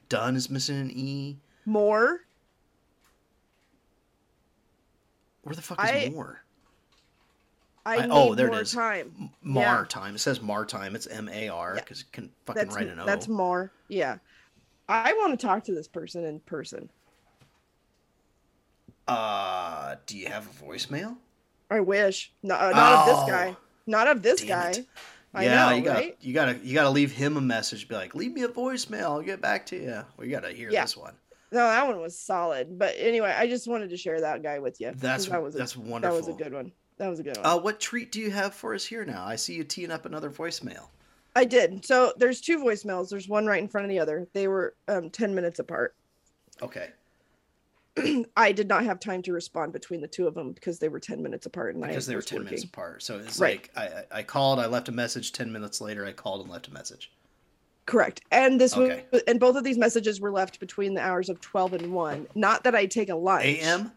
[0.08, 1.38] done is missing an E.
[1.64, 2.20] more.
[5.42, 6.42] Where the fuck is I- more?
[7.84, 8.72] I, I- need oh, there it more is.
[8.72, 9.30] time.
[9.42, 9.84] Mar Yeah.
[9.88, 10.14] time.
[10.14, 10.94] It says Mar time.
[10.94, 11.80] It's M A R Yeah.
[11.80, 13.06] because you can fucking That's write an O.
[13.06, 13.72] that's more.
[13.88, 14.18] Yeah.
[14.88, 16.88] I want to talk to this person in person.
[19.08, 21.16] Uh, do you have a voicemail?
[21.70, 22.32] I wish.
[22.42, 23.56] No, uh, not of this Oh, guy.
[23.86, 24.70] Not of this guy.
[24.70, 24.86] it.
[25.34, 26.16] I yeah, know, you gotta right?
[26.20, 27.88] you gotta you gotta leave him a message.
[27.88, 29.04] Be like, leave me a voicemail.
[29.04, 30.04] I'll get back to you.
[30.18, 30.82] We gotta hear Yeah.
[30.82, 31.14] this one.
[31.50, 32.78] No, that one was solid.
[32.78, 34.92] But anyway, I just wanted to share that guy with you.
[34.94, 36.18] That's that was a, that's that wonderful.
[36.18, 36.72] was a good one.
[37.02, 37.44] That was a good one.
[37.44, 39.24] Uh, what treat do you have for us here now?
[39.24, 40.86] I see you teeing up another voicemail.
[41.34, 41.84] I did.
[41.84, 43.10] So there's two voicemails.
[43.10, 44.28] There's one right in front of the other.
[44.34, 45.96] They were um, ten minutes apart.
[46.62, 46.90] Okay,
[48.36, 51.00] I did not have time to respond between the two of them because they were
[51.00, 52.44] ten minutes apart, and because I they were ten working.
[52.50, 53.02] minutes apart.
[53.02, 53.68] So it's Right.
[53.76, 54.60] like I I called.
[54.60, 55.32] I left a message.
[55.32, 57.10] Ten minutes later, I called and left a message.
[57.86, 58.20] Correct.
[58.30, 59.06] And this Okay.
[59.10, 62.28] was, and both of these messages were left between the hours of twelve and one.
[62.36, 63.44] Not that I take a lunch.
[63.44, 63.90] A.M.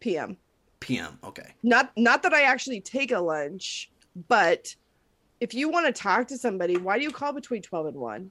[0.00, 0.36] P.M.
[0.84, 1.18] P.M.
[1.24, 1.54] Okay.
[1.62, 3.90] Not not that I actually take a lunch,
[4.28, 4.74] but
[5.40, 8.30] if you want to talk to somebody, why do you call between 12 and 1?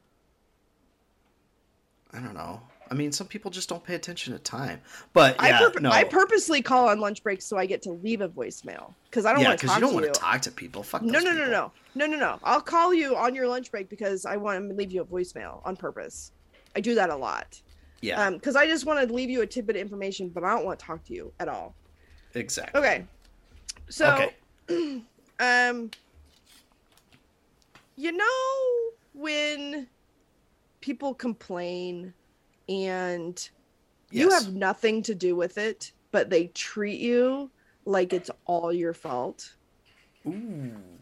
[2.14, 2.62] I don't know.
[2.92, 4.80] I mean, some people just don't pay attention to time.
[5.14, 5.90] But I, yeah, purp- no.
[5.90, 9.32] I purposely call on lunch breaks so I get to leave a voicemail because I
[9.34, 10.14] don't yeah, want to talk you don't to want you.
[10.14, 10.84] to talk to people.
[10.84, 11.48] Fuck no, no, no, people.
[11.52, 12.40] no, no, no, no.
[12.44, 15.66] I'll call you on your lunch break because I want to leave you a voicemail
[15.66, 16.32] on purpose.
[16.76, 17.60] I do that a lot.
[18.02, 20.54] Yeah, Um, because I just want to leave you a tidbit of information, but I
[20.54, 21.74] don't want to talk to you at all.
[22.36, 22.80] Exactly.
[22.82, 23.06] Okay.
[23.90, 24.36] So, Okay.
[25.40, 25.92] um,
[27.96, 29.88] you know when
[30.82, 32.14] people complain
[32.68, 33.50] and
[34.12, 34.44] you Yes.
[34.46, 37.52] have nothing to do with it, but they treat you
[37.86, 39.56] like it's all your fault.
[40.28, 40.93] Ooh.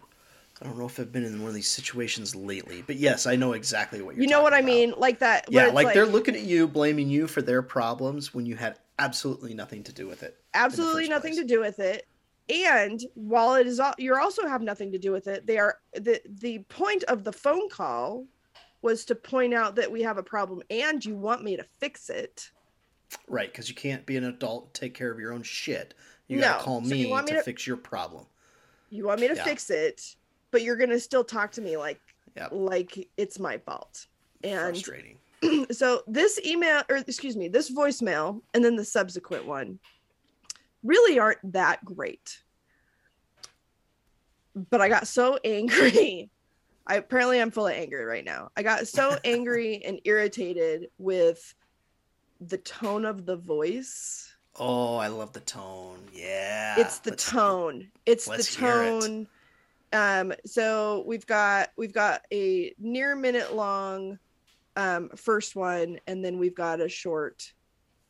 [0.61, 3.35] I don't know if I've been in one of these situations lately, but yes, I
[3.35, 4.67] know exactly what you're You know what I about.
[4.67, 4.93] mean?
[4.95, 5.45] Like that.
[5.49, 8.77] Yeah, it's like, they're looking at you, blaming you for their problems when you had
[8.99, 10.37] absolutely nothing to do with it.
[10.53, 11.39] absolutely nothing place.
[11.39, 12.05] to do with it.
[12.49, 15.47] And while it is, all, you also have nothing to do with it.
[15.47, 18.25] They are the the point of the phone call
[18.81, 22.09] was to point out that we have a problem, and you want me to fix
[22.09, 22.51] it.
[23.27, 25.93] Right, because you can't be an adult and take care of your own shit.
[26.27, 28.25] You gotta No, call so you me to, to- fix your problem.
[28.89, 29.43] You want me to Yeah.
[29.45, 30.15] fix it,
[30.51, 31.99] but you're gonna still talk to me like
[32.37, 32.49] Yep.
[32.53, 34.07] like it's my fault.
[34.43, 35.17] And Frustrating.
[35.71, 39.79] so this email or excuse me this voicemail and then the subsequent one
[40.83, 42.41] really aren't that great
[44.69, 46.29] but i got so angry
[46.87, 51.53] i apparently i'm full of anger right now i got so angry and irritated with
[52.41, 54.27] the tone of the voice
[54.59, 55.99] Oh, I love the tone.
[56.13, 56.75] Yeah.
[56.77, 59.27] it's the let's- tone it's the hear it.
[59.93, 64.17] Um so we've got we've got a near minute long
[64.75, 67.51] um first one and then we've got a short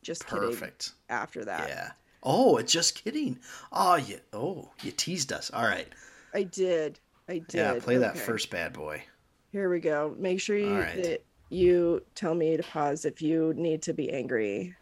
[0.02, 0.92] just kidding Perfect.
[1.08, 1.90] after that Yeah.
[2.24, 3.40] Oh, it's just kidding.
[3.72, 4.20] Oh, you.
[4.32, 5.50] Oh, you teased us.
[5.52, 5.88] All right.
[6.34, 9.02] i did i did Yeah, play that first bad boy.
[9.50, 11.02] here we go make sure you right.
[11.02, 14.74] that you tell me to pause if you need to be angry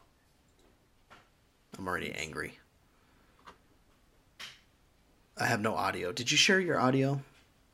[1.78, 2.58] I'm already angry.
[5.40, 6.12] I have no audio.
[6.12, 7.20] Did you share your audio?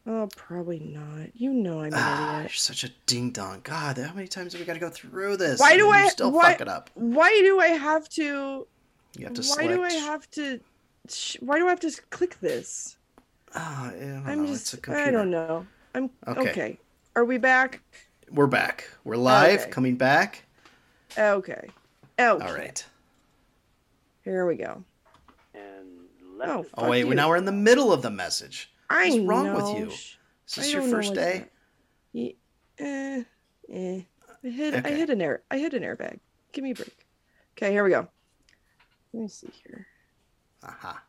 [0.09, 3.61] oh probably not you know i'm an Ah, you're idiot such a ding dong.
[3.65, 5.59] God, how many times have we got to go through this?
[5.59, 6.91] Why and do you I- still why- fuck it up?
[6.95, 8.69] why do i have to
[9.19, 9.69] You have to why select.
[9.71, 10.61] do i have to
[11.09, 12.97] sh- why do i have to click this
[13.57, 14.53] Ah, I don't i'm know.
[14.53, 15.09] it's just a computer.
[15.09, 15.67] i don't know
[15.97, 16.51] i'm Okay.
[16.51, 16.79] okay.
[17.17, 17.81] are we back
[18.31, 18.89] We're back.
[19.03, 19.63] We're live.
[19.63, 19.71] Okay.
[19.71, 20.45] Coming back.
[21.19, 21.69] okay okay
[22.21, 22.85] All right.
[24.23, 24.85] here we go
[25.53, 25.89] and
[26.37, 27.09] left Oh, Oh wait, you.
[27.09, 28.73] we now we're in the middle of the message.
[28.91, 29.91] I What's wrong with you?
[29.91, 30.17] Sh-
[30.49, 31.39] Is I this your first day?
[31.39, 31.51] that.
[32.13, 32.37] Ye-
[32.79, 33.23] eh,
[33.73, 34.01] eh.
[34.45, 36.21] I hit I hit an air I hit an airbag.
[36.53, 36.97] Give me a break.
[37.57, 38.09] Okay, here we go.
[39.13, 39.87] Let me see here.
[40.63, 41.03] Aha.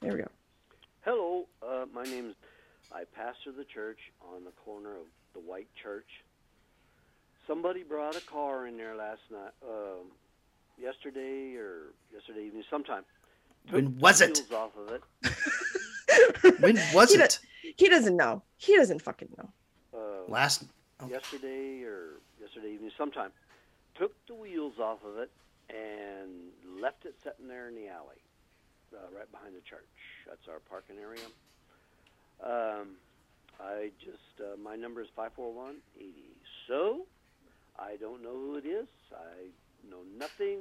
[0.00, 0.28] There we go.
[1.02, 2.34] Hello, uh, my name's.
[2.92, 3.98] I pastor the church
[4.34, 6.06] on the corner of the White Church.
[7.46, 10.06] Somebody brought a car in there last night, um,
[10.80, 13.04] yesterday or yesterday evening, sometime.
[13.66, 14.42] Took When was it?
[14.52, 15.02] off of it.
[16.60, 17.18] When was He it?
[17.20, 17.40] does-
[17.76, 18.42] He doesn't know.
[18.56, 19.48] He doesn't fucking know.
[19.92, 20.64] Uh, Last.
[21.00, 23.30] oh, yesterday or yesterday evening, sometime.
[23.98, 25.30] Took the wheels off of it
[25.70, 26.50] and
[26.82, 28.20] left it sitting there in the alley,
[28.92, 29.86] uh, right behind the church.
[30.28, 31.24] That's our parking area.
[32.42, 32.96] Um,
[33.60, 36.34] I just uh, my number is five four one eighty.
[36.68, 37.06] So
[37.78, 38.88] I don't know who it is.
[39.12, 39.48] I
[39.88, 40.58] know nothing.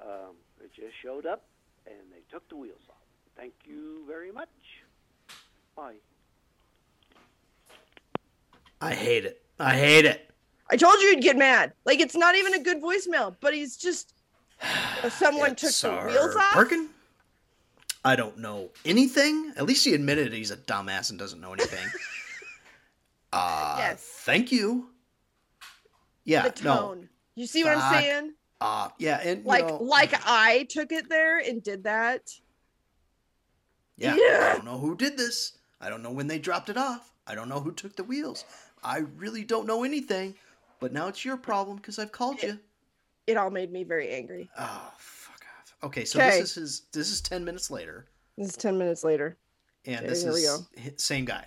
[0.00, 0.34] Um,
[0.64, 1.44] it just showed up
[1.86, 2.96] and they took the wheels off.
[3.36, 4.48] Thank you very much.
[5.76, 5.94] Bye.
[8.80, 9.42] I hate it.
[9.58, 10.30] I hate it.
[10.70, 11.72] I told you you'd get mad.
[11.84, 14.14] Like it's not even a good voicemail, but he's just
[15.10, 16.52] someone took the wheels off.
[16.52, 16.88] Perkin?
[18.04, 19.52] I don't know anything.
[19.56, 21.86] At least he admitted he's a dumbass and doesn't know anything.
[23.32, 24.02] uh, Yes.
[24.02, 24.88] Thank you.
[26.24, 26.48] Yeah.
[26.48, 26.76] the No.
[26.76, 27.08] tone.
[27.36, 27.84] You see what Fuck.
[27.84, 28.32] I'm saying?
[28.62, 29.20] Uh, yeah.
[29.24, 32.30] And Like know, like I took it there and did that.
[33.96, 34.48] Yeah, Yeah.
[34.50, 35.58] I don't know who did this.
[35.80, 37.12] I don't know when they dropped it off.
[37.26, 38.44] I don't know who took the wheels.
[38.82, 40.34] I really don't know anything.
[40.80, 42.58] But now it's your problem because I've called you.
[43.28, 44.50] It all made me very angry.
[44.58, 45.74] Oh, fuck off.
[45.84, 46.40] Okay, so Okay.
[46.40, 46.82] this is his.
[46.92, 49.36] This is ten minutes later, This is ten minutes later.
[49.86, 50.66] and Okay, this is
[50.96, 51.46] same guy.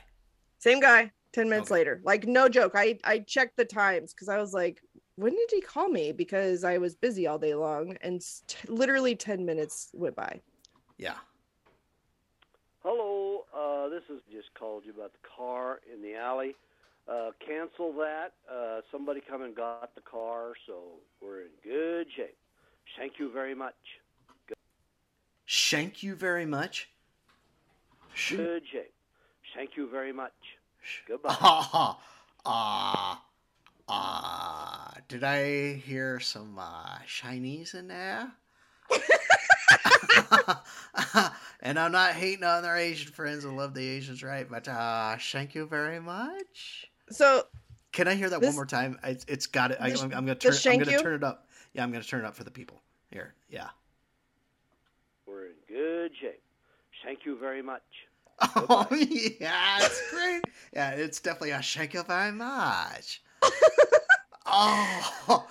[0.60, 1.12] Same guy.
[1.34, 1.80] Ten minutes Okay.
[1.80, 2.02] later.
[2.06, 2.72] Like no joke.
[2.76, 4.82] I I checked the times because I was like,
[5.16, 6.12] when did he call me?
[6.12, 10.42] Because I was busy all day long, and s- t- literally ten minutes went by.
[10.98, 11.16] Yeah.
[12.84, 16.56] Hello, uh, this is just called you about the car in the alley.
[17.08, 18.34] Uh, cancel that.
[18.52, 20.84] Uh, somebody come and got the car, so
[21.22, 22.38] we're in good shape.
[22.98, 23.76] Thank you very much.
[25.48, 26.90] Thank you very much.
[28.14, 28.94] Sh- Good shape.
[29.56, 30.34] Thank you very much.
[31.08, 31.36] Goodbye.
[31.40, 32.00] Ah, ah,
[32.46, 33.22] ah.
[35.08, 38.32] Did I hear some uh, Chinese in there?
[41.62, 43.46] and I'm not hating on our Asian friends.
[43.46, 44.48] I love the Asians, right?
[44.50, 46.90] But uh, thank you very much.
[47.12, 47.44] So
[47.92, 49.00] Can I hear that This- one more time?
[49.04, 49.78] I, it's got it.
[49.80, 50.74] I, The sh- I'm, I'm gonna the turn.
[50.74, 51.48] I'm gonna turn it up.
[51.74, 52.82] Yeah, I'm gonna turn it up for the people.
[53.12, 53.70] Here, yeah.
[55.28, 56.42] We're in good shape.
[57.04, 57.84] Thank you very much.
[58.56, 60.44] Oh yeah, it's great.
[60.74, 63.22] Yeah, it's definitely a thank you very much.
[64.46, 65.48] oh,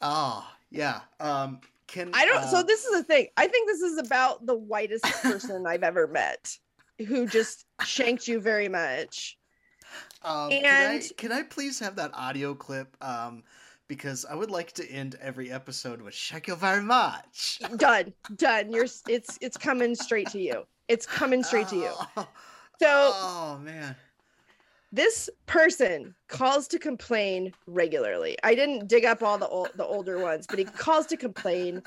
[0.00, 1.00] oh yeah.
[1.20, 2.38] Um, can I don't.
[2.38, 3.28] uh, so this is the thing.
[3.36, 6.56] I think this is about the whitest person I've ever met,
[7.06, 9.38] who just shanked you very much.
[10.22, 12.96] Um, can, I, And- can I please have that audio clip?
[13.00, 13.44] Um,
[13.86, 18.12] because I would like to end every episode with "Thank you very much." Done.
[18.36, 18.72] Done.
[18.72, 18.86] You're.
[19.08, 19.38] It's.
[19.40, 20.64] It's coming straight to you.
[20.88, 21.90] It's coming straight to you.
[22.16, 22.28] Oh,
[22.80, 23.94] So oh man.
[24.94, 28.36] This person calls to complain regularly.
[28.44, 31.82] I didn't dig up all the old, the older ones, but he calls to complain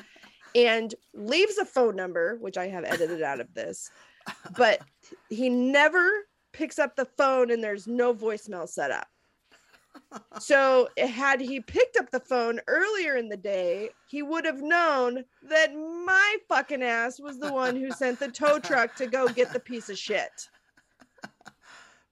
[0.55, 3.89] and leaves a phone number, which I have edited out of this.
[4.57, 4.81] But
[5.29, 6.05] he never
[6.51, 9.07] picks up the phone and there's no voicemail set up.
[10.39, 15.23] So had he picked up the phone earlier in the day, he would have known
[15.43, 19.53] that my fucking ass was the one who sent the tow truck to go get
[19.53, 20.49] the piece of shit.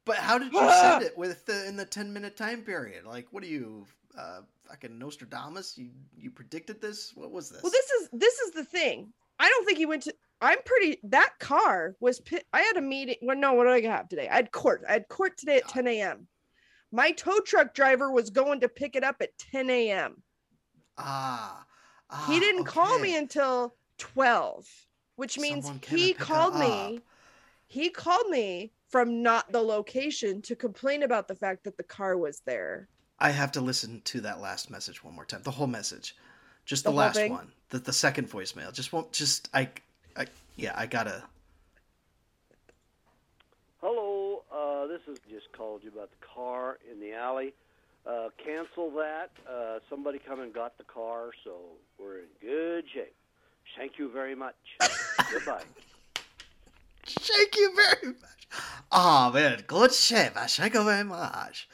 [0.05, 3.05] But how did you send it with the in the ten minute time period?
[3.05, 3.85] Like, what are you,
[4.17, 5.77] uh, fucking Nostradamus?
[5.77, 7.11] You you predicted this?
[7.15, 7.63] What was this?
[7.63, 9.11] Well, this is this is the thing.
[9.39, 10.13] I don't think he went to.
[10.41, 10.99] I'm pretty.
[11.03, 12.21] That car was.
[12.53, 13.15] I had a meeting.
[13.23, 13.53] Well, no.
[13.53, 14.29] What did I have today?
[14.29, 14.83] I had court.
[14.87, 16.27] I had court today at 10 a.m.
[16.91, 20.21] My tow truck driver was going to pick it up at 10 a.m.
[20.97, 21.65] ah,
[22.09, 24.65] ah, He didn't call me until 12,
[25.15, 27.01] which means he and picked it called me.
[27.67, 32.17] He called me from not the location to complain about the fact that the car
[32.17, 32.87] was there.
[33.19, 35.41] I have to listen to that last message one more time.
[35.43, 36.15] The whole message,
[36.63, 37.33] just the, The last thing?
[37.33, 37.51] one.
[37.71, 38.71] The the second voicemail.
[38.71, 39.11] Just won't.
[39.11, 39.67] Just I,
[40.15, 40.71] I yeah.
[40.77, 41.23] I gotta.
[43.81, 47.53] Hello, uh, this is just called you about the car in the alley.
[48.07, 49.31] Uh, cancel that.
[49.45, 51.57] Uh, somebody come and got the car, so
[51.99, 53.13] we're in good shape.
[53.77, 54.55] Thank you very much.
[55.33, 55.63] Goodbye.
[57.05, 58.47] Thank you very much.
[58.91, 60.33] Ah, oh man, good shape.
[60.33, 61.67] Thank you very much.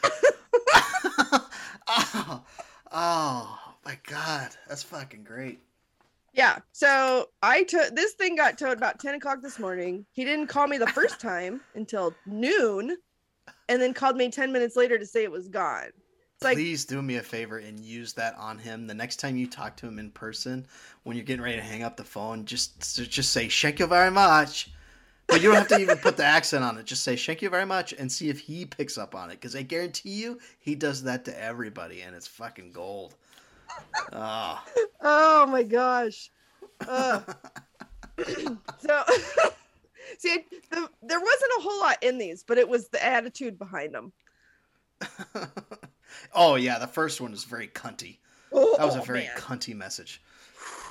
[1.88, 2.44] oh,
[2.92, 5.60] oh my god, that's fucking great.
[6.34, 6.60] Yeah.
[6.72, 10.06] So I took this thing got towed about 10 o'clock this morning.
[10.14, 12.98] He didn't call me the first time until noon
[13.68, 15.92] and then called me 10 minutes later to say it was gone.
[16.36, 19.38] It's like, Please do me a favor and use that on him the next time
[19.38, 20.66] you talk to him in person.
[21.04, 22.80] When you're getting ready to hang up the phone, just
[23.10, 24.70] just say "thank you very much."
[25.32, 26.86] But you don't have to even put the accent on it.
[26.86, 29.36] Just say "thank you very much" and see if he picks up on it.
[29.36, 33.16] Because I guarantee you, he does that to everybody, and it's fucking gold.
[34.12, 34.62] Oh,
[35.02, 36.30] oh my gosh.
[36.88, 37.36] Ugh.
[38.28, 39.04] so,
[40.18, 43.94] see, the, there wasn't a whole lot in these, but it was the attitude behind
[43.96, 44.12] them.
[46.36, 48.18] oh yeah, the first one was very cunty.
[48.52, 49.38] That was a Oh, very man.
[49.38, 50.22] cunty message.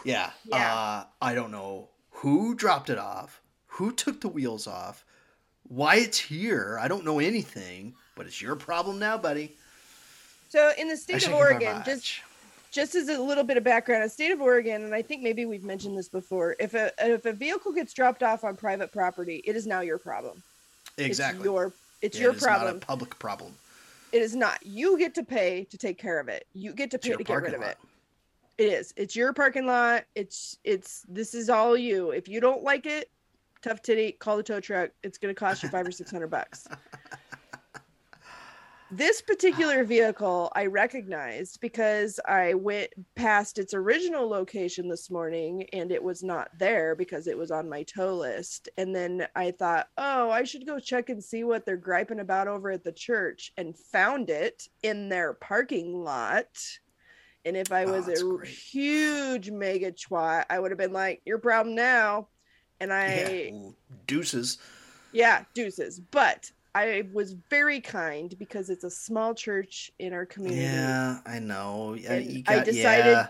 [0.05, 0.31] Yeah.
[0.47, 0.75] Yeah.
[0.75, 3.43] Uh, I don't know who dropped it off,
[3.81, 5.07] who took the wheels off,
[5.67, 6.79] why it's here.
[6.81, 9.57] I don't know anything, but it's your problem now, buddy.
[10.51, 12.21] So, in the I state of thank you very Oregon, just
[12.71, 15.47] just as a little bit of background, the state of Oregon, and I think maybe
[15.47, 16.57] we've mentioned this before.
[16.61, 19.99] If a if a vehicle gets dropped off on private property, it is now your
[19.99, 20.43] problem.
[20.99, 21.39] exactly.
[21.39, 22.81] It's your it's Yeah, your it is not a problem.
[22.81, 23.55] public problem.
[24.13, 24.59] It is not.
[24.67, 26.47] You get to pay to take care of it.
[26.53, 27.71] You get to pay to get rid of lot.
[27.71, 27.79] it.
[28.59, 28.93] It is.
[28.97, 30.05] It's your parking lot.
[30.15, 32.11] It's it's this is all you.
[32.11, 33.09] If you don't like it,
[33.63, 34.91] tough titty, call the tow truck.
[35.03, 36.67] It's gonna cost you five or six hundred bucks.
[38.93, 45.93] This particular vehicle I recognized because I went past its original location this morning and
[45.93, 48.69] it was not there because it was on my tow list.
[48.79, 52.49] And then I thought, oh, I should go check and see what they're griping about
[52.49, 56.49] over at the church and found it in their parking lot.
[57.45, 58.49] And if I Oh, was that's a great.
[58.49, 62.27] huge mega twat, I would have been like, your problem now.
[62.81, 63.53] And I, yeah.
[63.53, 63.75] Ooh,
[64.07, 64.59] deuces.
[65.13, 66.01] yeah, deuces.
[66.01, 70.63] But I was very kind because it's a small church in our community.
[70.63, 71.95] Yeah, I know.
[71.95, 73.27] You I got, decided- yeah.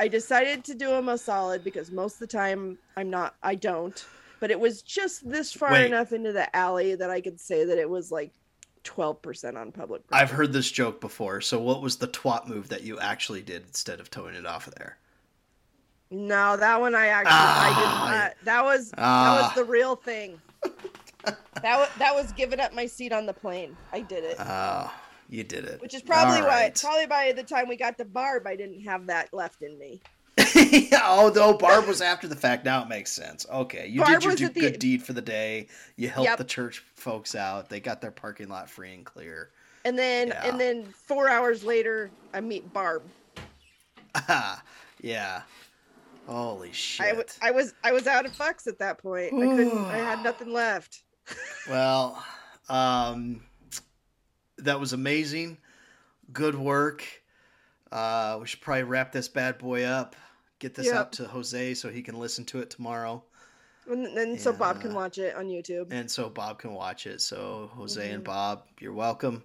[0.00, 3.54] I decided to do them a solid because most of the time I'm not, I
[3.54, 4.02] don't.
[4.40, 5.84] But it was just this far Wait.
[5.84, 8.32] enough into the alley that I could say that it was like
[8.84, 10.00] 12% on public.
[10.10, 11.42] I've heard this joke before.
[11.42, 14.66] So, what was the twat move that you actually did instead of towing it off
[14.66, 14.96] of there?
[16.10, 17.78] No, that one I actually, I Ah.
[17.78, 18.34] did not.
[18.44, 19.42] That was, that Ah.
[19.46, 20.40] was the real thing.
[21.62, 23.76] That was that was giving up my seat on the plane.
[23.92, 24.36] I did it.
[24.40, 24.90] Oh,
[25.28, 25.80] you did it.
[25.82, 26.80] Which is probably All why right.
[26.80, 30.00] probably by the time we got to Barb I didn't have that left in me.
[31.04, 33.44] Although Barb was after the fact, now it makes sense.
[33.52, 35.68] Okay, you Barb did your do- the- good deed for the day.
[35.96, 36.38] You helped Yep.
[36.38, 37.68] the church folks out.
[37.68, 39.50] They got their parking lot free and clear.
[39.84, 40.46] And then Yeah.
[40.46, 43.02] and then 4 hours later I meet Barb.
[45.02, 45.42] yeah.
[46.30, 47.04] Holy shit.
[47.06, 49.34] I, w- I was I was out of fucks at that point.
[49.34, 51.02] I couldn't I had nothing left.
[51.68, 52.24] Well,
[52.68, 53.42] um,
[54.58, 55.58] that was amazing.
[56.32, 57.04] Good work.
[57.92, 60.16] Uh, we should probably wrap this bad boy up.
[60.58, 60.94] Get this Yep.
[60.96, 63.22] out to Jose so he can listen to it tomorrow,
[63.90, 65.88] And then so Bob can watch it on YouTube.
[65.92, 67.20] and so Bob can watch it.
[67.20, 68.26] So Jose and Mhm.
[68.26, 69.42] Bob, you're welcome.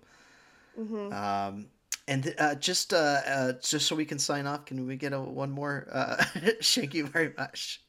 [0.76, 1.68] hmm Um,
[2.08, 5.20] and uh, just uh, uh, just so we can sign off, can we get a
[5.20, 5.88] one more?
[5.92, 6.24] Uh,
[6.64, 7.82] thank you very much.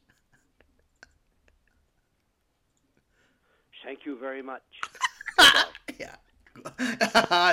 [3.84, 4.62] Thank you very much.
[5.98, 6.16] Yeah,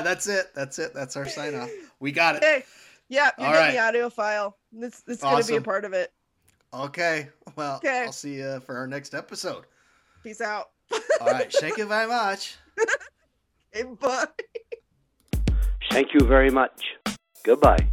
[0.04, 0.48] that's it.
[0.54, 0.94] That's it.
[0.94, 1.70] That's our sign off.
[2.02, 2.44] We got it.
[2.44, 2.64] Okay.
[3.08, 3.72] Yeah, you All get right.
[3.72, 4.58] the audio file.
[4.72, 6.12] This this is gonna be a part of it.
[6.74, 7.30] Okay.
[7.56, 8.04] Well, Okay.
[8.06, 9.66] I'll see you for our next episode.
[10.24, 10.72] Peace out.
[11.22, 11.52] All right.
[11.54, 12.58] Thank you very much.
[13.72, 14.28] Hey, bye.
[15.94, 16.96] Thank you very much.
[17.44, 17.88] Goodbye.